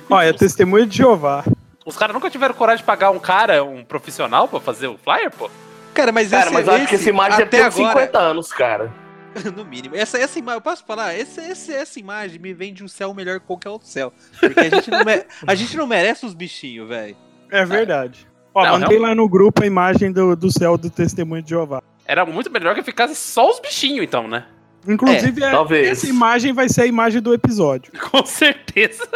Olha, 0.10 0.34
testemunho 0.34 0.86
de 0.86 0.98
Jeová. 0.98 1.44
Os 1.86 1.98
caras 1.98 2.13
nunca 2.13 2.30
tiveram 2.30 2.54
coragem 2.54 2.82
de 2.82 2.86
pagar 2.86 3.12
um 3.12 3.20
cara, 3.20 3.63
um 3.63 3.84
profissional, 3.84 4.48
pra 4.48 4.60
fazer 4.60 4.88
o 4.88 4.98
flyer, 4.98 5.32
pô? 5.32 5.50
Cara, 5.94 6.12
mas 6.12 6.30
Cara, 6.30 6.46
esse, 6.46 6.54
mas 6.54 6.68
eu 6.68 6.74
acho 6.74 6.88
que 6.88 6.96
essa 6.96 7.10
imagem 7.10 7.38
deve 7.39 7.44
até 7.44 7.58
ter 7.58 7.63
agora, 7.82 8.00
50 8.06 8.20
anos, 8.20 8.54
cara. 8.54 8.92
no 9.56 9.65
mínimo. 9.65 9.96
Essa, 9.96 10.18
essa 10.18 10.38
imagem, 10.39 10.58
eu 10.58 10.62
posso 10.62 10.84
falar? 10.86 11.13
Essa, 11.13 11.42
essa, 11.42 11.72
essa 11.74 12.00
imagem 12.00 12.39
me 12.39 12.54
vem 12.54 12.74
de 12.74 12.84
um 12.84 12.88
céu 12.88 13.13
melhor 13.13 13.39
que 13.39 13.46
qualquer 13.46 13.70
outro 13.70 13.88
céu. 13.88 14.12
Porque 14.39 14.60
a 14.60 14.70
gente 14.70 14.89
não, 14.92 15.04
mere- 15.06 15.26
a 15.48 15.56
gente 15.56 15.78
não 15.78 15.88
merece 15.88 16.26
os 16.26 16.34
bichinhos, 16.34 16.88
velho. 16.88 17.15
É 17.52 17.65
verdade. 17.65 18.28
Ó, 18.54 18.63
Não, 18.65 18.80
mandei 18.80 18.98
lá 19.00 19.13
no 19.13 19.28
grupo 19.30 19.63
a 19.63 19.65
imagem 19.65 20.12
do, 20.12 20.36
do 20.36 20.52
céu 20.52 20.78
do 20.78 20.89
testemunho 20.89 21.42
de 21.44 21.50
Jeová. 21.52 21.82
Era 22.06 22.26
muito 22.26 22.52
melhor 22.52 22.74
que 22.76 22.82
ficasse 22.84 23.15
só 23.15 23.50
os 23.50 23.60
bichinhos, 23.60 24.04
então, 24.04 24.28
né? 24.28 24.46
Inclusive, 24.88 25.44
é- 25.44 25.52
talvez. 25.52 25.88
essa 25.88 26.08
imagem 26.08 26.52
vai 26.54 26.68
ser 26.70 26.82
a 26.82 26.86
imagem 26.86 27.22
do 27.22 27.34
episódio. 27.34 27.92
Com 28.10 28.26
certeza. 28.26 29.08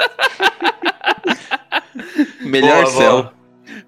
Melhor 2.42 2.84
Boa, 2.84 2.92
céu. 2.96 3.12
boa. 3.24 3.34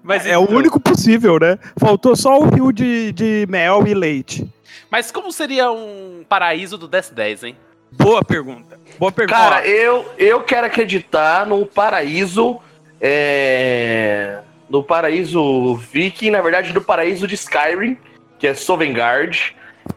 Mas, 0.02 0.26
é 0.26 0.38
o 0.38 0.44
então- 0.44 0.56
único 0.56 0.78
possível, 0.80 1.38
né? 1.40 1.58
Faltou 1.78 2.14
só 2.16 2.38
o 2.40 2.48
rio 2.48 2.72
de, 2.72 3.12
de 3.12 3.46
mel 3.48 3.86
e 3.86 3.94
leite. 3.94 4.48
Mas 4.90 5.10
como 5.10 5.32
seria 5.32 5.70
um 5.70 6.24
paraíso 6.28 6.76
do 6.76 6.88
1010, 6.88 7.44
hein? 7.44 7.56
Boa 7.90 8.22
pergunta. 8.22 8.78
Boa 8.98 9.12
pergunta. 9.12 9.38
Cara, 9.38 9.66
eu, 9.66 10.06
eu 10.18 10.42
quero 10.42 10.66
acreditar 10.66 11.46
no 11.46 11.64
paraíso. 11.66 12.60
É, 13.00 14.40
no 14.68 14.82
paraíso 14.82 15.76
viking, 15.76 16.30
na 16.30 16.40
verdade, 16.40 16.72
no 16.72 16.80
paraíso 16.80 17.26
de 17.26 17.34
Skyrim, 17.34 17.96
que 18.38 18.46
é 18.46 18.54
Sovngarde. 18.54 19.54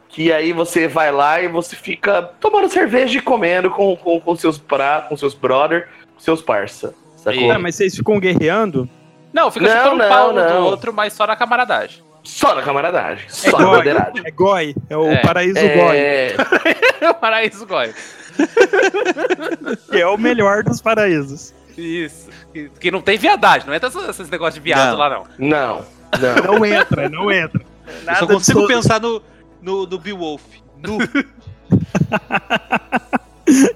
Que 0.07 0.31
aí 0.33 0.51
você 0.51 0.87
vai 0.87 1.11
lá 1.11 1.41
e 1.41 1.47
você 1.47 1.75
fica 1.75 2.21
tomando 2.39 2.67
cerveja 2.67 3.17
e 3.17 3.21
comendo 3.21 3.69
com, 3.69 3.95
com, 3.95 4.19
com 4.19 4.35
seus 4.35 4.57
pra, 4.57 5.01
com 5.01 5.15
seus 5.15 5.33
brother, 5.33 5.87
com 6.15 6.19
seus 6.19 6.41
parça. 6.41 6.95
Sacou? 7.15 7.51
Ah, 7.51 7.59
mas 7.59 7.75
vocês 7.75 7.95
ficam 7.95 8.19
guerreando? 8.19 8.89
Não, 9.31 9.51
fica 9.51 9.67
Não, 9.67 9.77
chutando 9.77 9.97
não, 9.97 10.05
o 10.05 10.09
pau 10.09 10.29
um 10.31 10.33
não. 10.33 10.61
do 10.61 10.65
outro, 10.67 10.93
mas 10.93 11.13
só 11.13 11.27
na 11.27 11.35
camaradagem. 11.35 12.03
Só 12.29 12.55
na 12.55 12.61
camaradagem. 12.61 13.25
É 13.25 13.29
Só 13.29 13.57
na 13.59 13.65
goi. 13.65 13.77
bandeiragem. 13.77 14.21
É 14.25 14.31
goi. 14.31 14.75
É 14.89 14.97
o 14.97 15.11
É. 15.11 15.17
paraíso 15.17 15.59
goi. 15.59 15.97
É, 15.97 16.35
É 17.01 17.09
o 17.09 17.15
paraíso 17.15 17.65
goi. 17.65 17.93
Que 19.91 20.01
é 20.01 20.07
o 20.07 20.17
melhor 20.17 20.63
dos 20.63 20.81
paraísos. 20.81 21.53
Isso. 21.77 22.29
Que, 22.53 22.69
que 22.79 22.91
não 22.91 23.01
tem 23.01 23.17
viadagem, 23.17 23.67
não 23.67 23.73
entra 23.73 23.89
esses, 23.89 24.29
negócios 24.29 24.55
de 24.55 24.61
viado 24.61 24.91
Não. 24.91 24.97
lá, 24.97 25.09
não. 25.09 25.25
não, 25.37 25.85
não. 26.19 26.43
Não 26.57 26.65
entra, 26.65 27.09
não 27.09 27.31
entra. 27.31 27.61
Eu 27.87 28.03
Nada 28.05 28.19
só 28.19 28.25
de 28.25 28.33
consigo 28.33 28.67
pensar 28.67 28.99
no, 29.01 29.21
no, 29.61 29.85
no 29.85 29.99
Beowulf. 29.99 30.41
No, 30.77 30.97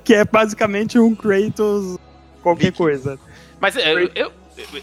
Que 0.04 0.16
é 0.16 0.26
basicamente 0.26 1.00
um 1.00 1.16
Kratos 1.16 1.98
qualquer 2.42 2.72
coisa. 2.74 3.18
Mas 3.60 3.76
é, 3.78 3.92
eu, 3.92 4.10
eu, 4.14 4.32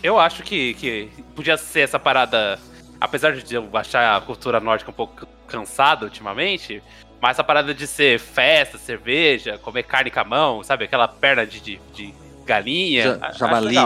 eu 0.02 0.18
acho 0.18 0.42
que, 0.42 0.74
que 0.74 1.08
podia 1.34 1.56
ser 1.56 1.80
essa 1.80 1.98
parada. 1.98 2.58
Apesar 3.00 3.32
de 3.32 3.54
eu 3.54 3.68
achar 3.74 4.16
a 4.16 4.20
cultura 4.20 4.60
nórdica 4.60 4.90
um 4.90 4.94
pouco 4.94 5.26
cansada 5.46 6.04
ultimamente, 6.04 6.82
mas 7.20 7.32
essa 7.32 7.44
parada 7.44 7.72
de 7.72 7.86
ser 7.86 8.18
festa, 8.18 8.76
cerveja, 8.78 9.58
comer 9.58 9.84
carne 9.84 10.10
com 10.10 10.20
a 10.20 10.24
mão, 10.24 10.62
sabe? 10.62 10.84
Aquela 10.84 11.08
perna 11.08 11.46
de, 11.46 11.60
de, 11.60 11.80
de 11.94 12.14
galinha. 12.44 13.02
Ja- 13.02 13.18
a- 13.28 13.32
javali. 13.32 13.76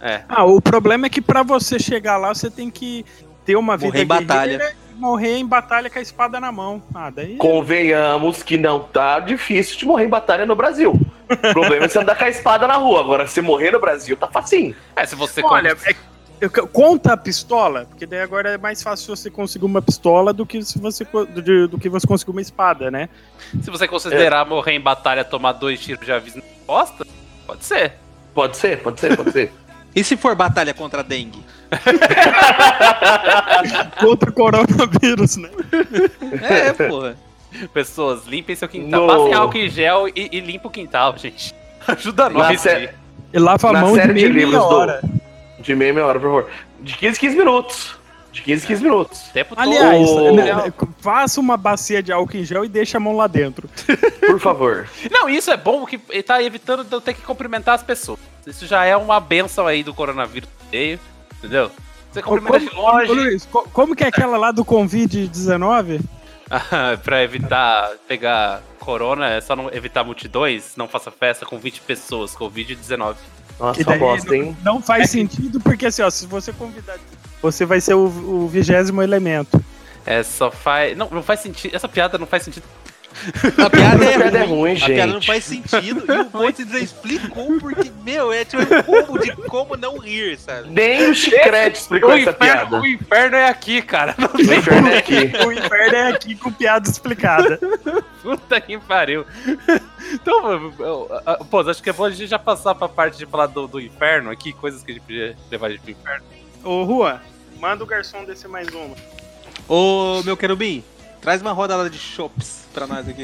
É. 0.00 0.22
Ah, 0.28 0.44
o 0.44 0.60
problema 0.60 1.06
é 1.06 1.08
que 1.08 1.20
pra 1.22 1.42
você 1.42 1.78
chegar 1.78 2.16
lá, 2.18 2.34
você 2.34 2.50
tem 2.50 2.70
que 2.70 3.04
ter 3.44 3.56
uma 3.56 3.76
vida 3.76 3.88
Morrer 3.88 4.02
em 4.02 4.06
batalha. 4.06 4.76
morrer 4.96 5.36
em 5.38 5.46
batalha 5.46 5.88
com 5.90 5.98
a 5.98 6.02
espada 6.02 6.38
na 6.38 6.52
mão. 6.52 6.82
Ah, 6.94 7.10
daí... 7.10 7.36
Convenhamos 7.36 8.42
que 8.42 8.56
não 8.58 8.80
tá 8.80 9.18
difícil 9.20 9.78
de 9.78 9.86
morrer 9.86 10.04
em 10.04 10.08
batalha 10.08 10.44
no 10.46 10.54
Brasil. 10.54 10.92
O 11.28 11.36
problema 11.52 11.86
é 11.86 11.88
você 11.88 11.98
andar 11.98 12.16
com 12.16 12.24
a 12.24 12.28
espada 12.28 12.66
na 12.66 12.74
rua. 12.76 13.00
Agora, 13.00 13.26
se 13.26 13.40
morrer 13.40 13.70
no 13.70 13.80
Brasil, 13.80 14.14
tá 14.16 14.26
facinho. 14.28 14.76
É, 14.94 15.06
se 15.06 15.14
você 15.14 15.40
Olha, 15.42 15.74
come- 15.74 15.90
é- 15.90 15.96
eu- 16.40 16.50
conta 16.68 17.12
a 17.12 17.16
pistola, 17.16 17.86
porque 17.88 18.06
daí 18.06 18.20
agora 18.20 18.50
é 18.50 18.58
mais 18.58 18.82
fácil 18.82 19.14
você 19.16 19.30
conseguir 19.30 19.64
uma 19.64 19.80
pistola 19.82 20.32
do 20.32 20.44
que 20.44 20.62
se 20.62 20.78
você 20.78 21.04
do, 21.04 21.68
do 21.68 21.78
que 21.78 21.88
você 21.88 22.06
conseguir 22.06 22.30
uma 22.32 22.40
espada, 22.42 22.90
né? 22.90 23.08
se 23.62 23.70
você 23.70 23.86
considerar 23.88 24.44
morrer 24.46 24.72
em 24.72 24.80
batalha 24.80 25.24
tomar 25.24 25.52
dois 25.52 25.80
tiros 25.80 26.04
de 26.04 26.12
aviso 26.12 26.38
na 26.38 26.42
costa, 26.66 27.06
pode 27.46 27.64
ser. 27.64 27.92
Pode 28.34 28.56
ser, 28.56 28.82
pode 28.82 29.00
ser, 29.00 29.16
pode 29.16 29.30
ser. 29.32 29.52
e 29.94 30.02
se 30.02 30.16
for 30.16 30.34
batalha 30.34 30.74
contra 30.74 31.00
a 31.00 31.02
dengue? 31.02 31.42
Contra 34.00 34.30
o 34.30 34.32
coronavírus, 34.32 35.36
né? 35.36 35.48
É, 36.42 36.72
porra. 36.88 37.16
Pessoas, 37.72 38.26
limpem 38.26 38.56
seu 38.56 38.68
quintal. 38.68 39.02
No- 39.02 39.06
Passem 39.06 39.34
álcool 39.34 39.58
em 39.58 39.68
gel 39.68 40.08
e, 40.08 40.28
e 40.32 40.40
limpa 40.40 40.68
o 40.68 40.70
quintal, 40.70 41.16
gente. 41.16 41.54
Ajuda 41.86 42.28
Na 42.28 42.48
nós. 42.48 42.60
sé- 42.60 42.74
aí. 42.76 42.88
E 43.32 43.38
lava 43.38 43.68
a 43.68 43.72
Na 43.72 43.80
mão 43.82 43.92
de 43.96 44.12
de 44.12 44.28
livros 44.28 44.52
do- 44.52 44.64
hora. 44.64 45.00
De 45.64 45.74
meia, 45.74 45.92
meia 45.92 46.06
hora, 46.06 46.20
por 46.20 46.26
favor. 46.26 46.50
De 46.80 46.96
15 46.96 47.18
15 47.18 47.36
minutos. 47.36 47.96
De 48.30 48.42
15 48.42 48.66
15 48.66 48.82
minutos. 48.82 49.20
Tempo 49.32 49.54
Aliás, 49.56 50.08
Ô, 50.08 50.32
né, 50.32 50.52
né, 50.54 50.72
faça 51.00 51.40
uma 51.40 51.56
bacia 51.56 52.02
de 52.02 52.12
álcool 52.12 52.36
em 52.36 52.44
gel 52.44 52.64
e 52.64 52.68
deixa 52.68 52.96
a 52.98 53.00
mão 53.00 53.16
lá 53.16 53.26
dentro. 53.28 53.68
Por 54.26 54.40
favor. 54.40 54.88
Não, 55.10 55.28
isso 55.28 55.52
é 55.52 55.56
bom 55.56 55.86
que 55.86 56.00
ele 56.10 56.22
tá 56.22 56.42
evitando 56.42 56.82
de 56.82 56.92
eu 56.92 57.00
ter 57.00 57.14
que 57.14 57.22
cumprimentar 57.22 57.76
as 57.76 57.82
pessoas. 57.84 58.18
Isso 58.44 58.66
já 58.66 58.84
é 58.84 58.96
uma 58.96 59.20
benção 59.20 59.66
aí 59.68 59.84
do 59.84 59.94
coronavírus 59.94 60.48
meio, 60.72 60.98
entendeu? 61.38 61.70
Você 62.12 62.22
cumprimenta 62.22 62.58
de 62.58 62.76
Ô, 62.76 62.80
longe 62.90 63.12
Luiz, 63.12 63.46
co- 63.46 63.68
como 63.72 63.94
que 63.94 64.02
é 64.02 64.08
aquela 64.08 64.36
lá 64.36 64.50
do 64.50 64.64
Covid-19? 64.64 66.00
pra 67.04 67.22
evitar 67.22 67.90
pegar 68.08 68.62
corona, 68.80 69.28
é 69.28 69.40
só 69.40 69.54
não 69.56 69.72
evitar 69.72 70.04
multidões, 70.04 70.72
não 70.76 70.88
faça 70.88 71.10
festa 71.10 71.46
com 71.46 71.56
20 71.58 71.80
pessoas, 71.82 72.34
Covid-19. 72.34 73.14
Nossa, 73.58 73.84
daí 73.84 73.98
bosta, 73.98 74.36
hein? 74.36 74.56
não, 74.64 74.74
não 74.74 74.82
faz 74.82 75.10
sentido, 75.10 75.60
porque 75.60 75.86
assim, 75.86 76.02
ó, 76.02 76.10
se 76.10 76.26
você 76.26 76.52
convidar, 76.52 76.98
você 77.40 77.64
vai 77.64 77.80
ser 77.80 77.94
o 77.94 78.06
o 78.06 78.48
vigésimo 78.48 79.02
elemento. 79.02 79.62
É, 80.06 80.22
só 80.22 80.50
faz. 80.50 80.96
Não, 80.96 81.08
não 81.10 81.22
faz 81.22 81.40
sentido. 81.40 81.74
Essa 81.74 81.88
piada 81.88 82.18
não 82.18 82.26
faz 82.26 82.42
sentido. 82.42 82.64
A 83.64 83.70
piada 83.70 84.04
é, 84.04 84.14
A 84.14 84.18
piada 84.18 84.38
é 84.38 84.44
ruim, 84.44 84.58
ruim, 84.74 84.82
A 84.82 84.86
piada 84.86 85.06
não 85.12 85.20
gente. 85.20 85.26
faz 85.26 85.44
sentido. 85.44 86.04
E 86.12 86.20
o 86.20 86.24
Pontes 86.26 86.68
já 86.70 86.78
explicou 86.78 87.58
porque, 87.60 87.90
meu, 88.02 88.32
é 88.32 88.44
tipo 88.44 88.62
um 88.62 88.82
combo 88.82 89.18
de 89.18 89.32
como 89.48 89.76
não 89.76 89.98
rir, 89.98 90.38
sabe? 90.38 90.68
Nem 90.70 91.10
o 91.10 91.14
Chicrete 91.14 91.78
explicou 91.80 92.10
O 92.10 92.12
essa 92.12 92.30
inferno, 92.30 92.38
piada. 92.68 92.80
o 92.80 92.86
inferno 92.86 93.36
é 93.36 93.48
aqui, 93.48 93.82
cara. 93.82 94.14
Não 94.18 94.28
O 94.34 94.40
inferno 94.54 94.88
é 94.88 94.98
aqui. 94.98 95.14
O 95.46 95.52
inferno 95.52 95.96
é 95.96 96.08
aqui 96.08 96.34
com 96.34 96.52
piada 96.52 96.88
explicada. 96.88 97.58
Puta 98.22 98.60
que 98.60 98.78
pariu. 98.78 99.24
Então, 100.12 100.72
pô, 101.50 101.60
acho 101.60 101.82
que 101.82 101.90
é 101.90 101.92
bom 101.92 102.04
a 102.04 102.10
gente 102.10 102.26
já 102.26 102.38
passar 102.38 102.74
pra 102.74 102.88
parte 102.88 103.16
de 103.18 103.26
falar 103.26 103.46
do, 103.46 103.66
do 103.66 103.80
inferno 103.80 104.30
aqui, 104.30 104.52
coisas 104.52 104.82
que 104.82 104.90
a 104.92 104.94
gente 104.94 105.02
podia 105.04 105.36
levar 105.50 105.68
a 105.68 105.70
gente 105.70 105.80
pro 105.80 105.90
inferno. 105.92 106.24
Ô, 106.62 106.82
Rua, 106.84 107.20
manda 107.60 107.82
o 107.84 107.86
garçom 107.86 108.24
descer 108.24 108.48
mais 108.48 108.68
uma. 108.68 108.94
Ô, 109.68 110.22
meu 110.24 110.36
querubim, 110.36 110.84
Traz 111.24 111.40
uma 111.40 111.52
rodada 111.52 111.88
de 111.88 111.96
chops 111.96 112.68
pra 112.74 112.86
nós 112.86 113.08
aqui. 113.08 113.22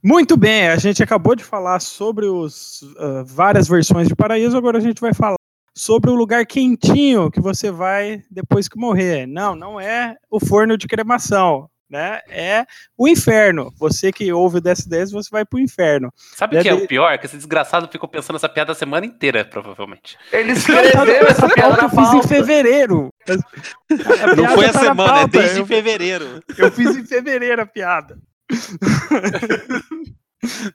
Muito 0.00 0.36
bem, 0.36 0.68
a 0.68 0.76
gente 0.76 1.02
acabou 1.02 1.34
de 1.34 1.42
falar 1.42 1.80
sobre 1.80 2.26
os 2.26 2.82
uh, 2.82 3.24
várias 3.26 3.66
versões 3.66 4.06
de 4.06 4.14
Paraíso, 4.14 4.56
agora 4.56 4.78
a 4.78 4.80
gente 4.80 5.00
vai 5.00 5.12
falar 5.12 5.37
sobre 5.78 6.10
o 6.10 6.14
lugar 6.16 6.44
quentinho 6.44 7.30
que 7.30 7.40
você 7.40 7.70
vai 7.70 8.20
depois 8.28 8.68
que 8.68 8.76
morrer. 8.76 9.26
Não, 9.26 9.54
não 9.54 9.80
é 9.80 10.16
o 10.28 10.40
forno 10.44 10.76
de 10.76 10.88
cremação, 10.88 11.70
né? 11.88 12.20
É 12.28 12.66
o 12.96 13.06
inferno. 13.06 13.72
Você 13.78 14.10
que 14.10 14.32
ouve 14.32 14.58
o 14.58 14.60
DS10, 14.60 15.12
você 15.12 15.28
vai 15.30 15.44
pro 15.44 15.60
inferno. 15.60 16.12
Sabe 16.34 16.58
o 16.58 16.62
que 16.62 16.68
é 16.68 16.74
o 16.74 16.84
pior? 16.88 17.16
Que 17.16 17.26
esse 17.26 17.36
desgraçado 17.36 17.86
ficou 17.86 18.08
pensando 18.08 18.34
nessa 18.34 18.48
piada 18.48 18.72
a 18.72 18.74
semana 18.74 19.06
inteira, 19.06 19.44
provavelmente. 19.44 20.18
Ele 20.32 20.50
escreveu 20.52 21.26
essa 21.28 21.48
piada 21.48 21.76
eu 21.76 21.82
na 21.82 21.88
fiz 21.88 22.12
em 22.12 22.28
fevereiro. 22.28 23.10
A 23.28 24.34
Não 24.34 24.48
foi 24.56 24.66
a 24.66 24.72
tá 24.72 24.80
na 24.82 24.88
semana, 24.88 25.20
é 25.20 25.26
desde 25.28 25.60
Eu- 25.60 25.66
fevereiro. 25.66 26.42
Eu 26.58 26.72
fiz 26.72 26.96
em 26.96 27.04
fevereiro 27.06 27.62
a 27.62 27.66
piada. 27.66 28.18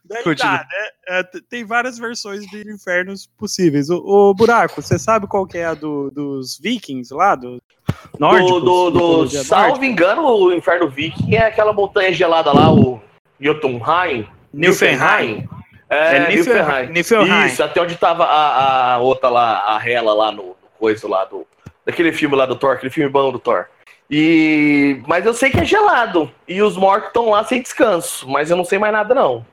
Daí 0.04 0.36
tá, 0.36 0.66
né? 0.70 1.20
É, 1.20 1.24
tem 1.50 1.64
várias 1.64 1.98
versões 1.98 2.46
de 2.48 2.70
infernos 2.70 3.28
possíveis. 3.38 3.90
O, 3.90 3.98
o 3.98 4.34
Buraco, 4.34 4.82
você 4.82 5.00
sabe 5.00 5.26
qual 5.28 5.48
que 5.48 5.58
é 5.58 5.66
a 5.66 5.74
do- 5.74 6.12
dos 6.12 6.60
vikings 6.60 7.14
lá? 7.14 7.36
Do, 7.36 7.62
nórdicos, 8.20 8.52
do, 8.52 8.60
do, 8.60 8.92
do 8.92 9.00
mitologia 9.00 9.44
salvo 9.44 9.68
nórdica? 9.70 9.86
engano, 9.86 10.22
o 10.28 10.54
Inferno 10.54 10.90
Viking 10.90 11.36
é 11.36 11.46
aquela 11.48 11.72
montanha 11.72 12.12
gelada 12.12 12.52
lá, 12.52 12.74
o 12.74 13.02
Jotunheim. 13.40 14.28
Niflheim. 14.54 15.48
É, 15.90 16.18
É 16.18 16.28
Niflheim. 16.36 16.92
Niflheim. 16.92 17.46
Isso, 17.48 17.64
até 17.64 17.82
onde 17.82 17.96
tava 17.96 18.26
a, 18.26 18.94
a 18.96 18.98
outra 19.00 19.30
lá, 19.30 19.76
a 19.78 19.90
Hela 19.90 20.14
lá 20.14 20.32
no, 20.32 20.44
no 20.44 20.56
coisa 20.78 21.08
lá 21.08 21.24
do. 21.26 21.48
Daquele 21.86 22.12
filme 22.14 22.36
lá 22.36 22.46
do 22.46 22.56
Thor, 22.56 22.74
aquele 22.76 22.92
filme 22.92 23.10
bom 23.10 23.32
do 23.32 23.40
Thor. 23.40 23.66
E. 24.10 25.02
Mas 25.08 25.26
eu 25.26 25.34
sei 25.34 25.50
que 25.50 25.60
é 25.60 25.66
gelado. 25.66 26.32
E 26.48 26.62
os 26.62 26.78
mortos 26.78 27.08
estão 27.08 27.30
lá 27.30 27.44
sem 27.44 27.62
descanso. 27.62 28.28
Mas 28.30 28.50
eu 28.50 28.56
não 28.58 28.64
sei 28.66 28.78
mais 28.80 28.94
nada, 28.94 29.14
não. 29.16 29.46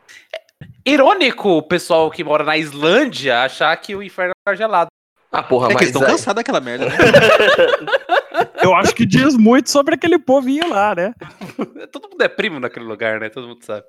Irônico 0.93 1.49
o 1.51 1.63
pessoal 1.63 2.11
que 2.11 2.23
mora 2.25 2.45
na 2.45 2.57
Islândia 2.59 3.43
achar 3.43 3.77
que 3.77 3.95
o 3.95 4.03
inferno 4.03 4.33
é 4.49 4.57
gelado. 4.57 4.89
Ah, 5.33 5.43
porra, 5.43 5.67
É 5.67 5.69
que 5.69 5.75
mas. 5.75 5.83
eles 5.83 5.95
estão 5.95 6.03
aí- 6.03 6.13
cansados 6.13 6.35
daquela 6.37 6.61
merda, 6.61 6.87
né? 6.87 6.93
Eu 8.63 8.75
acho 8.75 8.95
que 8.95 9.07
diz 9.07 9.37
muito 9.37 9.71
sobre 9.71 9.95
aquele 9.95 10.19
povinho 10.19 10.69
lá, 10.69 10.95
né? 10.95 11.15
Todo 11.93 12.09
mundo 12.11 12.21
é 12.23 12.29
primo 12.29 12.59
naquele 12.61 12.85
lugar, 12.85 13.21
né? 13.21 13.29
Todo 13.29 13.47
mundo 13.49 13.65
sabe. 13.65 13.85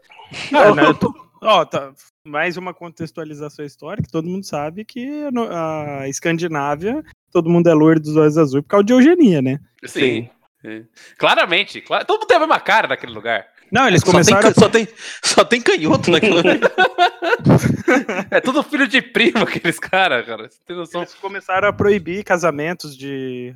Ah, 0.53 0.73
né, 0.73 0.83
tu- 0.99 1.13
Ó, 1.43 1.65
tá, 1.65 1.91
mais 2.27 2.55
uma 2.55 2.71
contextualização 2.71 3.65
histórica, 3.65 4.07
todo 4.11 4.27
mundo 4.29 4.45
sabe 4.45 4.85
que 4.85 5.23
a 5.49 6.07
Escandinávia, 6.07 7.03
todo 7.31 7.49
mundo 7.49 7.67
é 7.67 7.73
loiro 7.73 7.99
dos 7.99 8.15
olhos 8.15 8.37
azuis 8.37 8.61
por 8.63 8.69
causa 8.69 8.83
de 8.85 8.93
eugenia, 8.93 9.41
né? 9.41 9.57
Sim. 9.85 10.29
É. 10.63 10.83
Claramente, 11.17 11.81
cla- 11.81 12.05
todo 12.05 12.19
mundo 12.19 12.27
tem 12.27 12.37
a 12.37 12.41
mesma 12.41 12.59
cara 12.59 12.87
naquele 12.87 13.11
lugar. 13.11 13.47
Não, 13.71 13.87
eles 13.87 14.01
Só 14.01 14.05
tem, 14.07 14.11
começaram 14.13 14.41
ca- 14.53 14.59
só, 14.59 14.69
tem, 14.69 14.87
só 15.23 15.45
tem 15.45 15.61
canhoto 15.61 16.11
naquilo. 16.11 16.41
É 18.29 18.39
tudo 18.39 18.63
filho 18.63 18.87
de 18.87 19.01
primo 19.01 19.39
aqueles 19.43 19.79
caras, 19.79 20.25
cara. 20.25 20.49
Você 20.49 20.57
tem 20.65 20.75
noção? 20.75 21.01
Eles 21.01 21.13
começaram 21.15 21.67
a 21.67 21.73
proibir 21.73 22.23
casamentos 22.23 22.95
de, 22.95 23.53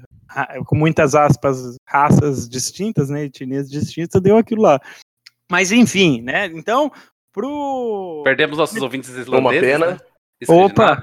com 0.66 0.76
muitas 0.76 1.16
aspas, 1.16 1.76
raças 1.88 2.48
distintas, 2.50 3.10
né? 3.10 3.26
Etnias 3.26 3.70
distintas, 3.70 4.22
deu 4.22 4.38
aquilo 4.38 4.62
lá. 4.62 4.80
Mas 5.50 5.72
enfim, 5.72 6.22
né? 6.22 6.48
Então, 6.48 6.92
pro. 7.32 8.22
Perdemos 8.24 8.58
nossos 8.58 8.82
ouvintes 8.82 9.10
islandeses. 9.10 9.40
Uma 9.40 9.52
pena. 9.52 9.86
né? 9.92 9.98
Opa! 10.48 11.02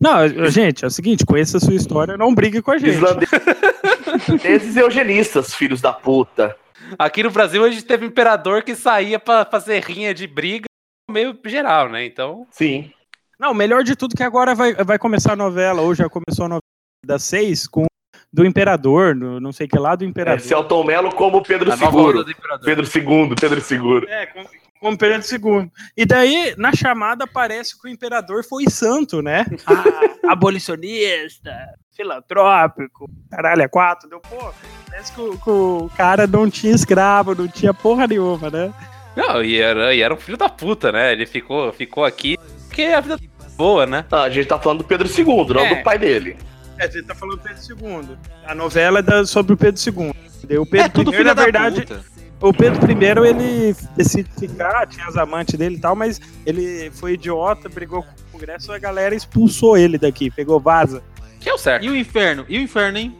Não, 0.00 0.28
gente, 0.50 0.84
é 0.84 0.86
o 0.86 0.90
seguinte, 0.90 1.26
conheça 1.26 1.56
a 1.56 1.60
sua 1.60 1.74
história, 1.74 2.16
não 2.16 2.34
brigue 2.34 2.62
com 2.62 2.70
a 2.70 2.78
gente. 2.78 2.90
Islandeses 2.96 4.76
eugenistas, 4.76 5.54
filhos 5.54 5.80
da 5.80 5.92
puta. 5.92 6.56
Aqui 6.98 7.22
no 7.22 7.30
Brasil 7.30 7.64
a 7.64 7.70
gente 7.70 7.84
teve 7.84 8.04
um 8.04 8.08
imperador 8.08 8.62
que 8.62 8.74
saía 8.74 9.18
pra 9.18 9.44
fazer 9.44 9.82
rinha 9.82 10.12
de 10.14 10.26
briga 10.26 10.64
meio 11.10 11.38
geral, 11.44 11.88
né? 11.88 12.04
Então. 12.04 12.46
Sim. 12.50 12.90
Não, 13.38 13.50
o 13.52 13.54
melhor 13.54 13.82
de 13.82 13.96
tudo 13.96 14.12
é 14.14 14.16
que 14.16 14.22
agora 14.22 14.54
vai, 14.54 14.72
vai 14.74 14.98
começar 14.98 15.32
a 15.32 15.36
novela, 15.36 15.82
ou 15.82 15.94
já 15.94 16.08
começou 16.08 16.44
a 16.46 16.48
novela 16.48 16.60
das 17.04 17.22
seis, 17.24 17.66
com 17.66 17.84
do 18.32 18.46
Imperador, 18.46 19.14
do 19.14 19.40
não 19.40 19.52
sei 19.52 19.68
que 19.68 19.78
lá 19.78 19.94
do 19.94 20.04
É, 20.04 20.08
Imperador. 20.08 20.40
Celton 20.40 20.84
Mello 20.84 21.14
como 21.14 21.42
Pedro 21.42 21.70
A 21.72 21.76
Seguro. 21.76 22.24
Pedro 22.64 22.84
II, 22.86 23.34
Pedro 23.38 23.60
Seguro. 23.60 24.08
É, 24.08 24.26
com, 24.26 24.44
com 24.82 24.96
Pedro 24.96 25.22
II. 25.30 25.70
E 25.96 26.04
daí, 26.04 26.54
na 26.58 26.72
chamada, 26.74 27.24
parece 27.26 27.80
que 27.80 27.86
o 27.86 27.90
imperador 27.90 28.44
foi 28.44 28.64
santo, 28.68 29.22
né? 29.22 29.46
Ah, 29.64 30.32
abolicionista, 30.32 31.52
filantrópico, 31.96 33.08
caralho, 33.30 33.62
é 33.62 33.68
quatro. 33.68 34.08
Deu, 34.08 34.20
pô, 34.20 34.52
parece 34.88 35.12
que 35.12 35.20
o, 35.20 35.38
que 35.38 35.50
o 35.50 35.90
cara 35.96 36.26
não 36.26 36.50
tinha 36.50 36.74
escravo, 36.74 37.34
não 37.34 37.46
tinha 37.46 37.72
porra 37.72 38.06
nenhuma, 38.06 38.50
né? 38.50 38.72
Não, 39.16 39.42
e 39.44 39.60
era, 39.60 39.94
e 39.94 40.02
era 40.02 40.12
um 40.12 40.16
filho 40.16 40.36
da 40.36 40.48
puta, 40.48 40.90
né? 40.90 41.12
Ele 41.12 41.26
ficou, 41.26 41.72
ficou 41.72 42.04
aqui 42.04 42.36
porque 42.66 42.82
a 42.84 43.00
vida 43.00 43.14
é 43.16 43.50
boa, 43.56 43.86
né? 43.86 44.04
Ah, 44.10 44.22
a 44.22 44.30
gente 44.30 44.46
tá 44.48 44.58
falando 44.58 44.78
do 44.78 44.84
Pedro 44.84 45.06
II, 45.06 45.24
não 45.54 45.60
É. 45.60 45.74
do 45.76 45.82
pai 45.84 45.98
dele. 45.98 46.36
É, 46.78 46.84
a 46.84 46.90
gente 46.90 47.04
tá 47.06 47.14
falando 47.14 47.36
do 47.36 47.42
Pedro 47.42 47.62
II. 47.62 48.16
A 48.46 48.54
novela 48.54 48.98
é 49.00 49.02
da- 49.02 49.24
sobre 49.26 49.52
o 49.52 49.56
Pedro 49.56 49.80
II. 49.86 50.58
O 50.58 50.66
Pedro 50.66 50.86
É 50.86 50.88
tudo 50.88 51.12
I, 51.12 51.16
filho 51.16 51.28
na 51.28 51.34
da 51.34 51.42
verdade, 51.44 51.82
puta. 51.82 52.02
O 52.42 52.52
Pedro 52.52 52.90
I, 52.90 53.28
ele 53.28 53.76
decide 53.96 54.28
ficar, 54.38 54.86
tinha 54.86 55.06
as 55.06 55.16
amantes 55.16 55.56
dele 55.56 55.76
e 55.76 55.78
tal, 55.80 55.94
mas 55.94 56.20
ele 56.44 56.90
foi 56.92 57.12
idiota, 57.14 57.68
brigou 57.68 58.02
com 58.02 58.08
o 58.08 58.32
Congresso, 58.32 58.72
a 58.72 58.78
galera 58.78 59.14
expulsou 59.14 59.76
ele 59.76 59.96
daqui, 59.96 60.28
pegou 60.30 60.58
vaza. 60.58 61.02
Que 61.38 61.48
é 61.48 61.54
o 61.54 61.58
certo. 61.58 61.84
E 61.84 61.88
o 61.88 61.96
inferno? 61.96 62.44
E 62.48 62.58
o 62.58 62.62
inferno, 62.62 62.98
hein? 62.98 63.16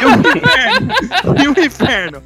E 0.00 0.04
o 0.06 0.10
inferno? 0.36 0.94
e 1.42 1.48
o 1.48 1.64
inferno? 1.64 2.22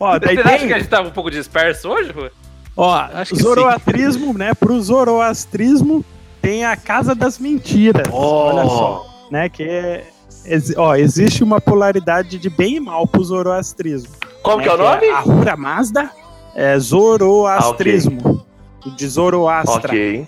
Ó, 0.00 0.18
daí 0.18 0.34
Você 0.36 0.40
acha 0.40 0.48
que 0.58 0.64
a 0.64 0.68
tem, 0.68 0.78
gente 0.80 0.88
tava 0.88 1.08
um 1.08 1.12
pouco 1.12 1.30
disperso 1.30 1.88
hoje, 1.88 2.10
Rui? 2.10 2.30
ó, 2.76 2.94
Acho 3.12 3.34
que 3.34 3.42
zoroastrismo, 3.42 4.32
né, 4.36 4.54
pro 4.54 4.80
zoroastrismo 4.80 6.04
tem 6.40 6.64
a 6.64 6.74
Casa 6.76 7.14
das 7.14 7.38
Mentiras, 7.38 8.08
olha 8.10 8.64
só, 8.64 9.26
né, 9.30 9.48
que 9.50 9.62
é, 9.62 10.06
ó, 10.76 10.94
existe 10.96 11.44
uma 11.44 11.60
polaridade 11.60 12.38
de 12.38 12.48
bem 12.48 12.76
e 12.76 12.80
mal 12.80 13.06
pro 13.06 13.22
zoroastrismo. 13.22 14.10
Como 14.42 14.62
que 14.62 14.68
é 14.68 14.72
o 14.72 14.76
nome? 14.76 15.08
A 15.08 15.20
Rura 15.20 15.56
Mazda 15.56 16.10
é 16.54 16.78
zoroastrismo, 16.78 18.44
de 18.96 19.08
Zoroastra. 19.08 19.92
Ok. 19.92 20.26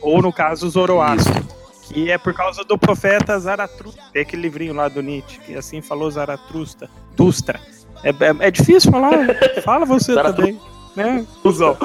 ou 0.00 0.22
no 0.22 0.32
caso 0.32 0.68
Zoroastro, 0.68 1.44
que 1.82 2.10
é 2.10 2.18
por 2.18 2.32
causa 2.32 2.64
do 2.64 2.78
profeta 2.78 3.38
Zaratustra, 3.38 4.02
tem 4.12 4.22
aquele 4.22 4.42
livrinho 4.42 4.74
lá 4.74 4.88
do 4.88 5.02
Nietzsche, 5.02 5.38
que 5.40 5.54
assim 5.56 5.80
falou 5.82 6.10
Zaratustra, 6.10 6.88
Tustra. 7.16 7.60
É, 8.02 8.10
é, 8.10 8.46
é 8.46 8.50
difícil 8.50 8.90
falar, 8.90 9.12
fala 9.62 9.84
você 9.84 10.14
também, 10.14 10.60
né? 10.96 11.24
Cusão. 11.42 11.76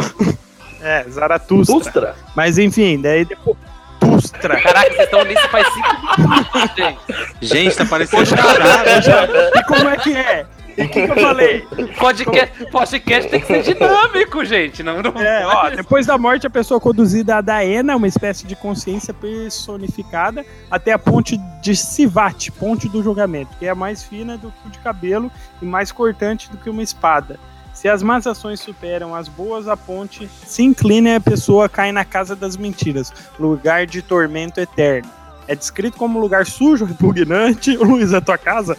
É, 0.82 1.04
Zaratustra. 1.10 1.76
Tustra? 1.76 2.16
Mas 2.36 2.58
enfim, 2.58 3.02
daí 3.02 3.26
depois 3.26 3.58
Tustra. 4.00 4.62
Caraca, 4.62 4.90
vocês 4.90 5.04
estão 5.04 5.24
nisso 5.26 5.50
faz 5.50 5.68
cinco 5.74 6.22
minutos, 6.22 6.76
gente. 6.76 7.00
Gente, 7.42 7.76
tá 7.76 7.86
parecendo 7.86 8.24
Poxa, 8.24 8.38
caralho. 8.38 9.52
E 9.56 9.64
como 9.64 9.90
é 9.90 9.98
que 9.98 10.16
é? 10.16 10.46
E 10.78 10.84
o 10.84 10.90
que, 10.90 11.08
que 11.08 11.12
eu 11.12 11.16
falei? 11.16 11.62
Podcast, 11.98 12.66
podcast 12.72 13.32
tem 13.32 13.40
que 13.42 13.48
ser 13.48 13.64
dinâmico, 13.64 14.46
gente. 14.46 14.84
Não, 14.84 15.02
não 15.02 15.20
É, 15.20 15.46
ó, 15.46 15.70
depois 15.72 16.06
da 16.06 16.18
morte, 16.18 16.46
a 16.46 16.50
pessoa 16.50 16.78
é 16.78 16.82
conduzida 16.82 17.38
a 17.38 17.42
Daena, 17.42 17.96
uma 17.96 18.08
espécie 18.08 18.46
de 18.46 18.56
consciência 18.56 19.12
personificada, 19.14 20.46
até 20.70 20.92
a 20.92 21.00
ponte 21.00 21.38
de 21.64 21.76
Sivat, 21.76 22.52
ponte 22.52 22.88
do 22.88 23.02
julgamento, 23.02 23.58
que 23.58 23.66
é 23.66 23.74
mais 23.74 24.04
fina 24.04 24.38
do 24.38 24.52
que 24.52 24.68
o 24.68 24.72
de 24.72 24.78
cabelo 24.80 25.32
e 25.62 25.66
mais 25.66 25.92
cortante 25.92 26.50
do 26.52 26.58
que 26.58 26.70
uma 26.70 26.84
espada. 26.84 27.40
Se 27.74 27.88
as 27.88 28.02
más 28.02 28.26
ações 28.26 28.60
superam 28.60 29.16
as 29.16 29.28
boas, 29.28 29.68
a 29.68 29.78
ponte 29.78 30.28
se 30.46 30.64
inclina 30.64 31.10
e 31.10 31.16
a 31.16 31.22
pessoa 31.22 31.68
cai 31.70 31.92
na 31.92 32.06
casa 32.06 32.36
das 32.36 32.56
mentiras, 32.56 33.12
lugar 33.40 33.86
de 33.86 34.02
tormento 34.02 34.60
eterno. 34.60 35.10
É 35.48 35.56
descrito 35.56 35.98
como 35.98 36.20
um 36.20 36.22
lugar 36.22 36.46
sujo, 36.46 36.86
repugnante. 36.86 37.78
Luiz, 37.78 38.14
é 38.14 38.20
tua 38.20 38.38
casa? 38.38 38.78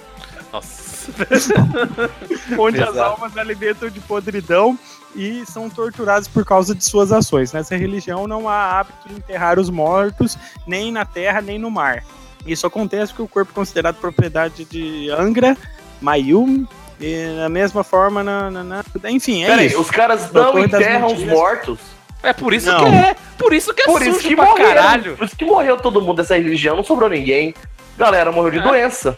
Nossa. 0.53 0.88
onde 2.59 2.81
as 2.83 2.91
Exato. 2.91 3.11
almas 3.11 3.37
alimentam 3.37 3.89
de 3.89 4.01
podridão 4.01 4.79
e 5.17 5.45
são 5.47 5.69
torturados 5.71 6.29
por 6.29 6.45
causa 6.45 6.75
de 6.75 6.85
suas 6.85 7.13
ações. 7.13 7.53
Nessa 7.53 7.77
religião 7.77 8.27
não 8.27 8.49
há 8.49 8.79
hábito 8.81 9.09
de 9.09 9.15
enterrar 9.15 9.59
os 9.59 9.71
mortos, 9.71 10.37
nem 10.67 10.93
na 10.93 11.05
terra, 11.05 11.41
nem 11.41 11.59
no 11.59 11.71
mar. 11.71 12.05
Isso 12.47 12.67
acontece 12.67 13.13
porque 13.13 13.23
o 13.23 13.29
corpo 13.29 13.51
é 13.51 13.55
considerado 13.55 13.97
propriedade 13.97 14.65
de 14.65 15.11
Angra, 15.11 15.57
Mayum, 16.01 16.67
e 17.01 17.37
da 17.37 17.49
mesma 17.49 17.83
forma, 17.85 18.23
na, 18.23 18.51
na- 18.51 18.65
na- 18.65 18.85
enfim, 19.11 19.45
é 19.45 19.47
Peraí, 19.49 19.67
isso. 19.67 19.81
os 19.81 19.91
caras 19.91 20.31
não 20.33 20.59
enterram 20.59 21.07
os 21.13 21.23
mortos. 21.25 21.79
É 22.23 22.33
por 22.33 22.53
isso 22.53 22.67
Não. 22.67 22.85
que 22.85 22.97
é. 22.97 23.17
Por 23.39 23.53
isso 23.55 23.73
que 23.73 23.83
é 23.83 23.85
Por 23.85 23.99
sujo 24.01 24.11
isso 24.11 24.21
que 24.29 24.35
pra 24.35 24.45
morreram. 24.47 24.75
caralho. 24.75 25.17
Por 25.17 25.25
isso 25.27 25.37
que 25.37 25.45
morreu 25.45 25.77
todo 25.77 26.01
mundo 26.03 26.17
dessa 26.17 26.35
religião, 26.35 26.75
não 26.75 26.83
sobrou 26.83 27.09
ninguém. 27.09 27.55
Galera 27.97 28.33
morreu 28.33 28.51
de 28.51 28.59
É. 28.59 28.63
doença. 28.63 29.17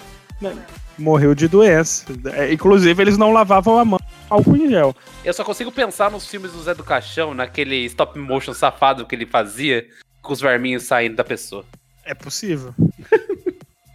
Morreu 1.01 1.35
de 1.35 1.49
doença. 1.49 2.05
É, 2.35 2.53
inclusive, 2.53 3.03
eles 3.03 3.17
não 3.17 3.33
lavavam 3.33 3.79
a 3.79 3.85
mão 3.85 3.99
com 4.29 4.35
álcool 4.35 4.57
em 4.57 4.69
gel. 4.69 4.95
Eu 5.25 5.33
só 5.33 5.43
consigo 5.43 5.73
pensar 5.73 6.11
nos 6.11 6.29
filmes 6.29 6.53
do 6.53 6.63
Zé 6.63 6.75
do 6.75 6.85
Caixão, 6.85 7.33
naquele 7.33 7.85
stop 7.87 8.19
motion 8.19 8.53
safado 8.53 9.07
que 9.07 9.15
ele 9.15 9.27
fazia, 9.27 9.87
com 10.21 10.33
os 10.33 10.41
verminhos 10.41 10.85
saindo 10.85 11.17
da 11.17 11.25
pessoa. 11.25 11.65
É 12.05 12.15
possível. 12.15 12.75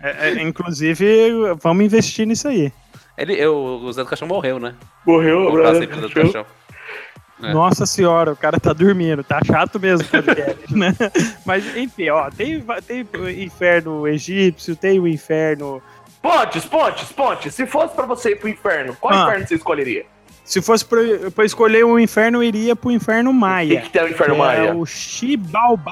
É, 0.02 0.30
é, 0.30 0.44
inclusive, 0.44 1.32
vamos 1.60 1.84
investir 1.84 2.28
nisso 2.28 2.48
aí. 2.48 2.72
Ele, 3.18 3.34
eu, 3.34 3.56
o 3.56 3.92
Zé 3.92 4.04
do 4.04 4.08
Caixão 4.08 4.28
morreu, 4.28 4.60
né? 4.60 4.76
Morreu, 5.04 5.50
pro 5.50 5.80
Zé 5.80 5.88
do 5.88 6.10
Caixão. 6.12 6.46
É. 7.42 7.52
Nossa 7.52 7.86
senhora, 7.86 8.32
o 8.32 8.36
cara 8.36 8.60
tá 8.60 8.72
dormindo, 8.72 9.24
tá 9.24 9.40
chato 9.46 9.80
mesmo 9.80 10.08
o 10.08 10.10
podcast, 10.10 10.74
né? 10.74 10.96
Mas 11.46 11.76
enfim, 11.76 12.10
ó, 12.10 12.30
tem, 12.30 12.64
tem 12.88 13.06
o 13.14 13.30
inferno 13.30 14.08
egípcio, 14.08 14.76
tem 14.76 15.00
o 15.00 15.08
inferno. 15.08 15.82
Pontes, 16.26 16.66
Pontes, 16.66 17.12
Pontes. 17.12 17.54
Se 17.54 17.68
fosse 17.68 17.94
pra 17.94 18.06
você 18.08 18.32
ir 18.32 18.38
pro 18.40 18.50
inferno, 18.50 18.96
qual 19.00 19.14
Ah. 19.14 19.24
inferno 19.28 19.48
você 19.48 19.56
escolheria? 19.56 20.06
Se 20.44 20.60
fosse 20.62 20.84
pra, 20.84 21.00
pra 21.36 21.46
escolher 21.46 21.86
um 21.86 22.00
inferno, 22.00 22.40
eu 22.40 22.44
iria 22.44 22.76
pro 22.76 22.90
inferno 22.92 23.30
O 23.30 23.34
que, 23.34 23.40
Maia. 23.40 23.82
que 23.82 23.90
tem 23.90 24.04
o 24.04 24.10
inferno 24.10 24.34
que 24.36 24.40
Maia? 24.42 24.58
É 24.70 24.74
o 24.74 24.86
Xibalba. 24.86 25.92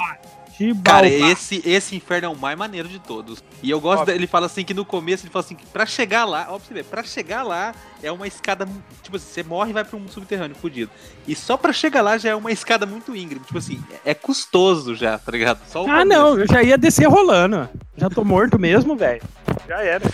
Cara, 0.84 1.08
esse, 1.08 1.62
esse 1.64 1.96
inferno 1.96 2.26
é 2.26 2.30
o 2.30 2.36
mais 2.36 2.56
maneiro 2.56 2.88
de 2.88 2.98
todos. 2.98 3.42
E 3.62 3.70
eu 3.70 3.80
gosto, 3.80 4.08
ele 4.08 4.26
fala 4.26 4.46
assim 4.46 4.64
que 4.64 4.74
no 4.74 4.84
começo 4.84 5.24
ele 5.24 5.32
fala 5.32 5.44
assim 5.44 5.54
que 5.54 5.66
pra 5.66 5.84
chegar 5.86 6.24
lá, 6.24 6.46
ó, 6.50 6.58
pra 6.58 6.66
você 6.66 6.74
ver, 6.74 6.84
pra 6.84 7.02
chegar 7.02 7.42
lá 7.42 7.74
é 8.02 8.12
uma 8.12 8.26
escada, 8.26 8.66
tipo 9.02 9.16
assim, 9.16 9.26
você 9.26 9.42
morre 9.42 9.70
e 9.70 9.72
vai 9.72 9.84
pra 9.84 9.96
um 9.96 10.06
subterrâneo 10.08 10.56
fudido. 10.56 10.90
E 11.26 11.34
só 11.34 11.56
pra 11.56 11.72
chegar 11.72 12.02
lá 12.02 12.18
já 12.18 12.30
é 12.30 12.34
uma 12.34 12.52
escada 12.52 12.86
muito 12.86 13.16
íngreme, 13.16 13.44
tipo 13.44 13.58
assim, 13.58 13.82
é 14.04 14.14
custoso 14.14 14.94
já, 14.94 15.18
tá 15.18 15.32
ligado? 15.32 15.60
Só 15.68 15.84
o 15.84 15.90
Ah, 15.90 16.04
não, 16.04 16.38
eu 16.38 16.46
já 16.46 16.62
ia 16.62 16.78
descer 16.78 17.08
rolando. 17.08 17.68
Já 17.96 18.08
tô 18.10 18.24
morto 18.24 18.58
mesmo, 18.58 18.96
velho. 18.96 19.22
Já 19.68 19.82
era. 19.82 20.04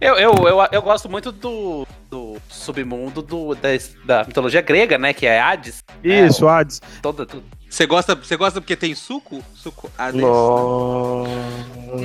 Eu, 0.00 0.16
eu, 0.16 0.32
eu, 0.48 0.68
eu 0.72 0.82
gosto 0.82 1.08
muito 1.08 1.30
do, 1.30 1.86
do 2.08 2.36
submundo 2.48 3.20
do, 3.20 3.54
da, 3.54 3.68
da 4.04 4.24
mitologia 4.24 4.60
grega, 4.60 4.96
né? 4.98 5.12
Que 5.12 5.26
é 5.26 5.40
Hades. 5.40 5.82
Isso, 6.02 6.48
Hades. 6.48 6.80
Toda, 7.02 7.26
tudo. 7.26 7.44
Você 7.74 7.86
gosta, 7.86 8.14
você 8.14 8.36
gosta 8.36 8.60
porque 8.60 8.76
tem 8.76 8.94
suco? 8.94 9.42
Suco 9.52 9.90
Hades. 9.98 10.20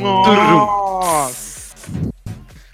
Nossa. 0.01 1.75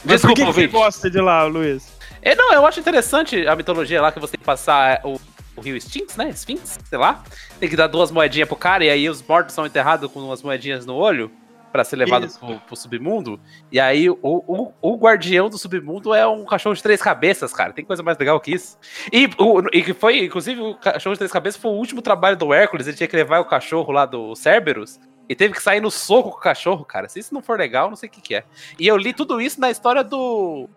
Mas 0.06 0.22
por 0.22 0.34
Desculpa, 0.34 0.36
que, 0.36 0.46
que 0.46 0.54
você 0.54 0.68
gosta 0.68 1.10
de 1.10 1.20
lá, 1.20 1.44
Luiz? 1.44 1.92
É, 2.22 2.36
não, 2.36 2.54
eu 2.54 2.66
acho 2.66 2.80
interessante 2.80 3.46
a 3.46 3.54
mitologia 3.54 4.02
lá 4.02 4.14
que 4.14 4.20
você 4.22 4.32
tem 4.32 4.40
que 4.40 4.46
passar 4.46 5.02
o, 5.04 5.20
o 5.58 5.62
rio 5.62 5.76
Sphinx, 5.76 6.16
né? 6.16 6.30
Sphinx, 6.30 6.80
sei 6.86 6.98
lá. 6.98 7.22
Tem 7.60 7.68
que 7.68 7.76
dar 7.76 7.88
duas 7.88 8.12
moedinhas 8.12 8.48
pro 8.48 8.56
cara 8.56 8.86
e 8.86 8.90
aí 8.90 9.10
os 9.10 9.22
mortos 9.22 9.54
são 9.54 9.66
enterrados 9.66 10.10
com 10.10 10.22
umas 10.22 10.42
moedinhas 10.42 10.86
no 10.86 10.96
olho 10.96 11.30
pra 11.76 11.84
ser 11.84 11.98
levado 11.98 12.30
pro, 12.40 12.58
pro 12.62 12.76
submundo. 12.78 13.38
E 13.70 13.82
aí 13.82 14.10
o, 14.10 14.18
o, 14.22 14.72
o 14.82 14.96
guardião 14.96 15.50
do 15.50 15.58
submundo 15.58 16.14
é 16.14 16.26
um 16.26 16.46
cachorro 16.46 16.74
de 16.74 16.82
três 16.82 17.02
cabeças, 17.02 17.52
cara. 17.52 17.74
Tem 17.74 17.84
coisa 17.84 18.02
mais 18.02 18.18
legal 18.18 18.40
que 18.40 18.54
isso. 18.54 18.78
E, 19.12 19.30
o, 19.38 19.62
e 19.74 19.84
que 19.84 19.94
foi, 19.94 20.24
inclusive, 20.24 20.62
o 20.62 20.76
cachorro 20.76 21.16
de 21.16 21.20
três 21.20 21.34
cabeças 21.34 21.62
foi 21.62 21.72
o 21.72 21.74
último 21.74 22.02
trabalho 22.02 22.38
do 22.38 22.54
Hércules. 22.54 22.88
Ele 22.88 22.96
tinha 22.96 23.10
que 23.10 23.16
levar 23.16 23.42
o 23.42 23.46
cachorro 23.46 23.92
lá 23.92 24.06
do 24.06 24.34
Cerberus. 24.38 25.02
E 25.28 25.36
teve 25.36 25.54
que 25.54 25.62
sair 25.62 25.82
no 25.82 25.92
soco 25.92 26.32
com 26.32 26.38
o 26.38 26.42
cachorro, 26.42 26.86
cara. 26.86 27.10
Se 27.10 27.20
isso 27.20 27.34
não 27.34 27.42
for 27.42 27.60
legal, 27.60 27.90
não 27.90 27.98
sei 27.98 28.08
o 28.08 28.12
que, 28.12 28.22
que 28.22 28.36
é. 28.36 28.46
E 28.80 28.88
eu 28.88 28.96
li 28.96 29.12
tudo 29.12 29.42
isso 29.42 29.60
na 29.60 29.70
história 29.70 30.02
do. 30.02 30.70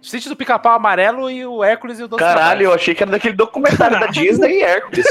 Sítio 0.00 0.30
do 0.30 0.36
Pica-Pau 0.36 0.74
Amarelo 0.74 1.28
e 1.28 1.44
o 1.44 1.64
Hércules 1.64 1.98
e 1.98 2.04
o 2.04 2.08
Doce 2.08 2.20
Caralho, 2.20 2.38
Trabalho. 2.38 2.64
eu 2.66 2.72
achei 2.72 2.94
que 2.94 3.02
era 3.02 3.10
daquele 3.10 3.34
documentário 3.34 3.98
da 3.98 4.06
Disney 4.08 4.60
e 4.60 4.62
Hércules. 4.62 5.06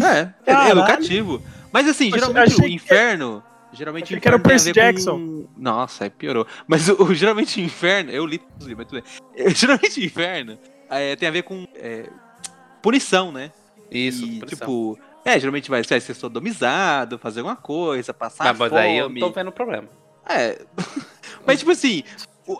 É, 0.00 0.20
é 0.20 0.52
Caralho. 0.52 0.78
educativo. 0.78 1.42
Mas 1.76 1.88
assim, 1.88 2.10
geralmente 2.10 2.38
achei 2.52 2.58
o 2.64 2.68
que- 2.68 2.74
inferno. 2.74 3.42
Geralmente 3.72 4.04
achei 4.04 4.16
o 4.16 4.20
que 4.20 4.28
era 4.28 4.36
o 4.36 4.40
inferno 4.40 4.48
Percy 4.50 4.72
Jackson. 4.72 5.18
com- 5.18 5.48
Nossa, 5.56 6.04
aí 6.04 6.10
piorou. 6.10 6.46
Mas 6.66 6.88
o, 6.88 7.02
o- 7.02 7.14
geralmente 7.14 7.60
o 7.60 7.64
inferno. 7.64 8.10
Eu 8.10 8.24
li 8.24 8.38
todos 8.38 8.62
os 8.62 8.66
livros, 8.68 8.86
mas 8.92 9.02
tudo 9.02 9.34
bem. 9.44 9.52
Geralmente 9.54 10.00
o 10.00 10.04
inferno 10.04 10.58
é, 10.88 11.16
tem 11.16 11.28
a 11.28 11.32
ver 11.32 11.42
com 11.42 11.66
é, 11.74 12.08
punição, 12.82 13.30
né? 13.30 13.52
Isso, 13.90 14.24
E, 14.24 14.38
punição. 14.40 14.48
tipo. 14.48 14.98
É, 15.24 15.38
geralmente 15.40 15.68
vai, 15.68 15.82
vai 15.82 16.00
ser 16.00 16.14
sodomizado, 16.14 17.18
fazer 17.18 17.40
alguma 17.40 17.56
coisa, 17.56 18.14
passar 18.14 18.44
Mas, 18.44 18.58
mas 18.58 18.68
fome. 18.70 18.80
aí 18.82 18.96
eu 18.98 19.12
tô 19.18 19.30
vendo 19.30 19.48
o 19.48 19.52
problema. 19.52 19.88
É. 20.28 20.58
Mas, 21.44 21.58
tipo 21.60 21.70
assim, 21.72 22.02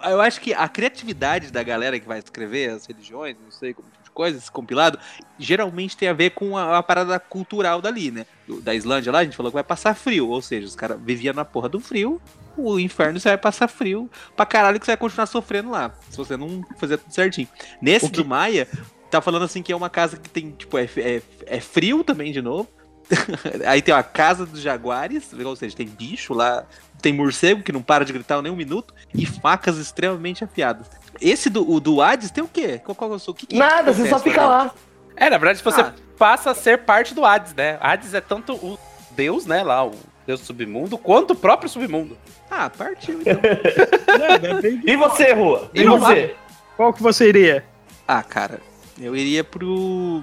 eu 0.05 0.21
acho 0.21 0.41
que 0.41 0.53
a 0.53 0.69
criatividade 0.69 1.51
da 1.53 1.63
galera 1.63 1.99
que 1.99 2.07
vai 2.07 2.19
escrever 2.19 2.71
as 2.71 2.85
religiões, 2.87 3.37
não 3.43 3.51
sei 3.51 3.73
como 3.75 3.89
tipo 4.03 4.06
coisa, 4.17 4.39
esse 4.39 4.51
compilado, 4.51 4.99
geralmente 5.39 5.97
tem 5.97 6.09
a 6.09 6.13
ver 6.15 6.31
com 6.31 6.57
a, 6.57 6.79
a 6.79 6.83
parada 6.83 7.21
cultural 7.21 7.83
dali, 7.83 8.11
né? 8.11 8.25
Da 8.63 8.75
Islândia 8.75 9.13
lá, 9.13 9.19
a 9.19 9.25
gente 9.25 9.37
falou 9.37 9.53
que 9.53 9.57
vai 9.57 9.63
passar 9.63 9.95
frio, 9.95 10.29
ou 10.31 10.41
seja, 10.41 10.67
os 10.67 10.75
caras 10.75 10.99
viviam 11.01 11.35
na 11.35 11.45
porra 11.45 11.69
do 11.69 11.79
frio, 11.79 12.21
o 12.57 12.79
inferno 12.81 13.21
você 13.21 13.29
vai 13.29 13.39
passar 13.39 13.69
frio 13.69 14.11
pra 14.35 14.47
caralho 14.47 14.81
que 14.81 14.87
você 14.87 14.93
vai 14.93 14.97
continuar 14.97 15.27
sofrendo 15.27 15.71
lá, 15.71 15.95
se 16.11 16.17
você 16.17 16.37
não 16.37 16.65
fazer 16.79 16.97
tudo 16.97 17.13
certinho. 17.13 17.49
Nesse 17.83 18.07
que- 18.11 18.17
do 18.17 18.25
Maia, 18.25 18.67
tá 19.11 19.21
falando 19.21 19.45
assim 19.45 19.63
que 19.63 19.71
é 19.71 19.77
uma 19.77 19.91
casa 19.91 20.17
que 20.17 20.31
tem, 20.31 20.51
tipo, 20.53 20.79
é, 20.79 20.89
é, 20.97 21.23
é 21.47 21.61
frio 21.61 22.03
também 22.03 22.33
de 22.33 22.41
novo. 22.41 22.69
Aí 23.67 23.81
tem 23.83 23.95
a 23.95 24.03
casa 24.03 24.45
dos 24.45 24.61
jaguares, 24.61 25.31
ou 25.33 25.57
seja, 25.57 25.77
tem 25.77 25.87
bicho 25.87 26.35
lá, 26.35 26.65
tem 27.01 27.13
morcego 27.13 27.63
que 27.63 27.73
não 27.73 27.83
para 27.83 28.05
de 28.05 28.13
gritar 28.13 28.41
nem 28.43 28.51
um 28.53 28.57
minuto, 28.57 28.93
e 29.15 29.25
facas 29.27 29.79
extremamente 29.79 30.43
afiadas. 30.45 30.87
Esse 31.21 31.49
do, 31.49 31.69
o 31.71 31.81
do 31.81 32.03
Hades 32.03 32.31
tem 32.31 32.43
o 32.45 32.49
quê? 32.49 32.81
Qual, 32.85 32.95
qual, 32.95 33.11
o 33.13 33.35
que 33.35 33.47
que 33.47 33.57
Nada, 33.57 33.93
você 33.93 34.09
só 34.09 34.19
fica 34.19 34.45
lá. 34.45 34.75
É, 35.17 35.31
na 35.31 35.39
verdade, 35.39 35.63
você 35.63 35.81
Ah. 35.81 35.95
passa 36.19 36.51
a 36.51 36.55
ser 36.55 36.79
parte 36.79 37.15
do 37.15 37.25
Hades, 37.25 37.55
né? 37.55 37.79
Hades 37.81 38.13
é 38.13 38.21
tanto 38.21 38.55
o 38.55 38.79
Deus, 39.13 39.47
né, 39.47 39.63
lá, 39.63 39.87
o 39.87 39.93
Deus 40.27 40.41
do 40.41 40.47
submundo, 40.47 40.99
quanto 40.99 41.33
o 41.33 41.37
próprio 41.37 41.71
submundo. 41.71 42.19
Ah, 42.51 42.69
partiu 42.69 43.21
então. 43.21 43.41
É, 44.17 44.91
E 44.93 44.97
você, 44.97 45.33
Rua? 45.33 45.71
E, 45.75 45.81
E 45.81 45.85
não 45.85 45.99
você? 45.99 46.35
Qual 46.77 46.93
que 46.93 47.03
você 47.03 47.29
iria? 47.29 47.65
ah, 48.07 48.23
cara, 48.23 48.61
eu 49.01 49.17
iria 49.17 49.43
pro. 49.43 50.23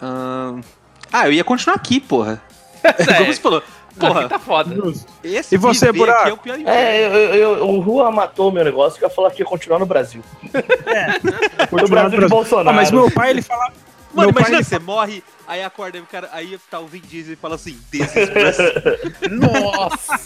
ahn, 0.00 0.60
Ah, 1.16 1.28
eu 1.28 1.32
ia 1.32 1.44
continuar 1.44 1.76
aqui, 1.76 2.00
porra. 2.00 2.42
Como 3.18 3.32
você 3.32 3.40
falou. 3.40 3.62
Porra, 3.96 4.20
Aqui 4.22 4.28
tá 4.30 4.38
foda. 4.40 4.74
esse 5.22 5.54
E 5.54 5.58
você, 5.58 5.86
viver 5.92 5.98
Buraco? 5.98 6.20
aqui 6.22 6.30
é 6.30 6.32
o 6.32 6.36
pior. 6.36 6.58
É, 6.68 7.06
eu, 7.06 7.10
eu- 7.12 7.56
eu- 7.58 7.68
o 7.68 7.78
Rua 7.78 8.10
matou 8.10 8.48
o 8.48 8.52
meu 8.52 8.64
negócio 8.64 8.98
que 8.98 9.04
eu 9.04 9.08
ia 9.08 9.14
falar 9.14 9.30
que 9.30 9.40
ia 9.42 9.46
continuar 9.46 9.78
no 9.78 9.86
Brasil. 9.86 10.20
No 11.62 11.68
Continuar 11.68 11.86
Brasil 11.86 12.10
de 12.18 12.24
no 12.24 12.28
Bolsonaro. 12.28 12.68
Ah, 12.70 12.72
mas 12.72 12.90
meu 12.90 13.08
pai, 13.12 13.30
ele 13.30 13.42
fala. 13.42 13.66
Mano, 14.12 14.26
meu 14.28 14.32
pai, 14.32 14.42
imagina 14.42 14.58
ele 14.58 14.64
você 14.64 14.78
morre, 14.80 15.22
aí 15.46 15.62
acorda, 15.62 15.98
aí 15.98 16.02
o 16.02 16.06
cara, 16.06 16.28
aí 16.32 16.58
tá 16.68 16.80
o 16.80 16.86
Vin 16.88 17.00
Diesel 17.00 17.34
e 17.34 17.36
fala 17.36 17.54
assim, 17.54 17.78
this 17.92 18.02
is. 18.16 19.30
Nossa! 19.30 20.18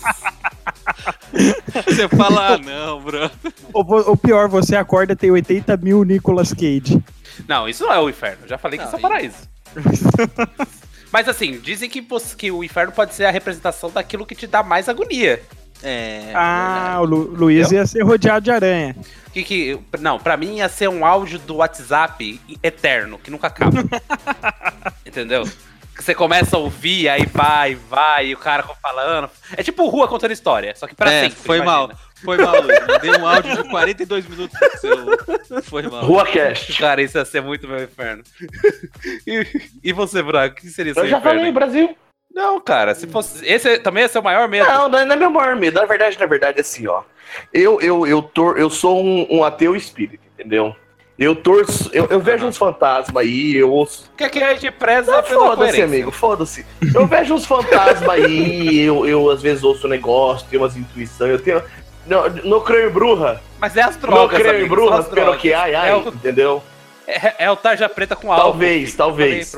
Você 1.87 2.09
fala, 2.09 2.55
ah, 2.55 2.59
não, 2.59 3.01
bro. 3.01 3.31
O, 3.73 3.81
o 4.13 4.17
pior, 4.17 4.49
você 4.49 4.77
acorda 4.77 5.15
tem 5.15 5.31
80 5.31 5.77
mil 5.79 6.03
Nicolas 6.05 6.53
Cage. 6.53 7.03
Não, 7.47 7.69
isso 7.69 7.85
não 7.85 7.93
é 7.93 7.99
o 8.01 8.09
inferno. 8.09 8.47
Já 8.49 8.57
falei 8.59 8.79
que 8.79 8.85
Não, 8.85 8.91
isso 8.91 8.99
é 8.99 9.01
paraíso. 9.01 9.37
Mas 11.13 11.29
assim, 11.29 11.59
dizem 11.59 11.89
que, 11.89 12.05
que 12.37 12.51
o 12.51 12.63
inferno 12.63 12.93
pode 12.93 13.15
ser 13.15 13.25
a 13.25 13.31
representação 13.31 13.91
daquilo 13.91 14.27
que 14.27 14.35
te 14.35 14.47
dá 14.47 14.63
mais 14.63 14.89
agonia. 14.89 15.43
É. 15.83 16.33
ah, 16.35 16.99
o 17.01 17.05
Lu- 17.05 17.31
Luiz 17.35 17.71
ia 17.71 17.87
ser 17.87 18.03
rodeado 18.03 18.43
de 18.45 18.51
aranha. 18.51 18.97
Que, 19.33 19.43
que, 19.45 19.79
não, 20.01 20.19
pra 20.19 20.37
mim 20.37 20.57
ia 20.57 20.69
ser 20.69 20.89
um 20.89 21.07
áudio 21.07 21.39
do 21.39 21.57
WhatsApp 21.57 22.41
eterno, 22.63 23.17
que 23.17 23.31
nunca 23.31 23.47
acaba. 23.47 23.85
Entendeu? 25.07 25.49
Que 25.99 26.05
você 26.05 26.15
começa 26.15 26.57
a 26.57 26.61
ouvir, 26.61 27.09
aí 27.09 27.27
vai, 27.27 27.75
vai, 27.75 28.29
e 28.29 28.35
o 28.35 28.39
cara 28.39 28.63
falando. 28.81 29.29
É 29.57 29.63
tipo 29.65 29.85
rua 29.89 30.07
contando 30.07 30.31
história, 30.31 30.73
só 30.77 30.87
que 30.87 30.95
pra 30.95 31.13
É, 31.13 31.23
sempre. 31.25 31.37
foi 31.41 31.57
imagina. 31.59 31.89
mal. 31.89 31.91
Foi 32.23 32.37
mal, 32.37 32.63
Luiz. 32.63 32.87
Mandei 32.87 33.11
um 33.17 33.27
áudio 33.27 33.63
de 33.63 33.69
42 33.69 34.27
minutos 34.29 34.59
pro 34.59 34.79
seu. 34.79 35.63
Foi 35.63 35.83
mal. 35.83 36.05
Rua 36.05 36.25
Cast. 36.27 36.77
Cara, 36.79 37.01
isso 37.03 37.17
ia 37.19 37.25
ser 37.25 37.41
muito 37.41 37.69
meu 37.69 37.83
inferno. 37.83 38.23
e, 39.27 39.47
e 39.85 39.93
você, 39.93 40.21
Braco, 40.23 40.57
o 40.57 40.61
que 40.61 40.69
seria 40.69 40.95
seu 40.95 41.05
Eu 41.05 41.09
já 41.09 41.19
inferno? 41.19 41.39
falei, 41.39 41.53
Brasil. 41.53 41.97
Não, 42.33 42.61
cara, 42.61 42.95
se 42.95 43.07
fosse. 43.07 43.45
Esse 43.47 43.79
também 43.79 44.03
ia 44.03 44.09
ser 44.09 44.19
o 44.19 44.23
maior 44.23 44.49
medo. 44.49 44.67
Não, 44.69 44.89
não 44.89 44.99
é 44.99 45.17
meu 45.17 45.31
maior 45.31 45.57
medo. 45.57 45.81
Na 45.81 45.87
verdade, 45.87 46.19
na 46.19 46.27
verdade, 46.27 46.61
assim, 46.61 46.87
ó. 46.87 47.03
Eu, 47.53 47.81
eu, 47.81 48.07
eu, 48.07 48.23
tor 48.23 48.59
eu 48.59 48.71
sou 48.71 49.01
um, 49.05 49.27
um 49.31 49.45
ateu 49.45 49.75
espírita, 49.77 50.25
entendeu? 50.35 50.75
Eu 51.19 51.35
torço, 51.35 51.91
eu, 51.93 52.07
eu 52.11 52.21
vejo 52.21 52.47
uns 52.47 52.57
fantasmas 52.57 53.17
aí, 53.25 53.57
eu 53.57 53.73
ouço. 53.73 54.09
O 54.15 54.17
que, 54.17 54.29
que 54.29 54.43
a 54.43 54.55
gente 54.55 54.71
preza 54.71 55.19
Ah, 55.19 55.23
pela 55.23 55.47
foda-se, 55.57 55.83
amigo, 55.83 56.13
foda-se. 56.13 56.65
Eu 56.95 57.07
vejo 57.09 57.35
uns 57.35 57.45
fantasmas 57.45 58.09
aí, 58.09 58.79
eu, 58.87 59.05
eu 59.05 59.29
às 59.29 59.43
vezes 59.43 59.65
ouço 59.65 59.89
um 59.89 59.91
negócio, 59.91 60.47
tenho 60.49 60.63
umas 60.63 60.77
intuições, 60.77 61.31
eu 61.33 61.39
tenho. 61.43 61.61
Não, 62.07 62.29
não 62.45 62.61
creio 62.61 62.89
em 62.89 62.93
bruxa. 62.93 63.41
Mas 63.59 63.77
é 63.77 63.83
as 63.83 63.97
Não 63.97 64.01
drogas, 64.03 64.41
creio 64.41 64.65
em 64.65 64.69
bruxa, 64.69 65.03
drogas. 65.11 65.41
que 65.41 65.53
ai, 65.53 65.75
ai, 65.75 65.91
É 65.91 65.97
o- 65.97 66.09
entendeu? 66.09 66.63
É, 67.07 67.47
é 67.47 67.51
o 67.51 67.57
tarja 67.57 67.89
preta 67.89 68.15
com 68.15 68.31
álcool. 68.33 68.51
Talvez, 68.53 68.95
talvez. 68.95 69.57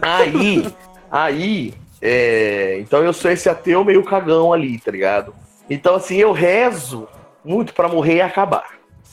Aí, 0.00 0.64
aí, 1.10 1.74
é, 2.00 2.78
então 2.80 3.04
eu 3.04 3.12
sou 3.12 3.30
esse 3.30 3.48
ateu 3.48 3.84
meio 3.84 4.02
cagão 4.02 4.52
ali, 4.52 4.78
tá 4.78 4.90
ligado? 4.90 5.34
Então, 5.68 5.94
assim, 5.96 6.16
eu 6.16 6.32
rezo 6.32 7.06
muito 7.44 7.74
pra 7.74 7.88
morrer 7.88 8.16
e 8.16 8.20
acabar, 8.22 8.64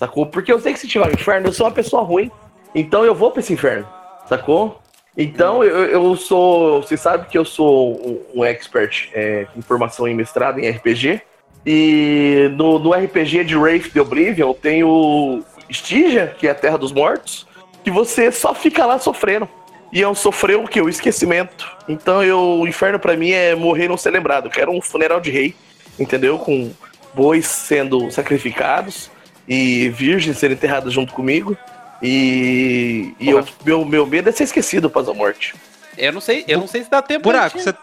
sacou? 0.01 0.25
Porque 0.25 0.51
eu 0.51 0.59
sei 0.59 0.73
que 0.73 0.79
se 0.79 0.87
tiver 0.87 1.07
um 1.07 1.11
inferno, 1.11 1.47
eu 1.47 1.53
sou 1.53 1.67
uma 1.67 1.71
pessoa 1.71 2.01
ruim, 2.01 2.31
então 2.73 3.05
eu 3.05 3.13
vou 3.13 3.29
pra 3.29 3.39
esse 3.39 3.53
inferno, 3.53 3.87
sacou? 4.27 4.81
Então, 5.15 5.63
eu, 5.63 5.85
eu 5.85 6.15
sou. 6.15 6.81
Você 6.81 6.95
sabe 6.95 7.27
que 7.27 7.37
eu 7.37 7.43
sou 7.43 7.99
um, 8.33 8.39
um 8.39 8.45
expert 8.45 9.09
é, 9.13 9.45
com 9.53 9.61
formação 9.61 10.07
em 10.07 10.15
mestrado 10.15 10.57
em 10.57 10.69
RPG. 10.69 11.21
E 11.65 12.49
no, 12.55 12.79
no 12.79 12.93
RPG 12.93 13.43
de 13.43 13.55
Wraith 13.55 13.91
the 13.91 14.01
Oblivion 14.01 14.53
tem 14.53 14.83
o 14.83 15.43
Stygia, 15.69 16.33
que 16.39 16.47
é 16.47 16.51
a 16.51 16.55
Terra 16.55 16.77
dos 16.77 16.91
Mortos, 16.91 17.45
que 17.83 17.91
você 17.91 18.31
só 18.31 18.55
fica 18.55 18.85
lá 18.85 18.97
sofrendo. 18.97 19.47
E 19.91 20.01
é 20.01 20.07
um 20.07 20.15
sofrer 20.15 20.57
o 20.57 20.67
que? 20.67 20.81
O 20.81 20.87
esquecimento. 20.87 21.69
Então 21.89 22.23
eu, 22.23 22.39
o 22.39 22.67
inferno 22.67 22.97
pra 22.97 23.17
mim 23.17 23.31
é 23.31 23.53
morrer 23.53 23.89
não 23.89 23.97
ser 23.97 24.11
lembrado. 24.11 24.45
Eu 24.45 24.51
quero 24.51 24.71
um 24.71 24.81
funeral 24.81 25.19
de 25.19 25.29
rei, 25.29 25.53
entendeu? 25.99 26.39
Com 26.39 26.71
bois 27.13 27.45
sendo 27.45 28.09
sacrificados 28.09 29.11
e 29.53 29.89
virgens 29.89 30.37
sendo 30.37 30.53
enterradas 30.53 30.93
junto 30.93 31.11
comigo. 31.13 31.57
E, 32.01 33.13
e 33.19 33.29
eu, 33.29 33.45
meu, 33.65 33.83
meu 33.85 34.05
medo 34.05 34.29
é 34.29 34.31
ser 34.31 34.45
esquecido 34.45 34.87
após 34.87 35.09
a 35.09 35.13
morte. 35.13 35.53
Eu 35.97 36.13
não 36.13 36.21
sei, 36.21 36.45
eu 36.47 36.57
não 36.57 36.67
sei 36.67 36.83
se 36.83 36.89
dá 36.89 37.01
tempo. 37.01 37.23
Buraco, 37.23 37.59
você 37.59 37.73
tá 37.73 37.79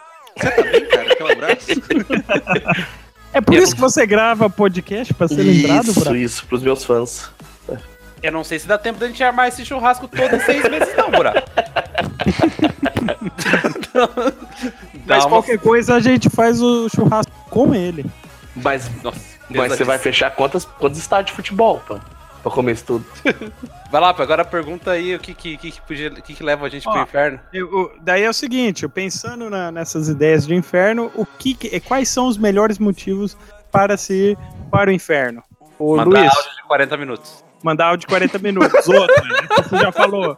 bem, 0.71 0.85
cara? 0.87 1.15
Quer 1.15 1.23
um 1.23 1.27
abraço? 1.31 1.67
É 3.31 3.39
por 3.39 3.53
Eu 3.53 3.61
isso 3.63 3.75
que 3.75 3.79
você 3.81 4.05
grava 4.07 4.49
podcast 4.49 5.13
pra 5.13 5.27
ser 5.27 5.43
lembrado, 5.43 5.83
Isso, 5.83 5.93
Buraco? 5.99 6.15
isso, 6.15 6.45
pros 6.47 6.63
meus 6.63 6.83
fãs. 6.83 7.29
Eu 8.23 8.31
não 8.31 8.43
sei 8.43 8.57
se 8.59 8.67
dá 8.67 8.77
tempo 8.77 8.99
da 8.99 9.07
gente 9.07 9.23
armar 9.23 9.47
esse 9.47 9.63
churrasco 9.63 10.07
todos 10.07 10.41
seis 10.43 10.63
meses, 10.69 10.89
não, 10.97 11.11
Buraco. 11.11 11.47
Dá 15.05 15.15
Mas 15.15 15.23
uma- 15.23 15.29
qualquer 15.29 15.59
coisa 15.59 15.95
a 15.95 15.99
gente 15.99 16.29
faz 16.29 16.61
o 16.61 16.89
churrasco 16.89 17.31
com 17.49 17.73
ele. 17.73 18.05
Mas, 18.55 18.89
Nossa, 19.03 19.19
mas 19.49 19.71
você 19.77 19.83
vai 19.83 19.97
fechar 19.97 20.31
quantas, 20.31 20.65
quantos 20.65 20.99
estádios 20.99 21.31
de 21.31 21.35
futebol 21.35 21.81
pra, 21.87 21.99
pra 22.43 22.51
comer 22.51 22.73
isso 22.73 22.85
tudo? 22.85 23.05
Vai 23.91 23.99
lá, 23.99 24.13
pô, 24.13 24.21
agora 24.21 24.45
pergunta 24.45 24.91
aí 24.91 25.15
o 25.15 25.19
que 25.19 25.33
que, 25.33 25.57
que, 25.57 25.81
podia, 25.81 26.11
que, 26.11 26.35
que 26.35 26.43
leva 26.43 26.67
a 26.67 26.69
gente 26.69 26.83
pro 26.83 26.93
Ó. 26.99 27.01
inferno. 27.03 27.39
Eu- 27.51 27.91
daí 28.01 28.21
é 28.21 28.29
o 28.29 28.33
seguinte, 28.33 28.83
eu 28.83 28.89
pensando 28.89 29.49
na- 29.49 29.71
nessas 29.71 30.07
ideias 30.07 30.45
de 30.45 30.53
inferno, 30.53 31.11
o 31.15 31.25
que, 31.25 31.55
que- 31.55 31.79
quais 31.79 32.07
são 32.07 32.27
os 32.27 32.37
melhores 32.37 32.77
motivos 32.77 33.35
para 33.71 33.97
se 33.97 34.13
ir 34.31 34.37
para 34.69 34.91
o 34.91 34.93
inferno? 34.93 35.43
Ô, 35.79 35.95
Mandar 35.97 36.19
Luiz, 36.21 36.31
áudio 36.35 36.55
de 36.55 36.63
40 36.67 36.97
minutos. 36.97 37.43
mandar 37.63 37.85
áudio 37.87 38.01
de 38.01 38.07
40 38.07 38.37
minutos. 38.39 38.87
Outra, 38.87 39.15
essa 39.51 39.63
você 39.69 39.77
já 39.77 39.91
falou. 39.91 40.37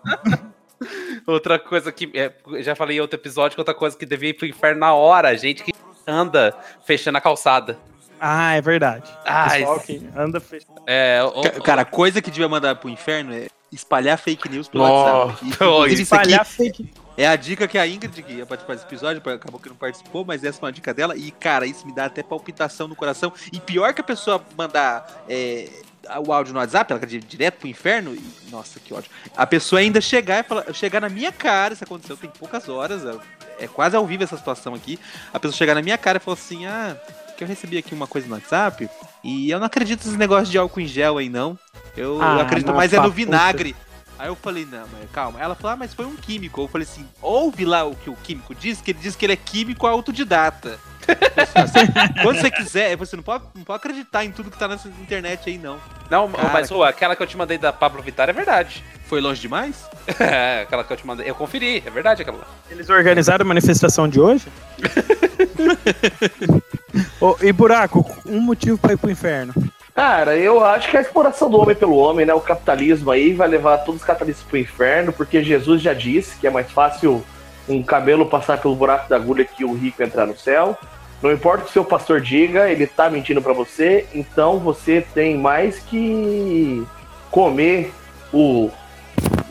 Outra 1.27 1.59
coisa 1.59 1.91
que. 1.91 2.09
é, 2.15 2.31
já 2.63 2.73
falei 2.75 2.97
em 2.97 3.01
outro 3.01 3.19
episódio, 3.19 3.55
que 3.55 3.61
outra 3.61 3.73
coisa 3.75 3.97
que 3.97 4.05
devia 4.05 4.29
ir 4.29 4.33
pro 4.33 4.45
inferno 4.47 4.79
na 4.79 4.93
hora, 4.93 5.35
gente 5.37 5.61
que 5.63 5.73
anda 6.07 6.55
fechando 6.85 7.17
a 7.17 7.21
calçada. 7.21 7.77
Ah, 8.23 8.53
é 8.53 8.61
verdade. 8.61 9.09
Ah, 9.25 9.57
isso- 9.59 10.05
anda 10.15 10.39
fechando. 10.39 10.81
É, 10.85 11.23
o- 11.23 11.41
Ca- 11.41 11.59
Cara, 11.61 11.83
coisa 11.85 12.21
que 12.21 12.29
devia 12.29 12.47
mandar 12.47 12.75
pro 12.75 12.87
inferno 12.87 13.33
é 13.33 13.47
espalhar 13.71 14.17
fake 14.17 14.47
news 14.47 14.67
pelo 14.67 14.85
Nossa. 14.87 15.11
WhatsApp. 15.43 15.89
E, 15.97 16.01
Espalhar 16.03 16.45
fake. 16.45 16.93
é 17.17 17.27
a 17.27 17.35
dica 17.35 17.67
que 17.67 17.77
a 17.79 17.87
Ingrid, 17.87 18.21
que 18.21 18.33
ia 18.33 18.45
participar 18.45 18.73
desse 18.75 18.85
episódio, 18.85 19.21
acabou 19.33 19.59
que 19.59 19.69
não 19.69 19.75
participou, 19.75 20.23
mas 20.23 20.43
essa 20.43 20.59
é 20.59 20.65
uma 20.65 20.71
dica 20.71 20.93
dela. 20.93 21.15
E, 21.17 21.31
cara, 21.31 21.65
isso 21.65 21.85
me 21.87 21.95
dá 21.95 22.05
até 22.05 22.21
palpitação 22.21 22.87
no 22.87 22.95
coração. 22.95 23.33
E 23.51 23.59
pior 23.59 23.93
que 23.93 24.01
a 24.01 24.03
pessoa 24.03 24.43
mandar 24.55 25.23
é, 25.27 25.67
o 26.25 26.31
áudio 26.31 26.53
no 26.53 26.59
WhatsApp, 26.59 26.91
ela 26.91 26.99
quer 26.99 27.05
dizer, 27.07 27.23
direto 27.23 27.59
pro 27.59 27.67
inferno. 27.67 28.13
e- 28.13 28.51
nossa, 28.51 28.79
que 28.79 28.93
ódio. 28.93 29.09
A 29.35 29.47
pessoa 29.47 29.79
ainda 29.79 29.99
chegar 30.01 30.41
e 30.41 30.43
falar, 30.43 30.65
chegar 30.73 30.99
na 30.99 31.09
minha 31.09 31.31
cara, 31.31 31.73
isso 31.73 31.83
aconteceu 31.83 32.15
tem 32.17 32.29
poucas 32.29 32.67
horas, 32.69 33.03
é, 33.05 33.63
é 33.65 33.67
quase 33.67 33.95
ao 33.95 34.05
vivo 34.05 34.23
essa 34.23 34.35
situação 34.37 34.75
aqui. 34.75 34.99
A 35.33 35.39
pessoa 35.39 35.57
chegar 35.57 35.73
na 35.75 35.81
minha 35.81 35.97
cara 35.97 36.17
e 36.17 36.19
falar 36.19 36.33
assim: 36.35 36.65
ah, 36.65 36.95
que 37.41 37.45
eu 37.45 37.47
recebi 37.47 37.75
aqui 37.79 37.95
uma 37.95 38.05
coisa 38.05 38.27
no 38.27 38.35
WhatsApp 38.35 38.87
e 39.23 39.49
eu 39.49 39.59
não 39.59 39.65
acredito 39.65 40.05
nesses 40.05 40.17
negócios 40.17 40.47
de 40.49 40.59
álcool 40.59 40.79
em 40.79 40.85
gel 40.85 41.17
aí, 41.17 41.27
não. 41.27 41.57
Eu 41.97 42.21
Ah, 42.21 42.43
acredito 42.43 42.67
mas 42.67 42.77
mais 42.77 42.93
é 42.93 42.99
no 42.99 43.09
vinagre. 43.09 43.75
Aí 44.19 44.27
eu 44.27 44.35
falei, 44.35 44.67
não, 44.71 44.85
mas 44.93 45.09
calma. 45.11 45.41
Ela 45.41 45.55
falou, 45.55 45.73
ah, 45.73 45.75
mas 45.75 45.91
foi 45.95 46.05
um 46.05 46.15
químico. 46.15 46.61
Eu 46.61 46.67
falei 46.67 46.87
assim, 46.87 47.03
ouve 47.19 47.65
lá 47.65 47.83
o 47.83 47.95
que 47.95 48.11
o 48.11 48.15
químico 48.15 48.53
diz, 48.53 48.79
que 48.79 48.91
ele 48.91 48.99
diz 49.01 49.15
que 49.15 49.25
ele 49.25 49.33
é 49.33 49.35
químico 49.35 49.87
autodidata. 49.87 50.77
Quando 52.21 52.39
você 52.39 52.51
quiser, 52.51 52.95
você 52.95 53.15
não 53.15 53.23
pode, 53.23 53.43
não 53.55 53.63
pode 53.63 53.77
acreditar 53.77 54.23
em 54.23 54.31
tudo 54.31 54.51
que 54.51 54.59
tá 54.59 54.67
nessa 54.67 54.87
internet 54.87 55.49
aí, 55.49 55.57
não. 55.57 55.79
Não, 56.11 56.29
Cara, 56.29 56.49
mas 56.53 56.69
ô, 56.69 56.83
aquela 56.83 57.15
que 57.15 57.23
eu 57.23 57.27
te 57.27 57.35
mandei 57.35 57.57
da 57.57 57.73
Pablo 57.73 58.03
Vittar 58.03 58.29
é 58.29 58.33
verdade. 58.33 58.83
Foi 59.07 59.19
longe 59.19 59.41
demais? 59.41 59.89
É, 60.19 60.61
aquela 60.61 60.83
que 60.83 60.93
eu 60.93 60.97
te 60.97 61.07
mandei. 61.07 61.27
Eu 61.27 61.33
conferi, 61.33 61.81
é 61.83 61.89
verdade 61.89 62.21
aquela 62.21 62.37
lá. 62.37 62.47
Eles 62.69 62.87
organizaram 62.89 63.43
a 63.43 63.47
manifestação 63.47 64.07
de 64.07 64.19
hoje? 64.19 64.45
Ô, 67.19 67.35
e 67.41 67.51
Buraco, 67.51 68.05
um 68.25 68.39
motivo 68.41 68.77
para 68.77 68.93
ir 68.93 68.97
pro 68.97 69.09
inferno. 69.11 69.53
Cara, 69.95 70.35
eu 70.37 70.63
acho 70.63 70.89
que 70.89 70.97
a 70.97 71.01
exploração 71.01 71.49
do 71.49 71.59
homem 71.59 71.75
pelo 71.75 71.97
homem, 71.97 72.25
né? 72.25 72.33
O 72.33 72.39
capitalismo 72.39 73.11
aí 73.11 73.33
vai 73.33 73.47
levar 73.47 73.79
todos 73.79 74.01
os 74.01 74.07
capitalistas 74.07 74.45
pro 74.47 74.57
inferno, 74.57 75.11
porque 75.11 75.43
Jesus 75.43 75.81
já 75.81 75.93
disse 75.93 76.37
que 76.37 76.47
é 76.47 76.49
mais 76.49 76.71
fácil 76.71 77.23
um 77.67 77.83
cabelo 77.83 78.25
passar 78.25 78.57
pelo 78.57 78.75
buraco 78.75 79.09
da 79.09 79.15
agulha 79.17 79.45
que 79.45 79.63
o 79.65 79.73
rico 79.73 80.01
entrar 80.01 80.25
no 80.25 80.37
céu. 80.37 80.77
Não 81.21 81.31
importa 81.31 81.61
o 81.61 81.63
que 81.65 81.69
o 81.69 81.73
seu 81.73 81.85
pastor 81.85 82.19
diga, 82.19 82.69
ele 82.69 82.87
tá 82.87 83.09
mentindo 83.09 83.41
pra 83.41 83.53
você, 83.53 84.07
então 84.13 84.57
você 84.57 85.05
tem 85.13 85.37
mais 85.37 85.77
que 85.79 86.83
comer 87.29 87.93
o- 88.33 88.71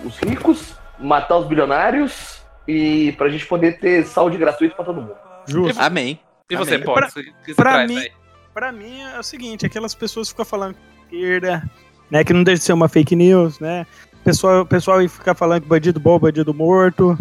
os 0.05 0.19
ricos, 0.19 0.75
matar 0.99 1.37
os 1.37 1.47
bilionários 1.47 2.41
e 2.67 3.13
pra 3.13 3.29
gente 3.29 3.47
poder 3.47 3.79
ter 3.79 4.05
saúde 4.07 4.37
gratuita 4.37 4.75
pra 4.75 4.85
todo 4.85 5.01
mundo. 5.01 5.15
Justo. 5.47 5.81
Amém. 5.81 6.19
E 6.51 6.57
você, 6.57 6.75
Amém. 6.75 6.85
pode? 6.85 7.13
Pra- 7.13 7.21
o 7.21 7.25
que 7.25 7.33
você 7.47 7.55
pra 7.55 7.73
traz 7.73 7.91
mim- 7.91 7.99
aí? 7.99 8.11
Pra 8.53 8.73
mim 8.73 9.01
é 9.03 9.19
o 9.19 9.23
seguinte, 9.23 9.65
aquelas 9.65 9.95
pessoas 9.95 10.29
ficam 10.29 10.45
falando 10.45 10.75
que 11.09 11.17
esquerda, 11.17 11.63
né, 12.11 12.25
que 12.25 12.33
não 12.33 12.43
deixa 12.43 12.59
de 12.59 12.65
ser 12.65 12.73
uma 12.73 12.89
fake 12.89 13.15
news, 13.15 13.61
né? 13.61 13.87
Pessoal, 14.25 14.67
pessoal 14.67 14.99
aí 14.99 15.09
fica 15.09 15.35
falando 15.35 15.63
que 15.63 15.69
bandido 15.69 16.01
bom, 16.01 16.19
bandido 16.19 16.53
morto. 16.53 17.17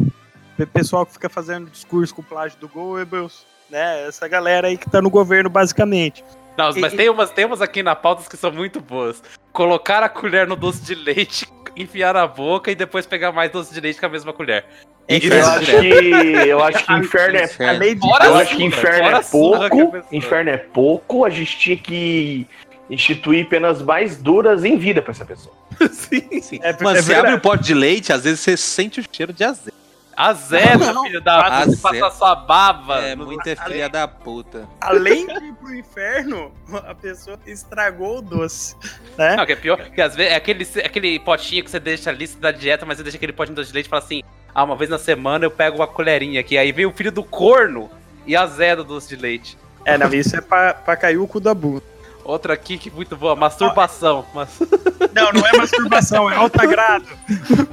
Pe- 0.58 0.66
Pessoal 0.66 1.06
que 1.06 1.14
fica 1.14 1.30
fazendo 1.30 1.70
discurso 1.70 2.14
com 2.16 2.22
plágio 2.24 2.60
do 2.60 2.68
Goebbels, 2.68 3.46
né? 3.70 4.06
Essa 4.08 4.28
galera 4.28 4.68
aí 4.68 4.78
que 4.78 4.90
tá 4.90 5.02
no 5.02 5.10
governo 5.10 5.50
basicamente. 5.50 6.24
Não, 6.58 6.72
mas 6.76 6.92
E- 6.94 6.98
tem 6.98 7.10
umas, 7.10 7.30
tem 7.30 7.46
umas 7.46 7.62
aqui 7.62 7.82
na 7.84 7.96
pauta 7.96 8.28
que 8.30 8.36
são 8.36 8.52
muito 8.52 8.82
boas. 8.82 9.24
Colocar 9.54 10.04
a 10.04 10.10
colher 10.10 10.46
no 10.48 10.56
doce 10.58 10.82
de 10.82 10.96
leite, 10.96 11.48
enfiar 11.78 12.16
na 12.16 12.28
boca 12.28 12.70
e 12.72 12.76
depois 12.76 13.06
pegar 13.06 13.32
mais 13.32 13.50
doce 13.52 13.74
de 13.74 13.80
leite 13.80 14.00
com 14.00 14.08
a 14.08 14.10
mesma 14.10 14.34
colher. 14.34 14.66
Eu 15.10 15.18
Inferno 15.18 15.48
acho 15.50 15.66
que 15.66 16.48
eu 16.48 16.64
acho 16.64 16.86
que 16.86 16.94
inferno 16.94 17.38
é 17.38 17.44
Inferno. 17.46 17.84
Eu 18.24 18.36
acho 18.36 18.56
que 18.56 18.64
inferno 18.64 19.08
é 19.18 19.24
pouco. 19.24 20.06
Inferno 20.12 20.50
é 20.52 20.58
pouco. 20.58 21.26
A 21.26 21.32
gente 21.32 21.58
tinha 21.58 21.78
que 21.78 22.46
instituir 22.88 23.50
penas 23.50 23.82
mais 23.82 24.18
duras 24.18 24.64
em 24.64 24.78
vida 24.78 25.02
pra 25.02 25.12
essa 25.12 25.26
pessoa. 25.26 25.56
sim, 25.92 26.42
sim. 26.42 26.60
é, 26.62 26.72
Mano, 26.84 27.00
é 27.00 27.02
você 27.02 27.16
abre 27.16 27.34
o 27.34 27.40
pote 27.42 27.64
de 27.64 27.74
leite, 27.74 28.14
às 28.14 28.24
vezes 28.24 28.40
você 28.40 28.56
sente 28.56 29.00
o 29.00 29.04
cheiro 29.12 29.34
de 29.34 29.44
azeite. 29.44 29.78
Azeda, 30.16 30.92
Não, 30.92 31.04
filho 31.06 31.22
da 31.22 31.44
puta, 31.44 31.56
azeda. 31.56 31.78
passa 31.82 32.18
sua 32.18 32.36
baba. 32.36 33.00
É, 33.00 33.16
muita 33.16 33.56
filha 33.56 33.88
da 33.88 34.06
puta. 34.06 34.68
Além 34.82 35.26
de 35.26 35.46
ir 35.46 35.54
pro 35.54 35.74
inferno, 35.74 36.52
a 36.86 36.94
pessoa 36.94 37.40
estragou 37.48 38.18
o 38.18 38.22
doce, 38.22 38.76
né? 39.18 39.38
Não, 39.38 39.46
que 39.46 39.54
é 39.54 39.56
pior, 39.56 39.78
que 39.80 40.02
às 40.02 40.16
vezes 40.16 40.34
é 40.34 40.36
aquele, 40.36 40.68
aquele 40.84 41.20
potinho 41.20 41.64
que 41.64 41.72
você 41.72 41.80
deixa 41.80 42.10
ali 42.10 42.28
da 42.28 42.52
dieta, 42.52 42.86
mas 42.86 42.98
você 42.98 43.04
deixa 43.04 43.18
aquele 43.18 43.32
potinho 43.32 43.56
de 43.56 43.62
doce 43.62 43.70
de 43.70 43.76
leite 43.76 43.86
e 43.86 43.90
fala 43.90 44.04
assim: 44.04 44.22
ah, 44.60 44.64
uma 44.64 44.76
vez 44.76 44.90
na 44.90 45.00
semana 45.00 45.46
eu 45.46 45.52
pego 45.52 45.78
uma 45.78 45.88
colherinha 45.88 46.42
aqui. 46.42 46.58
Aí 46.58 46.72
vem 46.72 46.86
o 46.86 46.92
filho 46.92 47.12
do 47.12 47.24
corno 47.24 47.90
e 48.26 48.36
azeda 48.36 48.82
o 48.82 48.84
doce 48.84 49.08
de 49.08 49.16
leite. 49.16 49.58
É, 49.86 49.98
não, 49.98 50.14
isso 50.14 50.36
é 50.36 50.42
pra, 50.42 50.74
pra 50.74 50.98
cair 50.98 51.18
o 51.18 51.26
cu 51.28 51.40
da 51.40 51.54
bunda. 51.54 51.84
Outra 52.26 52.54
aqui 52.54 52.78
que 52.78 52.92
muito 52.92 53.16
boa, 53.16 53.36
masturbação. 53.36 54.26
Mas... 54.34 54.50
Não, 55.16 55.32
não 55.34 55.48
é 55.48 55.58
masturbação, 55.58 56.30
é 56.30 56.36
alta 56.36 56.66
grado. 56.68 57.08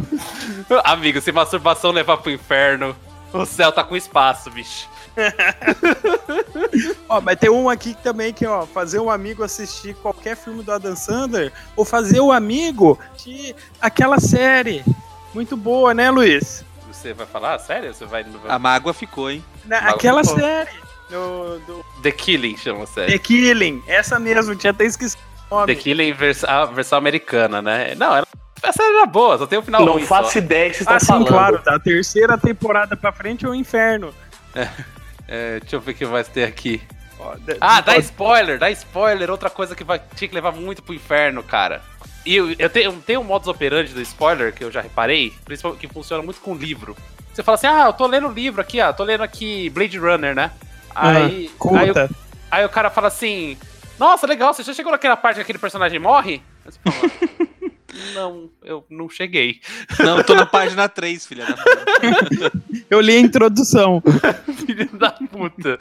Amigo, 0.84 1.20
se 1.20 1.30
masturbação 1.30 1.90
levar 1.90 2.16
pro 2.16 2.30
inferno, 2.30 2.96
o 3.32 3.44
céu 3.44 3.70
tá 3.70 3.84
com 3.84 3.94
espaço, 3.94 4.50
bicho. 4.50 4.88
Ó, 7.08 7.20
mas 7.20 7.38
tem 7.38 7.50
um 7.50 7.68
aqui 7.68 7.94
também 8.02 8.32
que, 8.32 8.46
ó, 8.46 8.64
fazer 8.64 8.98
um 9.00 9.10
amigo 9.10 9.42
assistir 9.42 9.94
qualquer 9.96 10.36
filme 10.36 10.62
do 10.62 10.72
Adam 10.72 10.96
Sandler 10.96 11.52
ou 11.76 11.84
fazer 11.84 12.20
o 12.20 12.32
amigo 12.32 12.98
de 13.22 13.54
aquela 13.80 14.18
série. 14.18 14.82
Muito 15.34 15.56
boa, 15.56 15.92
né, 15.92 16.10
Luiz? 16.10 16.64
Você 17.06 17.14
vai 17.14 17.26
falar? 17.26 17.58
Sério? 17.60 17.94
Você 17.94 18.04
vai 18.04 18.24
A 18.48 18.58
mágoa 18.58 18.92
ficou, 18.92 19.30
hein? 19.30 19.44
Na- 19.64 19.80
Mas 19.82 19.94
aquela 19.94 20.22
bom. 20.22 20.34
série 20.38 20.70
do, 21.08 21.58
do 21.60 21.84
The 22.02 22.10
Killing 22.10 22.56
chama 22.56 22.84
a 22.84 22.86
série. 22.86 23.12
The 23.12 23.18
Killing. 23.18 23.82
Essa 23.86 24.18
mesmo, 24.18 24.56
tinha 24.56 24.72
até 24.72 24.84
esquecido 24.84 25.20
o 25.50 25.54
nome. 25.54 25.74
The 25.74 25.80
Killing 25.80 26.12
vers 26.12 26.42
a 26.44 26.64
versão 26.64 26.98
americana, 26.98 27.62
né? 27.62 27.94
Não, 27.94 28.16
ela, 28.16 28.26
a 28.62 28.72
série 28.72 28.96
era 28.96 29.06
boa, 29.06 29.38
só 29.38 29.46
tem 29.46 29.58
o 29.58 29.62
final 29.62 29.84
não 29.84 29.92
ruim 29.94 30.04
faço 30.06 30.32
só. 30.32 30.38
ideia 30.40 30.68
que 30.70 30.76
vocês 30.78 30.88
Ah, 30.88 30.96
estão 30.96 31.18
sim, 31.18 31.26
falando. 31.28 31.58
claro. 31.60 31.62
Da 31.64 31.78
terceira 31.78 32.36
temporada 32.36 32.96
pra 32.96 33.12
frente 33.12 33.44
é 33.44 33.48
o 33.48 33.54
inferno. 33.54 34.12
É, 35.28 35.60
deixa 35.60 35.76
eu 35.76 35.80
ver 35.80 35.92
o 35.92 35.94
que 35.94 36.04
vai 36.04 36.24
ter 36.24 36.44
aqui. 36.44 36.80
Ah, 37.60 37.80
dá 37.80 37.96
spoiler, 37.98 38.58
dá 38.58 38.70
spoiler. 38.70 39.30
Outra 39.30 39.50
coisa 39.50 39.74
que 39.74 39.82
vai, 39.84 40.00
tinha 40.14 40.28
que 40.28 40.34
levar 40.34 40.52
muito 40.52 40.82
pro 40.82 40.94
inferno, 40.94 41.42
cara. 41.42 41.82
E 42.26 42.34
eu, 42.36 42.52
eu 42.58 42.68
tenho, 42.68 42.92
tem 43.06 43.16
um 43.16 43.22
modus 43.24 43.46
operandi 43.48 43.92
do 43.94 44.00
spoiler 44.02 44.52
que 44.52 44.64
eu 44.64 44.70
já 44.72 44.80
reparei, 44.80 45.32
principalmente 45.44 45.80
que 45.86 45.92
funciona 45.92 46.22
muito 46.22 46.40
com 46.40 46.54
livro. 46.56 46.96
Você 47.32 47.42
fala 47.42 47.54
assim, 47.54 47.66
ah, 47.68 47.84
eu 47.86 47.92
tô 47.92 48.06
lendo 48.06 48.26
o 48.28 48.32
livro 48.32 48.60
aqui, 48.60 48.80
ó, 48.80 48.92
tô 48.92 49.04
lendo 49.04 49.22
aqui 49.22 49.70
Blade 49.70 49.96
Runner, 49.98 50.34
né? 50.34 50.50
Aí, 50.94 51.50
aí, 51.78 51.90
o- 51.90 51.94
aí 52.50 52.64
o 52.64 52.68
cara 52.68 52.90
fala 52.90 53.06
assim, 53.08 53.56
nossa, 53.98 54.26
legal, 54.26 54.52
você 54.52 54.62
já 54.62 54.74
chegou 54.74 54.90
naquela 54.90 55.16
parte 55.16 55.36
que 55.36 55.42
aquele 55.42 55.58
personagem 55.58 55.98
morre? 56.00 56.42
Aí 56.64 56.72
você 56.72 56.78
fala, 56.82 57.12
não, 58.14 58.50
eu 58.64 58.84
não 58.90 59.08
cheguei. 59.08 59.60
Não, 60.00 60.22
tô 60.22 60.34
na 60.34 60.46
página 60.46 60.88
3, 60.88 61.26
filha 61.26 61.46
da 61.46 61.54
puta. 61.56 62.52
Eu 62.90 63.00
li 63.00 63.16
a 63.16 63.20
introdução. 63.20 64.02
Filho 64.66 64.88
da 64.96 65.10
puta. 65.12 65.78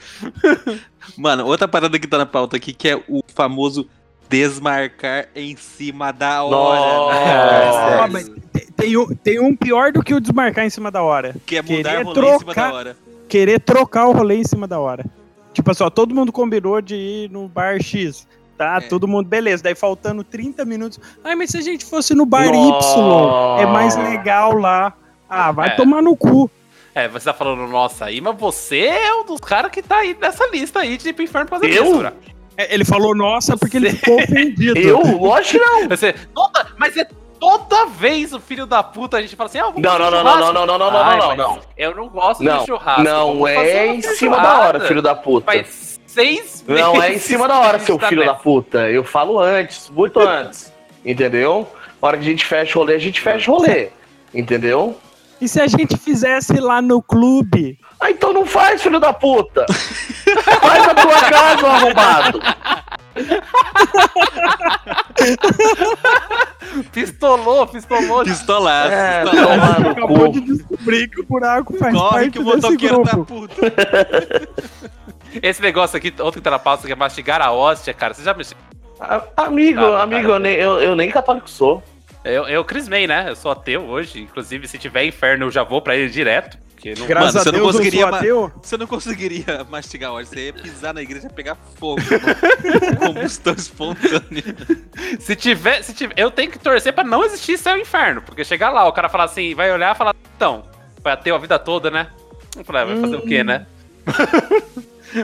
Mano, 1.18 1.46
outra 1.46 1.68
parada 1.68 2.00
que 2.00 2.08
tá 2.08 2.18
na 2.18 2.26
pauta 2.26 2.56
aqui, 2.58 2.74
que 2.74 2.88
é 2.89 2.96
o 3.08 3.22
famoso 3.34 3.88
desmarcar 4.30 5.28
em 5.36 5.56
cima 5.56 6.12
da 6.12 6.44
hora. 6.44 6.56
Nossa. 6.56 7.90
né? 7.90 7.98
Ah, 8.02 8.08
mas 8.12 8.30
tem, 8.52 8.66
tem 8.76 8.98
um, 8.98 9.08
tem 9.16 9.40
um 9.40 9.56
pior 9.56 9.92
do 9.92 10.04
que 10.04 10.14
o 10.14 10.20
desmarcar 10.20 10.66
em 10.66 10.70
cima 10.70 10.92
da 10.92 11.02
hora. 11.04 11.36
Que 11.46 11.58
é 11.58 11.62
mudar 11.62 11.74
querer 11.74 12.04
rolê 12.04 12.20
em 12.20 12.38
cima 12.40 12.54
trocar- 12.54 12.70
da 12.72 12.74
hora. 12.78 12.98
Querer 13.28 13.60
trocar 13.60 14.08
o 14.08 14.12
rolê 14.12 14.36
em 14.36 14.44
cima 14.44 14.68
da 14.68 14.80
hora. 14.80 15.06
Tipo 15.54 15.72
assim, 15.72 15.84
ó, 15.84 15.90
todo 15.90 16.14
mundo 16.14 16.32
combinou 16.32 16.82
de 16.82 16.96
ir 16.96 17.32
no 17.32 17.48
bar 17.48 17.82
X. 17.82 18.28
Tá, 18.58 18.78
É. 18.78 18.82
todo 18.88 19.08
mundo, 19.08 19.28
beleza. 19.28 19.64
Daí 19.64 19.76
faltando 19.76 20.24
30 20.24 20.64
minutos. 20.64 21.00
Ai, 21.24 21.36
mas 21.36 21.50
se 21.50 21.58
a 21.58 21.62
gente 21.62 21.84
fosse 21.86 22.14
no 22.14 22.26
bar 22.26 22.46
Nossa. 22.52 22.98
Y, 23.60 23.62
é 23.62 23.66
mais 23.66 23.96
legal 23.98 24.54
lá. 24.58 24.94
Ah, 25.30 25.52
vai 25.52 25.70
É. 25.70 25.72
tomar 25.72 26.02
no 26.02 26.16
cu. 26.16 26.50
É, 26.94 27.10
você 27.10 27.26
tá 27.26 27.34
falando 27.34 27.68
nossa 27.68 28.06
aí, 28.06 28.22
mas 28.22 28.38
você 28.38 28.86
é 28.86 29.14
um 29.16 29.26
dos 29.26 29.42
caras 29.42 29.70
que 29.72 29.82
tá 29.82 29.98
aí 29.98 30.16
nessa 30.22 30.48
lista 30.50 30.80
aí 30.80 30.98
de 30.98 31.10
ir 31.10 31.14
pro 31.14 31.24
inferno 31.24 31.50
fazer 31.50 31.70
Eu? 31.70 32.06
É, 32.06 32.14
Ele 32.58 32.86
falou 32.86 33.16
nossa 33.16 33.58
porque 33.58 33.78
ele 33.78 33.91
ficou 33.91 34.16
ofendido. 34.16 34.80
Eu? 34.80 35.01
Lógico 35.18 35.60
que 35.60 35.66
não. 35.66 35.89
Você, 35.89 36.14
toda, 36.34 36.68
mas 36.78 36.95
é 36.95 37.06
toda 37.39 37.86
vez 37.86 38.34
o 38.34 38.39
filho 38.39 38.66
da 38.66 38.82
puta 38.82 39.18
a 39.18 39.22
gente 39.22 39.36
fala 39.36 39.47
assim, 39.49 39.60
ah, 39.60 39.66
vamos 39.66 39.82
Não, 39.82 39.99
não, 39.99 40.10
não, 40.10 40.24
não, 40.24 40.38
não, 40.38 40.53
não, 40.53 40.66
não, 40.66 40.91
não, 40.91 40.99
Ai, 40.99 41.18
não, 41.18 41.28
mas 41.28 41.38
não. 41.38 41.60
Eu 41.78 41.95
não 41.95 42.08
gosto 42.08 42.43
Não, 42.43 42.60
de 42.60 42.66
churrasco. 42.66 43.03
não 43.03 43.47
é 43.47 43.88
em 43.88 44.01
cima 44.01 44.39
da 44.39 44.60
hora, 44.60 44.80
filho 44.82 45.01
da 45.01 45.14
puta. 45.14 45.45
Faz 45.45 45.99
seis 46.08 46.64
Não 46.68 47.01
é 47.01 47.14
em 47.14 47.20
cima 47.20 47.47
da 47.47 47.60
hora, 47.60 47.78
seu 47.80 47.95
gente 47.95 48.08
filho 48.08 48.26
tá 48.26 48.32
da 48.32 48.38
puta. 48.38 48.89
Eu 48.89 49.03
falo 49.03 49.39
antes, 49.39 49.89
muito 49.89 50.20
antes. 50.20 50.74
Entendeu? 51.03 51.68
Na 52.01 52.08
hora 52.08 52.18
que 52.18 52.24
a 52.24 52.28
gente 52.30 52.45
fecha 52.45 52.78
o 52.78 52.82
rolê, 52.82 52.95
a 52.95 52.99
gente 52.99 53.20
fecha 53.20 53.51
o 53.51 53.56
rolê. 53.58 53.89
Entendeu? 54.34 54.97
E 55.42 55.48
se 55.48 55.60
a 55.62 55.68
gente 55.68 55.98
fizesse 55.98 56.54
lá 56.60 56.82
no 56.82 57.02
clube? 57.02 57.78
Ah, 58.00 58.10
então 58.10 58.32
não 58.34 58.46
faz, 58.46 58.82
filho 58.82 59.00
da 59.00 59.14
puta. 59.14 59.66
faz 60.62 60.88
a 60.88 60.96
tua 60.96 61.22
casa, 61.30 61.68
arrombado. 61.68 62.40
Pistolou, 66.92 67.68
pistolou. 67.68 68.24
Pistolaço. 68.24 68.92
É, 68.92 69.24
pistolaço. 69.24 69.88
Acabou 69.90 70.18
cu. 70.20 70.32
de 70.32 70.42
descobrir 70.42 71.08
que 71.10 71.22
o 71.22 71.26
buraco 71.26 71.78
faz 71.78 71.94
Corre 71.96 72.10
parte 72.12 72.30
que 72.32 72.40
o 72.40 72.44
motoqueiro 72.44 73.04
tá 73.04 73.12
grupo. 73.12 73.26
puto. 73.26 73.56
Esse 75.42 75.62
negócio 75.62 75.98
aqui, 75.98 76.14
outro 76.20 76.40
que 76.40 76.44
tá 76.44 76.52
na 76.52 76.60
pauta, 76.60 76.86
que 76.88 76.94
é 76.94 76.96
mastigar 76.96 77.42
a 77.42 77.52
hóstia, 77.52 77.94
cara. 77.94 78.14
Você 78.14 78.24
já 78.24 78.34
mexeu? 78.34 78.58
Amigo, 79.36 79.82
Tá, 79.82 80.04
amigo, 80.04 80.22
cara. 80.24 80.34
eu 80.36 80.40
nem, 80.40 80.56
eu, 80.56 80.82
eu 80.82 80.96
nem 80.96 81.12
católico 81.12 81.50
sou. 81.50 81.84
Eu, 82.26 82.48
eu 82.48 82.66
crismei, 82.66 83.06
né? 83.06 83.30
Eu 83.30 83.36
sou 83.36 83.52
ateu 83.52 83.84
hoje. 83.84 84.20
Inclusive, 84.22 84.68
se 84.68 84.78
tiver 84.78 85.06
inferno, 85.06 85.46
eu 85.46 85.52
já 85.52 85.64
vou 85.64 85.82
pra 85.82 85.96
ele 85.96 86.10
direto. 86.10 86.58
Porque 86.74 86.94
não... 87.00 87.08
Graças 87.08 87.36
Mano, 87.36 87.40
a 87.40 87.44
você 87.44 87.52
não 87.52 87.60
Deus 87.60 87.68
eu 87.68 87.72
conseguiria 87.80 88.08
ma- 88.08 88.18
ateu. 88.18 88.52
Você 88.62 88.78
não 88.78 88.88
conseguiria 88.88 89.64
mastigar 89.70 90.12
hoje, 90.12 90.30
você 90.30 90.46
ia 90.48 90.54
pisar 90.54 90.94
na 90.94 91.02
igreja 91.02 91.28
e 91.28 91.34
pegar 91.34 91.56
fogo. 91.56 92.02
Combustão 93.00 93.54
espontânea. 93.54 94.44
Se 95.20 95.36
tiver, 95.36 95.84
se 95.84 95.94
tiver, 95.94 96.14
eu 96.18 96.30
tenho 96.30 96.52
que 96.52 96.60
torcer 96.60 96.94
pra 96.94 97.04
não 97.04 97.24
existir 97.24 97.58
céu 97.58 97.78
e 97.78 97.82
inferno, 97.82 98.22
porque 98.22 98.44
chegar 98.44 98.72
lá, 98.72 98.88
o 98.88 98.92
cara 98.92 99.08
falar 99.08 99.26
assim, 99.26 99.56
vai 99.56 99.72
olhar 99.72 99.96
e 99.96 99.98
falar, 99.98 100.14
então, 100.36 100.66
foi 101.02 101.12
ateu 101.12 101.36
a 101.36 101.40
vida 101.40 101.58
toda, 101.58 101.90
né? 101.90 102.08
Eu 102.58 102.64
falei, 102.66 102.82
ah, 102.82 102.86
vai 102.86 102.98
fazer 103.00 103.16
o 103.16 103.22
quê, 103.22 103.44
né? 103.44 103.66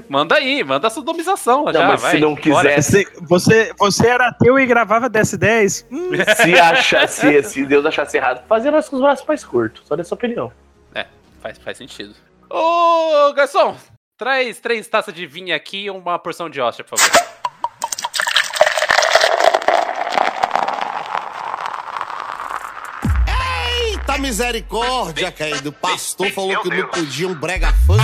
Manda 0.09 0.35
aí, 0.35 0.63
manda 0.63 0.87
a 0.87 0.89
sodomização, 0.89 1.65
Não, 1.65 1.73
já, 1.73 1.87
mas 1.87 2.01
vai. 2.01 2.11
se 2.11 2.19
não 2.19 2.35
bora. 2.35 2.69
quisesse, 2.75 3.07
Você, 3.21 3.73
você 3.77 4.07
era 4.07 4.27
ateu 4.27 4.59
e 4.59 4.65
gravava 4.65 5.09
DS10? 5.09 5.85
Hum, 5.91 6.09
se 6.43 6.53
achasse, 6.59 7.43
se 7.43 7.65
Deus 7.65 7.85
achasse 7.85 8.17
errado, 8.17 8.43
fazia 8.47 8.71
nós 8.71 8.87
com 8.89 8.95
os 8.95 9.01
braços 9.01 9.25
mais 9.25 9.43
curtos. 9.43 9.83
Só 9.87 9.95
dessa 9.95 10.13
opinião. 10.13 10.51
É, 10.93 11.05
faz, 11.41 11.57
faz 11.57 11.77
sentido. 11.77 12.13
Ô, 12.49 13.31
garçom, 13.33 13.75
traz 14.17 14.59
três 14.59 14.87
taças 14.87 15.13
de 15.13 15.25
vinho 15.25 15.55
aqui 15.55 15.85
e 15.85 15.89
uma 15.89 16.19
porção 16.19 16.49
de 16.49 16.59
hóstia, 16.61 16.83
por 16.83 16.97
favor. 16.99 17.21
Eita 23.89 24.17
misericórdia, 24.17 25.31
querido. 25.31 25.69
O 25.69 25.73
pastor 25.73 26.29
falou 26.31 26.61
que 26.61 26.69
não 26.69 26.87
podia 26.87 27.27
um 27.27 27.33
brega 27.35 27.71
funk. 27.85 28.01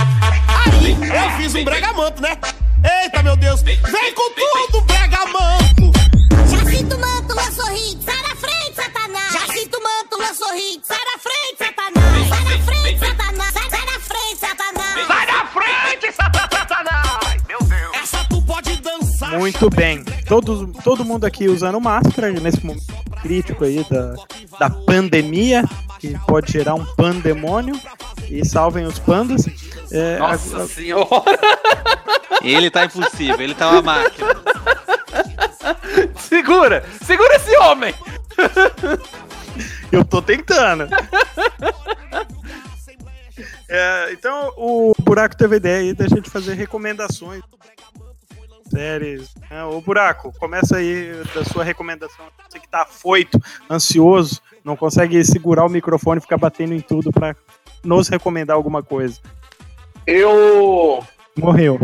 Eu 0.68 1.30
fiz 1.36 1.54
um 1.54 1.64
brega 1.64 1.92
manto, 1.92 2.20
né? 2.22 2.36
Eita, 3.02 3.22
meu 3.22 3.36
Deus. 3.36 3.62
Vem 3.62 3.78
com 4.14 4.30
tudo, 4.34 4.80
brega 4.82 5.26
manto. 5.26 5.92
Já 6.48 6.70
sinto 6.70 6.96
o 6.96 7.00
manto, 7.00 7.34
lançou 7.34 7.66
hit, 7.66 8.04
sai 8.04 8.22
da 8.22 8.36
frente, 8.36 8.74
Satanás. 8.74 9.32
Já 9.32 9.52
sinto 9.52 9.76
o 9.76 9.82
manto, 9.82 10.18
lançou 10.18 10.52
hit, 10.54 10.80
sai 10.86 10.98
da 10.98 11.18
frente, 11.18 11.58
Satanás. 11.58 12.28
Sai 12.28 12.44
da 12.44 12.64
frente, 12.64 12.98
Satanás. 12.98 13.52
Sai, 13.52 13.70
sai 13.70 13.86
da 13.86 14.00
frente, 14.00 14.40
Satanás. 14.40 15.06
Sai 15.06 15.26
da 15.26 15.46
frente, 15.46 16.12
Satanás. 16.12 17.42
Meu 17.48 17.58
Deus. 17.58 17.94
Essa 17.94 18.24
tu 18.28 18.42
pode 18.42 18.80
dançar. 18.80 19.38
Muito 19.38 19.70
bem. 19.70 20.04
Todos, 20.26 20.68
todo 20.84 21.04
mundo 21.04 21.24
aqui 21.24 21.48
usando 21.48 21.80
máscara 21.80 22.30
nesse 22.30 22.64
momento 22.64 22.86
crítico 23.22 23.64
aí 23.64 23.84
da, 23.90 24.14
da 24.58 24.70
pandemia, 24.70 25.64
que 25.98 26.16
pode 26.26 26.52
gerar 26.52 26.74
um 26.74 26.84
pandemônio. 26.84 27.78
E 28.30 28.44
salvem 28.44 28.84
os 28.84 28.98
pandas. 28.98 29.46
É, 29.92 30.18
Nossa 30.18 30.62
a- 30.62 30.66
senhora! 30.66 31.38
Ele 32.42 32.70
tá 32.70 32.84
impossível, 32.84 33.40
ele 33.40 33.54
tá 33.54 33.70
uma 33.70 33.82
máquina. 33.82 34.28
Segura! 36.18 36.84
Segura 37.04 37.34
esse 37.36 37.56
homem! 37.58 37.94
Eu 39.90 40.04
tô 40.04 40.20
tentando. 40.22 40.86
É, 43.68 44.12
então, 44.12 44.52
o 44.56 44.94
Buraco 45.00 45.36
teve 45.36 45.56
ideia 45.56 45.78
aí 45.80 45.92
da 45.94 46.06
gente 46.08 46.30
fazer 46.30 46.54
recomendações. 46.54 47.42
Séries. 48.70 49.30
né? 49.50 49.64
Ô, 49.64 49.80
Buraco, 49.80 50.32
começa 50.38 50.76
aí 50.76 51.10
da 51.34 51.44
sua 51.44 51.64
recomendação. 51.64 52.26
Você 52.48 52.60
que 52.60 52.68
tá 52.68 52.82
afoito, 52.82 53.40
ansioso, 53.70 54.40
não 54.62 54.76
consegue 54.76 55.22
segurar 55.24 55.64
o 55.64 55.70
microfone 55.70 56.18
e 56.18 56.20
ficar 56.20 56.36
batendo 56.36 56.74
em 56.74 56.80
tudo 56.80 57.10
pra 57.10 57.34
nos 57.82 58.08
recomendar 58.08 58.54
alguma 58.56 58.82
coisa. 58.82 59.20
Eu. 60.08 61.04
Morreu. 61.36 61.78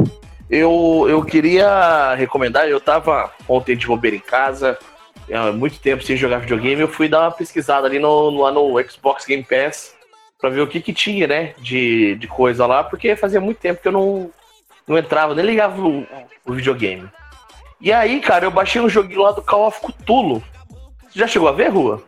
Eu, 0.48 1.06
eu 1.10 1.22
queria 1.22 2.14
recomendar, 2.14 2.66
eu 2.66 2.80
tava 2.80 3.30
ontem 3.46 3.76
de 3.76 3.86
bobeira 3.86 4.16
em 4.16 4.20
casa, 4.20 4.78
há 5.30 5.52
muito 5.52 5.78
tempo 5.78 6.02
sem 6.02 6.16
jogar 6.16 6.38
videogame, 6.38 6.80
eu 6.80 6.88
fui 6.88 7.06
dar 7.06 7.20
uma 7.20 7.30
pesquisada 7.30 7.86
ali 7.86 7.98
no, 7.98 8.30
no, 8.30 8.40
lá 8.40 8.50
no 8.50 8.82
Xbox 8.88 9.26
Game 9.26 9.44
Pass 9.44 9.94
pra 10.40 10.48
ver 10.48 10.62
o 10.62 10.66
que 10.66 10.80
que 10.80 10.92
tinha, 10.92 11.26
né, 11.26 11.54
de, 11.58 12.14
de 12.16 12.26
coisa 12.26 12.66
lá, 12.66 12.82
porque 12.82 13.14
fazia 13.14 13.40
muito 13.40 13.58
tempo 13.58 13.82
que 13.82 13.88
eu 13.88 13.92
não, 13.92 14.30
não 14.88 14.96
entrava, 14.96 15.34
nem 15.34 15.44
ligava 15.44 15.80
o, 15.82 16.06
o 16.46 16.52
videogame. 16.54 17.06
E 17.78 17.92
aí, 17.92 18.20
cara, 18.20 18.46
eu 18.46 18.50
baixei 18.50 18.80
um 18.80 18.88
joguinho 18.88 19.22
lá 19.22 19.32
do 19.32 19.42
Call 19.42 19.66
of 19.66 19.80
Cthulhu. 19.80 20.42
Você 21.10 21.18
já 21.18 21.26
chegou 21.26 21.48
a 21.48 21.52
ver, 21.52 21.68
Rua? 21.68 22.02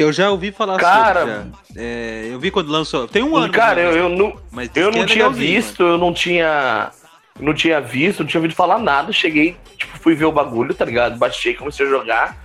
Eu 0.00 0.12
já 0.12 0.30
ouvi 0.30 0.50
falar 0.50 0.78
Cara- 0.78 1.20
sobre. 1.20 1.52
É, 1.76 2.28
eu 2.30 2.40
vi 2.40 2.50
quando 2.50 2.70
lançou. 2.70 3.06
Tem 3.06 3.22
um 3.22 3.36
ano. 3.36 3.52
Cara, 3.52 3.80
eu, 3.80 3.92
eu 3.92 4.08
não, 4.08 4.34
mas 4.50 4.70
Eu 4.74 4.86
não 4.86 5.04
tinha 5.04 5.26
legalzinho, 5.26 5.34
visto, 5.34 5.82
eu 5.82 5.98
não 5.98 6.14
tinha. 6.14 6.90
Não 7.38 7.52
tinha 7.54 7.80
visto, 7.80 8.20
não 8.20 8.26
tinha 8.26 8.38
ouvido 8.38 8.54
falar 8.54 8.78
nada. 8.78 9.12
Cheguei, 9.12 9.56
tipo, 9.76 9.98
fui 9.98 10.14
ver 10.14 10.24
o 10.24 10.32
bagulho, 10.32 10.74
tá 10.74 10.84
ligado? 10.84 11.18
Baixei, 11.18 11.54
comecei 11.54 11.86
a 11.86 11.88
jogar. 11.90 12.36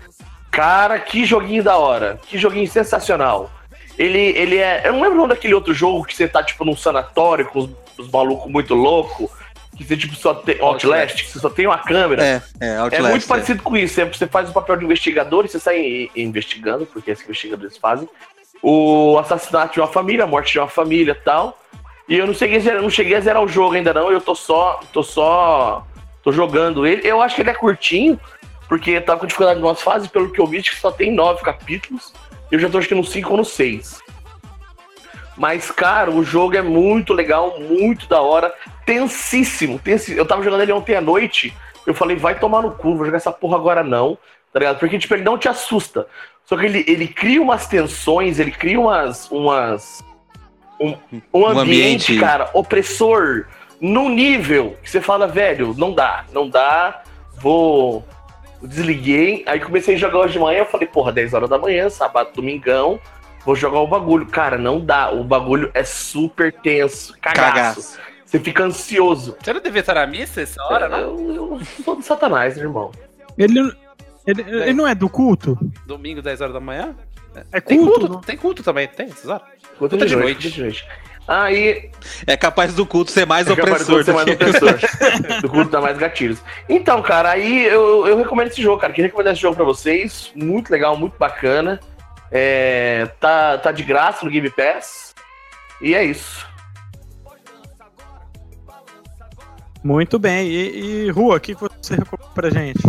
Cara, 0.52 1.00
que 1.00 1.26
joguinho 1.26 1.64
da 1.64 1.78
hora. 1.78 2.20
Que 2.28 2.38
joguinho 2.38 2.68
sensacional. 2.68 3.50
Ele, 3.98 4.20
ele 4.20 4.58
é. 4.58 4.82
Eu 4.86 4.94
não 4.94 5.02
lembro 5.02 5.16
o 5.16 5.22
nome 5.22 5.30
daquele 5.30 5.54
outro 5.54 5.74
jogo 5.74 6.04
que 6.04 6.14
você 6.16 6.28
tá, 6.28 6.44
tipo, 6.44 6.66
num 6.66 6.76
sanatório 6.76 7.46
com 7.46 7.60
os, 7.60 7.70
os 7.98 8.10
malucos 8.12 8.52
muito 8.52 8.74
loucos. 8.74 9.30
Que 9.78 9.84
você, 9.84 9.98
tipo, 9.98 10.16
só 10.16 10.34
tem. 10.34 10.58
Outlast, 10.62 11.24
que 11.26 11.32
você 11.32 11.40
só 11.40 11.50
tem 11.50 11.68
uma 11.68 11.78
câmera. 11.78 12.24
É, 12.26 12.42
é, 12.62 12.68
É 12.68 12.78
Outlast. 12.78 13.10
muito 13.10 13.28
parecido 13.28 13.62
com 13.64 13.76
isso. 13.76 14.00
é, 14.00 14.06
Você 14.06 14.26
faz 14.26 14.50
o 14.50 14.54
papel 14.54 14.78
de 14.78 14.86
investigador 14.86 15.44
e 15.46 15.50
você 15.50 15.60
sai 15.60 16.10
investigando, 16.16 16.86
porque 16.86 17.12
é 17.12 17.14
isso 17.14 17.24
que 17.24 17.30
investigadores 17.30 17.78
fazem. 17.78 18.08
O 18.62 19.18
assassinato 19.20 19.74
de 19.74 19.80
uma 19.82 19.88
família, 19.88 20.24
a 20.24 20.28
morte 20.28 20.54
de 20.54 20.60
uma 20.60 20.68
família 20.70 21.12
e 21.12 21.24
tal. 21.24 21.60
E 22.08 22.16
eu 22.18 22.26
não 22.26 22.34
cheguei, 22.34 22.58
a 22.58 22.60
zerar, 22.62 22.82
não 22.82 22.90
cheguei 22.90 23.16
a 23.16 23.20
zerar 23.20 23.44
o 23.44 23.48
jogo 23.48 23.76
ainda 23.76 23.94
não. 23.94 24.12
Eu 24.12 24.22
tô 24.22 24.34
só. 24.34 24.80
tô 24.94 25.04
só. 25.04 25.86
tô 26.24 26.32
jogando 26.32 26.86
ele. 26.88 27.08
Eu 27.08 27.22
acho 27.22 27.36
que 27.36 27.42
ele 27.42 27.50
é 27.50 27.54
curtinho, 27.54 28.20
porque 28.70 28.92
eu 28.92 29.02
tava 29.04 29.20
com 29.20 29.26
dificuldade 29.28 29.60
em 29.60 29.64
umas 29.64 29.82
fases, 29.82 30.08
pelo 30.08 30.32
que 30.32 30.40
eu 30.40 30.48
vi, 30.48 30.60
acho 30.60 30.72
que 30.72 30.80
só 30.80 30.90
tem 30.92 31.12
nove 31.12 31.44
capítulos. 31.44 32.14
Eu 32.52 32.60
já 32.60 32.70
tô 32.70 32.78
acho 32.78 32.88
que 32.88 32.96
no 32.96 33.04
5 33.04 33.30
ou 33.32 33.38
no 33.38 33.46
6. 33.46 34.00
Mas, 35.38 35.70
cara, 35.70 36.10
o 36.12 36.24
jogo 36.24 36.56
é 36.56 36.62
muito 36.62 37.14
legal, 37.14 37.60
muito 37.60 38.08
da 38.08 38.22
hora. 38.22 38.54
Tensíssimo, 38.86 39.78
tensíssimo. 39.80 40.18
Eu 40.18 40.26
tava 40.26 40.44
jogando 40.44 40.62
ele 40.62 40.72
ontem 40.72 40.96
à 40.96 41.02
noite. 41.02 41.54
Eu 41.86 41.94
falei, 41.94 42.16
vai 42.16 42.40
tomar 42.40 42.62
no 42.62 42.72
cu, 42.72 42.96
vou 42.96 43.06
jogar 43.06 43.18
essa 43.18 43.32
porra 43.32 43.58
agora 43.58 43.84
não. 43.84 44.18
Tá 44.52 44.60
ligado? 44.60 44.80
Porque, 44.80 44.98
tipo, 44.98 45.14
ele 45.14 45.24
não 45.24 45.38
te 45.38 45.50
assusta. 45.50 46.08
Só 46.46 46.56
que 46.56 46.66
ele, 46.66 46.86
ele 46.88 47.08
cria 47.08 47.42
umas 47.42 47.68
tensões, 47.68 48.40
ele 48.40 48.52
cria 48.52 48.80
umas. 48.80 49.30
umas 49.30 50.04
um, 50.80 50.96
um 51.34 51.46
ambiente, 51.46 52.14
ambiente. 52.14 52.20
cara, 52.20 52.50
opressor. 52.54 53.48
Num 53.82 54.10
nível 54.10 54.78
que 54.82 54.90
você 54.90 55.02
fala, 55.02 55.28
velho, 55.28 55.76
não 55.78 55.94
dá, 55.94 56.24
não 56.32 56.48
dá. 56.48 57.04
Vou. 57.38 58.06
Desliguei. 58.62 59.44
Aí 59.46 59.60
comecei 59.60 59.96
a 59.96 59.98
jogar 59.98 60.20
hoje 60.20 60.34
de 60.34 60.40
manhã. 60.40 60.60
Eu 60.60 60.66
falei, 60.66 60.88
porra, 60.88 61.12
10 61.12 61.34
horas 61.34 61.50
da 61.50 61.58
manhã, 61.58 61.90
sábado, 61.90 62.30
domingão. 62.34 63.00
Vou 63.46 63.56
jogar 63.56 63.80
o 63.80 63.88
bagulho. 63.88 64.26
Cara, 64.26 64.58
não 64.58 64.80
dá. 64.80 65.12
O 65.12 65.24
bagulho 65.24 65.70
é 65.74 65.84
super 65.84 66.52
tenso. 66.52 67.16
Cagaço. 67.22 67.46
Cagaço. 67.54 68.00
Você 68.26 68.40
fica 68.40 68.64
ansioso. 68.64 69.38
Você 69.40 69.54
não 69.54 69.62
devia 69.62 69.82
estar 69.82 69.94
na 69.94 70.08
missa 70.08 70.42
essa 70.42 70.62
hora, 70.64 70.90
né? 70.90 71.04
eu, 71.04 71.34
eu 71.34 71.62
sou 71.84 71.96
do 71.96 72.02
Satanás, 72.02 72.58
irmão. 72.58 72.92
Ele, 73.38 73.60
ele, 74.26 74.42
ele 74.42 74.74
não 74.74 74.88
é 74.88 74.96
do 74.96 75.08
culto? 75.08 75.58
Domingo, 75.86 76.22
10 76.22 76.42
horas 76.42 76.54
da 76.54 76.60
manhã? 76.60 76.96
É 77.52 77.62
Tem 77.62 77.78
culto? 77.78 78.08
culto, 78.08 78.26
tem 78.26 78.38
culto 78.38 78.64
também, 78.64 78.88
tem 78.88 79.08
essas 79.08 79.30
horas? 79.30 79.44
Conta 79.78 79.98
de 79.98 80.06
de 80.06 80.16
noite. 80.16 80.26
noite. 80.44 80.52
de 80.52 80.62
noite. 80.62 80.88
Aí 81.28 81.90
É 82.28 82.38
capaz 82.38 82.74
do 82.76 82.86
culto 82.86 83.12
ser 83.12 83.26
mais 83.26 83.48
é 83.48 83.56
capaz 83.56 83.86
do 83.86 83.96
opressor 83.96 83.96
culto 83.96 84.06
ser 84.06 84.12
do 84.12 84.62
mais 84.62 84.80
opressor. 84.80 85.42
do 85.42 85.50
culto 85.50 85.72
dar 85.72 85.82
mais 85.82 85.98
gatilhos. 85.98 86.42
Então, 86.70 87.02
cara, 87.02 87.32
aí 87.32 87.66
eu, 87.66 88.08
eu 88.08 88.18
recomendo 88.18 88.48
esse 88.48 88.62
jogo, 88.62 88.80
cara. 88.80 88.94
Queria 88.94 89.08
recomendar 89.08 89.34
esse 89.34 89.42
jogo 89.42 89.56
pra 89.56 89.66
vocês. 89.66 90.32
Muito 90.36 90.70
legal, 90.72 90.96
muito 90.96 91.18
bacana. 91.18 91.80
É, 92.32 93.06
tá, 93.20 93.58
tá 93.58 93.72
de 93.72 93.84
graça 93.84 94.26
no 94.26 94.32
Game 94.32 94.50
Pass. 94.50 95.14
E 95.82 95.94
é 95.94 96.04
isso. 96.04 96.46
Muito 99.84 100.18
bem. 100.18 100.48
E, 100.48 101.06
e 101.06 101.10
Rua, 101.12 101.38
o 101.38 101.40
que 101.40 101.54
você 101.54 101.96
recomenda 101.96 102.32
pra 102.34 102.50
gente? 102.50 102.80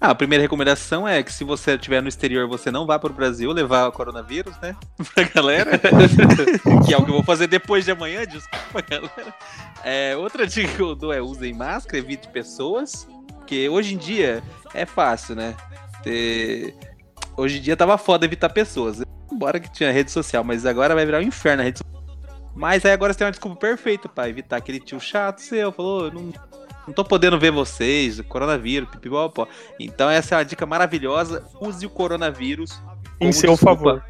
Ah, 0.00 0.10
a 0.10 0.14
primeira 0.14 0.42
recomendação 0.42 1.08
é 1.08 1.22
que 1.22 1.32
se 1.32 1.44
você 1.44 1.76
estiver 1.76 2.02
no 2.02 2.08
exterior, 2.08 2.46
você 2.46 2.70
não 2.70 2.84
vá 2.84 2.98
para 2.98 3.10
o 3.10 3.14
Brasil 3.14 3.50
levar 3.52 3.88
o 3.88 3.92
coronavírus, 3.92 4.54
né? 4.60 4.76
Pra 5.14 5.24
galera. 5.24 5.78
que 6.86 6.92
é 6.92 6.98
o 6.98 7.04
que 7.04 7.10
eu 7.10 7.14
vou 7.14 7.22
fazer 7.22 7.46
depois 7.46 7.86
de 7.86 7.92
amanhã, 7.92 8.26
desculpa, 8.26 8.82
galera. 8.82 9.34
É, 9.82 10.14
outra 10.14 10.46
dica 10.46 10.68
que 10.74 10.82
eu 10.82 10.94
dou 10.94 11.10
é 11.10 11.22
usem 11.22 11.54
máscara, 11.54 11.96
evite 11.96 12.28
pessoas. 12.28 13.08
Porque 13.38 13.66
hoje 13.70 13.94
em 13.94 13.96
dia 13.98 14.42
é 14.74 14.84
fácil, 14.84 15.34
né? 15.36 15.54
Ter- 16.02 16.74
Hoje 17.36 17.58
em 17.58 17.60
dia 17.60 17.76
tava 17.76 17.96
foda 17.98 18.24
evitar 18.24 18.48
pessoas. 18.50 19.02
Embora 19.32 19.58
que 19.58 19.70
tinha 19.70 19.90
rede 19.92 20.10
social, 20.10 20.44
mas 20.44 20.64
agora 20.64 20.94
vai 20.94 21.04
virar 21.04 21.18
um 21.18 21.22
inferno 21.22 21.62
a 21.62 21.64
rede 21.64 21.78
social. 21.78 21.94
Mas 22.54 22.84
aí 22.84 22.92
agora 22.92 23.12
você 23.12 23.18
tem 23.18 23.26
uma 23.26 23.32
desculpa 23.32 23.56
perfeita 23.56 24.08
pra 24.08 24.28
evitar 24.28 24.56
aquele 24.58 24.78
tio 24.78 25.00
chato 25.00 25.40
seu. 25.40 25.72
Falou, 25.72 26.10
não, 26.12 26.32
não 26.86 26.94
tô 26.94 27.04
podendo 27.04 27.38
ver 27.38 27.50
vocês, 27.50 28.20
coronavírus, 28.22 28.88
pipipopó. 28.90 29.48
Então 29.80 30.08
essa 30.08 30.36
é 30.36 30.38
uma 30.38 30.44
dica 30.44 30.64
maravilhosa. 30.64 31.44
Use 31.60 31.84
o 31.84 31.90
coronavírus 31.90 32.80
Em 33.20 33.32
seu 33.32 33.50
desculpa- 33.50 33.76
favor. 33.76 34.04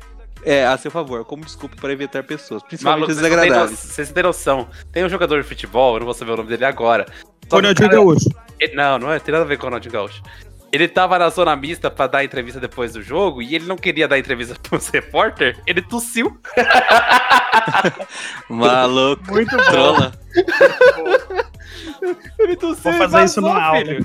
É, 0.47 0.67
a 0.67 0.77
seu 0.77 0.91
favor, 0.91 1.25
como 1.25 1.43
desculpa 1.43 1.75
para 1.81 1.91
evitar 1.91 2.23
pessoas, 2.23 2.61
Maluco, 2.61 2.69
principalmente 2.69 3.07
vocês 3.07 3.17
no- 3.17 3.23
desagradáveis. 3.23 3.79
Vocês 3.79 4.09
não 4.09 4.15
têm 4.15 4.23
noção. 4.25 4.69
Tem 4.93 5.03
um 5.03 5.09
jogador 5.09 5.41
de 5.43 5.49
futebol, 5.49 5.95
eu 5.95 6.01
não 6.01 6.05
vou 6.05 6.13
saber 6.15 6.33
o 6.33 6.37
nome 6.37 6.51
dele 6.51 6.67
agora. 6.67 7.07
Ronaldinho 7.51 7.89
cara- 7.89 7.99
Gaúcho. 8.03 8.29
ele- 8.61 8.75
Não, 8.75 8.99
não 8.99 9.11
é, 9.11 9.19
tem 9.19 9.33
nada 9.33 9.43
a 9.45 9.49
ver 9.49 9.57
com 9.57 9.63
o 9.63 9.67
Ronaldinho 9.69 9.93
Gaúcho. 9.95 10.23
Ele 10.75 10.89
tava 10.89 11.17
na 11.21 11.29
zona 11.29 11.55
mista 11.55 11.89
pra 11.89 12.09
dar 12.09 12.25
entrevista 12.25 12.59
depois 12.59 12.93
do 12.95 13.01
jogo 13.01 13.41
e 13.41 13.55
ele 13.55 13.65
não 13.65 13.77
queria 13.77 14.09
dar 14.09 14.19
entrevista 14.19 14.57
pros 14.61 14.89
repórter, 14.89 15.57
ele 15.67 15.81
tossiu. 15.81 16.37
Maluco, 18.51 19.31
Muito 19.33 19.57
bom. 19.57 19.63
trola, 19.65 20.13
Ele 22.39 22.57
tossiu 22.57 22.83
Vou 22.83 22.93
fazer 22.95 23.25
isso 23.25 23.41
na 23.41 23.63
aula. 23.63 23.99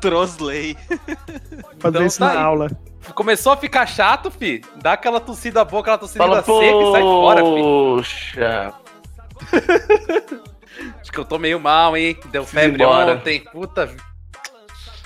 trosley. 0.00 0.76
Fazer 1.78 1.96
Então 1.98 2.06
isso 2.06 2.18
tá 2.18 2.26
na 2.26 2.30
aí. 2.32 2.38
aula. 2.38 2.70
Começou 3.14 3.52
a 3.52 3.56
ficar 3.58 3.84
chato, 3.86 4.30
fi. 4.30 4.62
Dá 4.76 4.94
aquela 4.94 5.20
tossida 5.20 5.62
boa, 5.62 5.82
aquela 5.82 5.98
tossida 5.98 6.24
Fala, 6.24 6.42
seca 6.42 6.54
e 6.56 6.92
sai 6.92 7.02
fora, 7.02 7.40
fi. 7.44 7.50
poxa. 7.60 8.72
Acho 11.02 11.12
que 11.12 11.18
eu 11.18 11.24
tô 11.24 11.38
meio 11.38 11.60
mal, 11.60 11.94
hein? 11.96 12.16
Deu 12.32 12.44
febre 12.46 12.82
ontem. 12.84 13.40
Puta. 13.52 13.90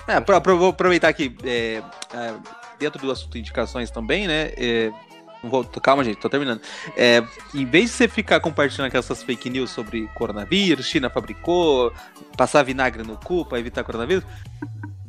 É, 0.09 0.15
apro- 0.15 0.35
apro- 0.37 0.59
vou 0.59 0.71
aproveitar 0.71 1.09
aqui, 1.09 1.37
é, 1.45 1.83
é, 2.15 2.35
dentro 2.79 3.01
do 3.05 3.11
assunto 3.13 3.37
indicações 3.37 3.91
também, 3.91 4.27
né? 4.27 4.53
é, 4.57 4.91
vou- 5.45 5.65
calma, 5.65 6.03
gente, 6.03 6.17
tô 6.19 6.29
terminando. 6.31 6.63
É, 6.97 7.23
em 7.55 7.67
vez 7.67 7.91
de 7.91 7.97
você 7.97 8.09
ficar 8.09 8.41
compartilhando 8.41 8.87
aquelas 8.89 9.23
fake 9.23 9.51
news 9.51 9.71
sobre 9.71 10.09
coronavírus, 10.15 10.87
China 10.87 11.11
fabricou, 11.11 11.93
passar 12.37 12.63
vinagre 12.63 13.03
no 13.03 13.19
cu 13.19 13.45
pra 13.45 13.59
evitar 13.59 13.85
coronavírus, 13.85 14.25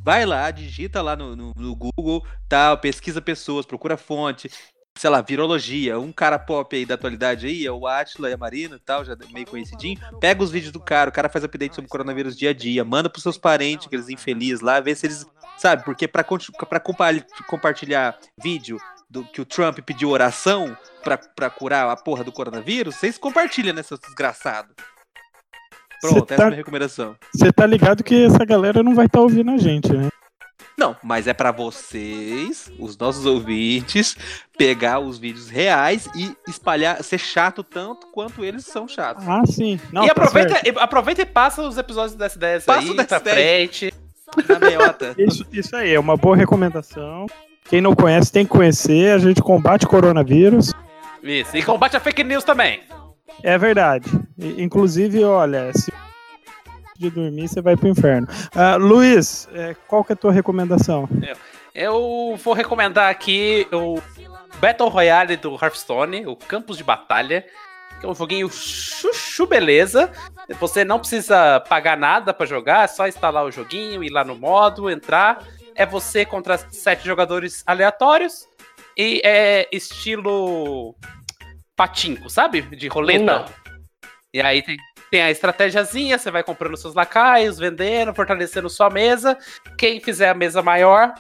vai 0.04 0.26
lá, 0.26 0.52
digita 0.52 1.02
lá 1.02 1.16
no, 1.16 1.34
no- 1.36 1.54
no 1.56 1.76
Google, 1.76 2.26
tal, 2.50 2.78
pesquisa 2.78 3.22
pessoas, 3.22 3.66
procura 3.66 3.96
fonte, 3.96 4.52
sei 5.00 5.10
lá, 5.10 5.22
virologia, 5.22 5.98
um 5.98 6.12
cara 6.12 6.38
pop 6.38 6.76
aí 6.76 6.86
da 6.86 6.96
atualidade 6.96 7.48
aí, 7.48 7.66
é 7.66 7.72
o 7.72 7.88
Atila 7.88 8.30
e 8.30 8.34
a 8.34 8.38
Marina 8.38 8.76
e 8.76 8.80
tal, 8.80 9.06
já 9.06 9.16
meio 9.32 9.48
conhecidinho, 9.48 9.98
pega 10.20 10.44
os 10.44 10.52
vídeos 10.52 10.74
do 10.74 10.80
cara, 10.82 11.10
o 11.10 11.14
cara 11.14 11.30
faz 11.30 11.42
update 11.46 11.74
sobre 11.74 11.90
coronavírus 11.90 12.38
dia 12.38 12.50
a 12.50 12.54
dia, 12.54 12.84
manda 12.84 13.10
pros 13.10 13.24
seus 13.24 13.38
parentes, 13.38 13.88
aqueles 13.88 14.10
infelizes 14.10 14.60
lá, 14.60 14.82
vê 14.82 14.94
se 14.94 15.08
eles, 15.08 15.26
sabe, 15.58 15.86
porque 15.86 16.06
pra, 16.06 16.22
pra 16.68 16.80
compa- 16.82 17.14
compartilhar 17.48 18.18
vídeo 18.44 18.78
do 19.10 19.24
que 19.24 19.40
o 19.40 19.46
Trump 19.46 19.80
pediu 19.80 20.10
oração 20.10 20.76
pra, 21.02 21.18
pra 21.18 21.50
curar 21.50 21.90
a 21.90 21.96
porra 21.96 22.26
do 22.26 22.32
coronavírus, 22.34 22.96
vocês 22.96 23.18
compartilham, 23.18 23.74
né, 23.74 23.82
seus 23.82 24.02
desgraçados. 24.02 24.76
Pronto, 26.02 26.28
Cê 26.28 26.34
essa 26.34 26.34
é 26.34 26.38
tá- 26.38 26.44
a 26.44 26.48
minha 26.48 26.58
recomendação. 26.58 27.16
Você 27.34 27.54
tá 27.54 27.66
ligado 27.66 28.04
que 28.04 28.26
essa 28.26 28.44
galera 28.44 28.84
não 28.84 28.94
vai 28.94 29.06
estar 29.06 29.22
ouvindo 29.22 29.52
a 29.52 29.58
gente, 29.58 29.92
né? 29.94 30.10
Não, 30.80 30.96
mas 31.04 31.28
é 31.28 31.34
pra 31.34 31.52
vocês, 31.52 32.72
os 32.80 32.98
nossos 32.98 33.26
ouvintes, 33.26 34.16
pegar 34.58 35.00
os 35.00 35.20
vídeos 35.20 35.50
reais 35.50 36.08
e 36.16 36.34
espalhar, 36.48 37.04
ser 37.04 37.18
chato 37.18 37.64
tanto 37.64 38.08
quanto 38.08 38.46
eles 38.46 38.66
são 38.66 38.88
chatos. 38.88 39.28
Ah, 39.28 39.42
sim. 39.46 39.78
Não, 39.92 40.04
e 40.04 40.08
tá 40.08 40.14
aproveita, 40.14 40.62
e 40.66 40.70
aproveita 40.80 41.22
e 41.22 41.26
passa 41.26 41.62
os 41.62 41.78
episódios 41.78 42.16
do 42.16 42.24
S10 42.24 42.64
Passa 42.66 42.80
aí 42.80 42.90
o 42.90 42.96
pra 42.96 43.06
DS10. 43.06 43.22
frente. 43.30 43.94
Na 44.48 44.60
meiota. 44.60 45.16
Isso, 45.20 45.46
isso 45.52 45.76
aí, 45.76 45.94
é 45.94 46.00
uma 46.00 46.16
boa 46.16 46.38
recomendação. 46.38 47.26
Quem 47.68 47.82
não 47.82 47.94
conhece 47.96 48.32
tem 48.32 48.46
que 48.46 48.52
conhecer. 48.52 49.12
A 49.12 49.18
gente 49.18 49.42
combate 49.42 49.86
o 49.86 49.90
coronavírus. 49.90 50.72
Isso. 51.22 51.58
E 51.58 51.64
combate 51.64 51.98
a 51.98 52.00
fake 52.00 52.24
news 52.24 52.44
também. 52.44 52.80
É 53.44 53.58
verdade. 53.58 54.10
Inclusive, 54.38 55.24
olha, 55.24 55.72
se 55.74 55.89
de 57.00 57.10
dormir, 57.10 57.48
você 57.48 57.62
vai 57.62 57.78
pro 57.78 57.88
inferno. 57.88 58.28
Ah, 58.54 58.76
Luiz, 58.76 59.48
é, 59.54 59.74
qual 59.88 60.04
que 60.04 60.12
é 60.12 60.16
a 60.16 60.18
tua 60.18 60.34
recomendação? 60.34 61.08
Eu 61.74 62.38
vou 62.44 62.54
recomendar 62.54 63.10
aqui 63.10 63.66
o 63.72 64.02
Battle 64.60 64.90
Royale 64.90 65.38
do 65.38 65.54
Hearthstone, 65.54 66.28
o 66.28 66.36
Campos 66.36 66.78
de 66.78 66.84
Batalha, 66.84 67.46
que 68.00 68.06
é 68.06 68.10
um 68.10 68.14
joguinho 68.14 68.50
chuchu 68.50 69.48
beleza. 69.48 70.12
Você 70.60 70.84
não 70.84 71.00
precisa 71.00 71.62
pagar 71.62 71.98
nada 71.98 72.34
pra 72.34 72.46
jogar, 72.46 72.84
é 72.84 72.88
só 72.88 73.08
instalar 73.08 73.46
o 73.46 73.52
joguinho, 73.52 74.04
ir 74.04 74.10
lá 74.10 74.26
no 74.26 74.36
modo, 74.36 74.90
entrar. 74.90 75.46
É 75.76 75.86
você 75.86 76.26
contra 76.26 76.58
sete 76.58 77.06
jogadores 77.06 77.64
aleatórios 77.66 78.46
e 78.98 79.22
é 79.24 79.70
estilo 79.72 80.94
patinco, 81.78 82.30
sabe? 82.30 82.62
De 82.62 82.90
roleta. 82.90 83.24
Não. 83.24 83.46
E 84.34 84.42
aí 84.42 84.62
tem, 84.62 84.78
tem 85.12 85.22
a 85.22 85.32
estratégiazinha, 85.32 86.18
você 86.18 86.32
vai 86.32 86.44
comprando 86.44 86.78
seus 86.78 86.94
lacaios, 86.94 87.58
vendendo, 87.58 88.14
fortalecendo 88.14 88.70
sua 88.70 88.90
mesa. 88.90 89.38
Quem 89.78 90.00
fizer 90.00 90.30
a 90.30 90.34
mesa 90.34 90.62
maior 90.62 91.14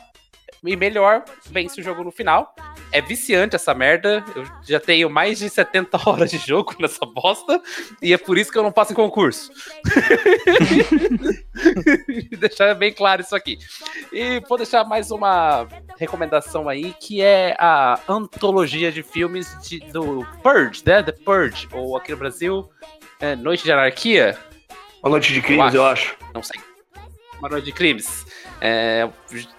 e 0.63 0.75
melhor, 0.75 1.23
vence 1.49 1.79
o 1.79 1.83
jogo 1.83 2.03
no 2.03 2.11
final. 2.11 2.53
É 2.91 3.01
viciante 3.01 3.55
essa 3.55 3.73
merda. 3.73 4.23
Eu 4.35 4.43
já 4.67 4.79
tenho 4.79 5.09
mais 5.09 5.39
de 5.39 5.49
70 5.49 5.97
horas 6.09 6.31
de 6.31 6.37
jogo 6.37 6.75
nessa 6.79 7.05
bosta. 7.05 7.61
E 8.01 8.13
é 8.13 8.17
por 8.17 8.37
isso 8.37 8.51
que 8.51 8.57
eu 8.57 8.63
não 8.63 8.71
passo 8.71 8.91
em 8.91 8.95
concurso. 8.95 9.51
deixar 12.37 12.73
bem 12.75 12.93
claro 12.93 13.21
isso 13.21 13.35
aqui. 13.35 13.57
E 14.11 14.41
vou 14.47 14.57
deixar 14.57 14.83
mais 14.83 15.11
uma 15.11 15.67
recomendação 15.97 16.67
aí, 16.67 16.93
que 16.99 17.21
é 17.21 17.55
a 17.59 17.99
antologia 18.07 18.91
de 18.91 19.03
filmes 19.03 19.55
de- 19.61 19.79
do 19.91 20.25
Purge, 20.43 20.81
né? 20.85 21.03
The 21.03 21.11
Purge, 21.11 21.67
ou 21.71 21.97
aqui 21.97 22.11
no 22.11 22.17
Brasil, 22.17 22.69
é 23.19 23.35
Noite 23.35 23.63
de 23.63 23.71
Anarquia. 23.71 24.37
Uma 25.01 25.11
noite 25.11 25.33
de 25.33 25.41
crimes, 25.41 25.73
eu 25.73 25.85
acho. 25.85 26.15
Não 26.33 26.43
sei. 26.43 26.59
Uma 27.39 27.49
Noite 27.49 27.65
de 27.65 27.71
Crimes. 27.71 28.25
É, 28.59 29.07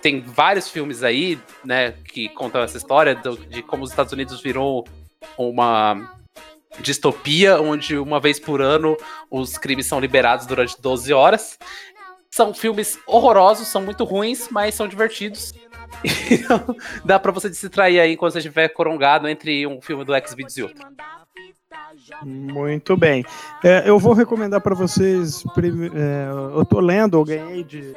tem 0.03 0.21
vários 0.21 0.69
filmes 0.69 1.03
aí, 1.03 1.39
né, 1.65 1.93
que 1.93 2.29
contam 2.29 2.61
essa 2.63 2.77
história 2.77 3.15
do- 3.15 3.39
de 3.39 3.63
como 3.63 3.83
os 3.85 3.91
Estados 3.91 4.13
Unidos 4.13 4.43
virou 4.43 4.87
uma 5.39 6.11
distopia, 6.81 7.59
onde 7.61 7.97
uma 7.97 8.21
vez 8.21 8.39
por 8.39 8.61
ano 8.61 8.97
os 9.31 9.57
crimes 9.57 9.87
são 9.87 9.99
liberados 9.99 10.47
durante 10.47 10.81
12 10.81 11.13
horas. 11.13 11.59
São 12.31 12.53
filmes 12.55 12.99
horrorosos, 13.07 13.67
são 13.69 13.83
muito 13.83 14.05
ruins, 14.05 14.49
mas 14.51 14.75
são 14.75 14.87
divertidos. 14.89 15.53
Então, 16.31 16.77
dá 17.05 17.19
pra 17.19 17.33
você 17.33 17.53
se 17.53 17.61
distrair 17.63 17.99
aí 17.99 18.13
enquanto 18.13 18.33
você 18.33 18.39
estiver 18.39 18.69
corongado 18.69 19.29
entre 19.29 19.67
um 19.67 19.81
filme 19.83 20.05
do 20.05 20.15
X-Videos 20.15 20.57
e 20.57 20.63
outro. 20.63 20.87
Muito 22.23 22.97
bem. 22.97 23.25
É, 23.63 23.89
eu 23.89 23.99
vou 23.99 24.13
recomendar 24.13 24.61
para 24.61 24.75
vocês. 24.75 25.43
é, 25.95 26.29
eu 26.55 26.65
tô 26.65 26.81
lendo, 26.81 27.17
eu 27.17 27.25
ganhei 27.25 27.63
de 27.65 27.95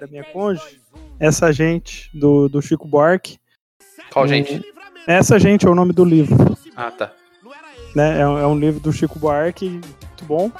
da 0.00 0.06
minha 0.06 0.24
cônjuge, 0.24 0.80
essa 1.20 1.52
gente 1.52 2.10
do, 2.16 2.48
do 2.48 2.62
Chico 2.62 2.88
Buarque. 2.88 3.38
Qual, 4.10 4.26
gente? 4.26 4.64
Essa 5.06 5.38
gente 5.38 5.66
é 5.66 5.70
o 5.70 5.74
nome 5.74 5.92
do 5.92 6.04
livro. 6.04 6.56
Ah, 6.74 6.90
tá. 6.90 7.12
né? 7.94 8.20
É, 8.20 8.26
um- 8.26 8.38
é 8.38 8.46
um 8.46 8.58
livro 8.58 8.80
do 8.80 8.92
Chico 8.92 9.18
Buarque 9.18 9.68
muito 9.68 10.24
bom. 10.26 10.50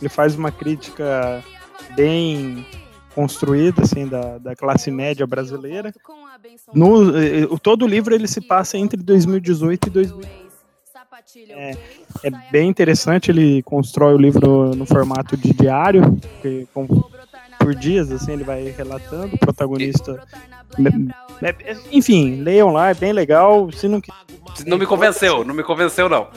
Ele 0.00 0.08
faz 0.08 0.34
uma 0.34 0.50
crítica 0.50 1.44
bem 1.94 2.64
construída 3.14 3.82
assim 3.82 4.06
da, 4.06 4.38
da 4.38 4.56
classe 4.56 4.90
média 4.90 5.26
brasileira. 5.26 5.92
No, 6.72 7.58
todo 7.58 7.84
o 7.84 7.88
livro 7.88 8.14
ele 8.14 8.26
se 8.26 8.40
passa 8.40 8.78
entre 8.78 9.02
2018 9.02 9.88
e 9.88 9.90
2000. 9.90 10.49
É, 11.50 11.76
é 12.24 12.30
bem 12.50 12.68
interessante, 12.68 13.30
ele 13.30 13.62
constrói 13.62 14.14
o 14.14 14.18
livro 14.18 14.74
no 14.74 14.84
formato 14.86 15.36
de 15.36 15.52
diário, 15.52 16.16
porque, 16.16 16.66
com- 16.74 16.86
por 17.58 17.74
dias, 17.74 18.10
assim, 18.10 18.32
ele 18.32 18.44
vai 18.44 18.74
relatando, 18.76 19.34
o 19.36 19.38
protagonista. 19.38 20.22
É- 21.42 21.54
é- 21.72 21.76
Enfim, 21.92 22.42
leiam 22.42 22.70
lá, 22.72 22.90
é 22.90 22.94
bem 22.94 23.12
legal. 23.12 23.70
Se 23.72 23.86
não 23.86 24.00
Não 24.66 24.78
me 24.78 24.86
convenceu, 24.86 25.44
não 25.44 25.54
me 25.54 25.62
convenceu, 25.62 26.08
não. 26.08 26.28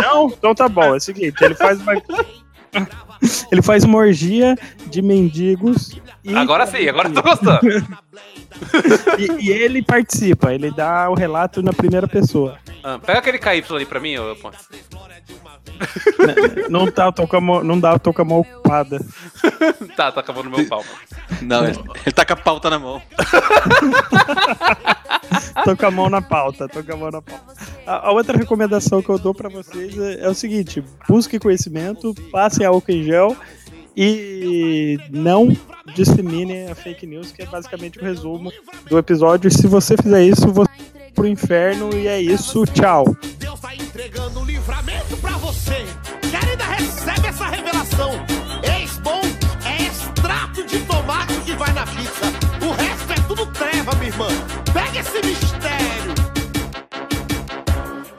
Não, 0.00 0.28
então 0.28 0.54
tá 0.54 0.68
bom. 0.68 0.94
É 0.94 0.96
o 0.96 1.00
seguinte, 1.00 1.42
ele 1.42 1.54
faz 1.54 1.80
uma. 1.80 1.92
ele 3.50 3.62
faz 3.62 3.84
uma 3.84 3.98
orgia 3.98 4.56
de 4.86 5.00
mendigos 5.02 5.98
e, 6.22 6.34
Agora 6.34 6.66
sim, 6.66 6.88
agora 6.88 7.08
eu 7.08 7.14
tô 7.14 7.22
gostando. 7.22 7.60
e, 9.18 9.46
e 9.46 9.50
ele 9.50 9.82
participa, 9.82 10.54
ele 10.54 10.70
dá 10.70 11.08
o 11.10 11.14
relato 11.14 11.62
na 11.62 11.72
primeira 11.72 12.06
pessoa. 12.08 12.58
Ah, 12.86 12.98
pega 12.98 13.20
aquele 13.20 13.38
KY 13.38 13.74
ali 13.74 13.86
pra 13.86 13.98
mim, 13.98 14.18
ô 14.18 14.36
Ponce. 14.36 14.58
Não, 16.68 16.90
tá, 16.90 17.10
tô 17.10 17.26
com 17.26 17.38
a 17.38 17.40
mão, 17.40 17.64
não 17.64 17.80
dá, 17.80 17.98
tô 17.98 18.12
com 18.12 18.20
a 18.20 18.24
mão 18.24 18.40
ocupada. 18.40 19.00
Tá, 19.96 20.10
tá 20.10 20.20
acabando 20.20 20.50
meu 20.50 20.66
pau. 20.66 20.84
Não, 21.40 21.64
ele, 21.64 21.78
ele 22.04 22.12
tá 22.12 22.26
com 22.26 22.32
a 22.32 22.36
pauta 22.36 22.68
na 22.68 22.78
mão. 22.78 23.00
Tô 25.64 25.76
com 25.76 25.86
a 25.86 25.90
mão 25.90 26.10
na 26.10 26.20
pauta, 26.20 26.68
tô 26.68 26.82
com 26.82 26.92
a 26.92 26.96
mão 26.96 27.10
na 27.12 27.22
pauta. 27.22 27.54
A, 27.86 28.08
a 28.08 28.12
outra 28.12 28.36
recomendação 28.36 29.00
que 29.00 29.08
eu 29.08 29.18
dou 29.18 29.32
pra 29.32 29.48
vocês 29.48 29.96
é, 29.96 30.24
é 30.24 30.28
o 30.28 30.34
seguinte: 30.34 30.82
busque 31.08 31.38
conhecimento, 31.38 32.12
passem 32.32 32.66
álcool 32.66 32.90
em 32.90 33.04
gel 33.04 33.36
e 33.96 34.98
não 35.10 35.56
disseminem 35.94 36.70
a 36.70 36.74
fake 36.74 37.06
news, 37.06 37.30
que 37.30 37.42
é 37.42 37.46
basicamente 37.46 37.98
o 37.98 38.02
resumo 38.02 38.52
do 38.88 38.98
episódio. 38.98 39.50
Se 39.50 39.66
você 39.66 39.96
fizer 39.96 40.24
isso, 40.24 40.52
você 40.52 40.70
pro 41.14 41.26
inferno 41.26 41.94
e 41.94 42.08
é 42.08 42.20
isso, 42.20 42.64
tchau. 42.66 43.16
Deus 43.38 43.60
tá 43.60 43.74
entregando 43.74 44.40
um 44.40 44.44
livramento 44.44 45.16
pra 45.18 45.32
você. 45.38 45.86
Quer 46.30 46.44
ainda 46.44 46.64
recebe 46.64 47.28
essa 47.28 47.46
revelação. 47.46 48.10
Ex-bom 48.62 49.20
é 49.64 49.82
extrato 49.84 50.66
de 50.66 50.80
tomate 50.80 51.34
que 51.44 51.54
vai 51.54 51.72
na 51.72 51.86
pizza. 51.86 52.26
O 52.66 52.72
resto 52.72 53.12
é 53.12 53.28
tudo 53.28 53.46
treva, 53.52 53.94
minha 53.94 54.08
irmã. 54.08 54.28
Pega 54.72 55.00
esse 55.00 55.26
mistério. 55.26 56.13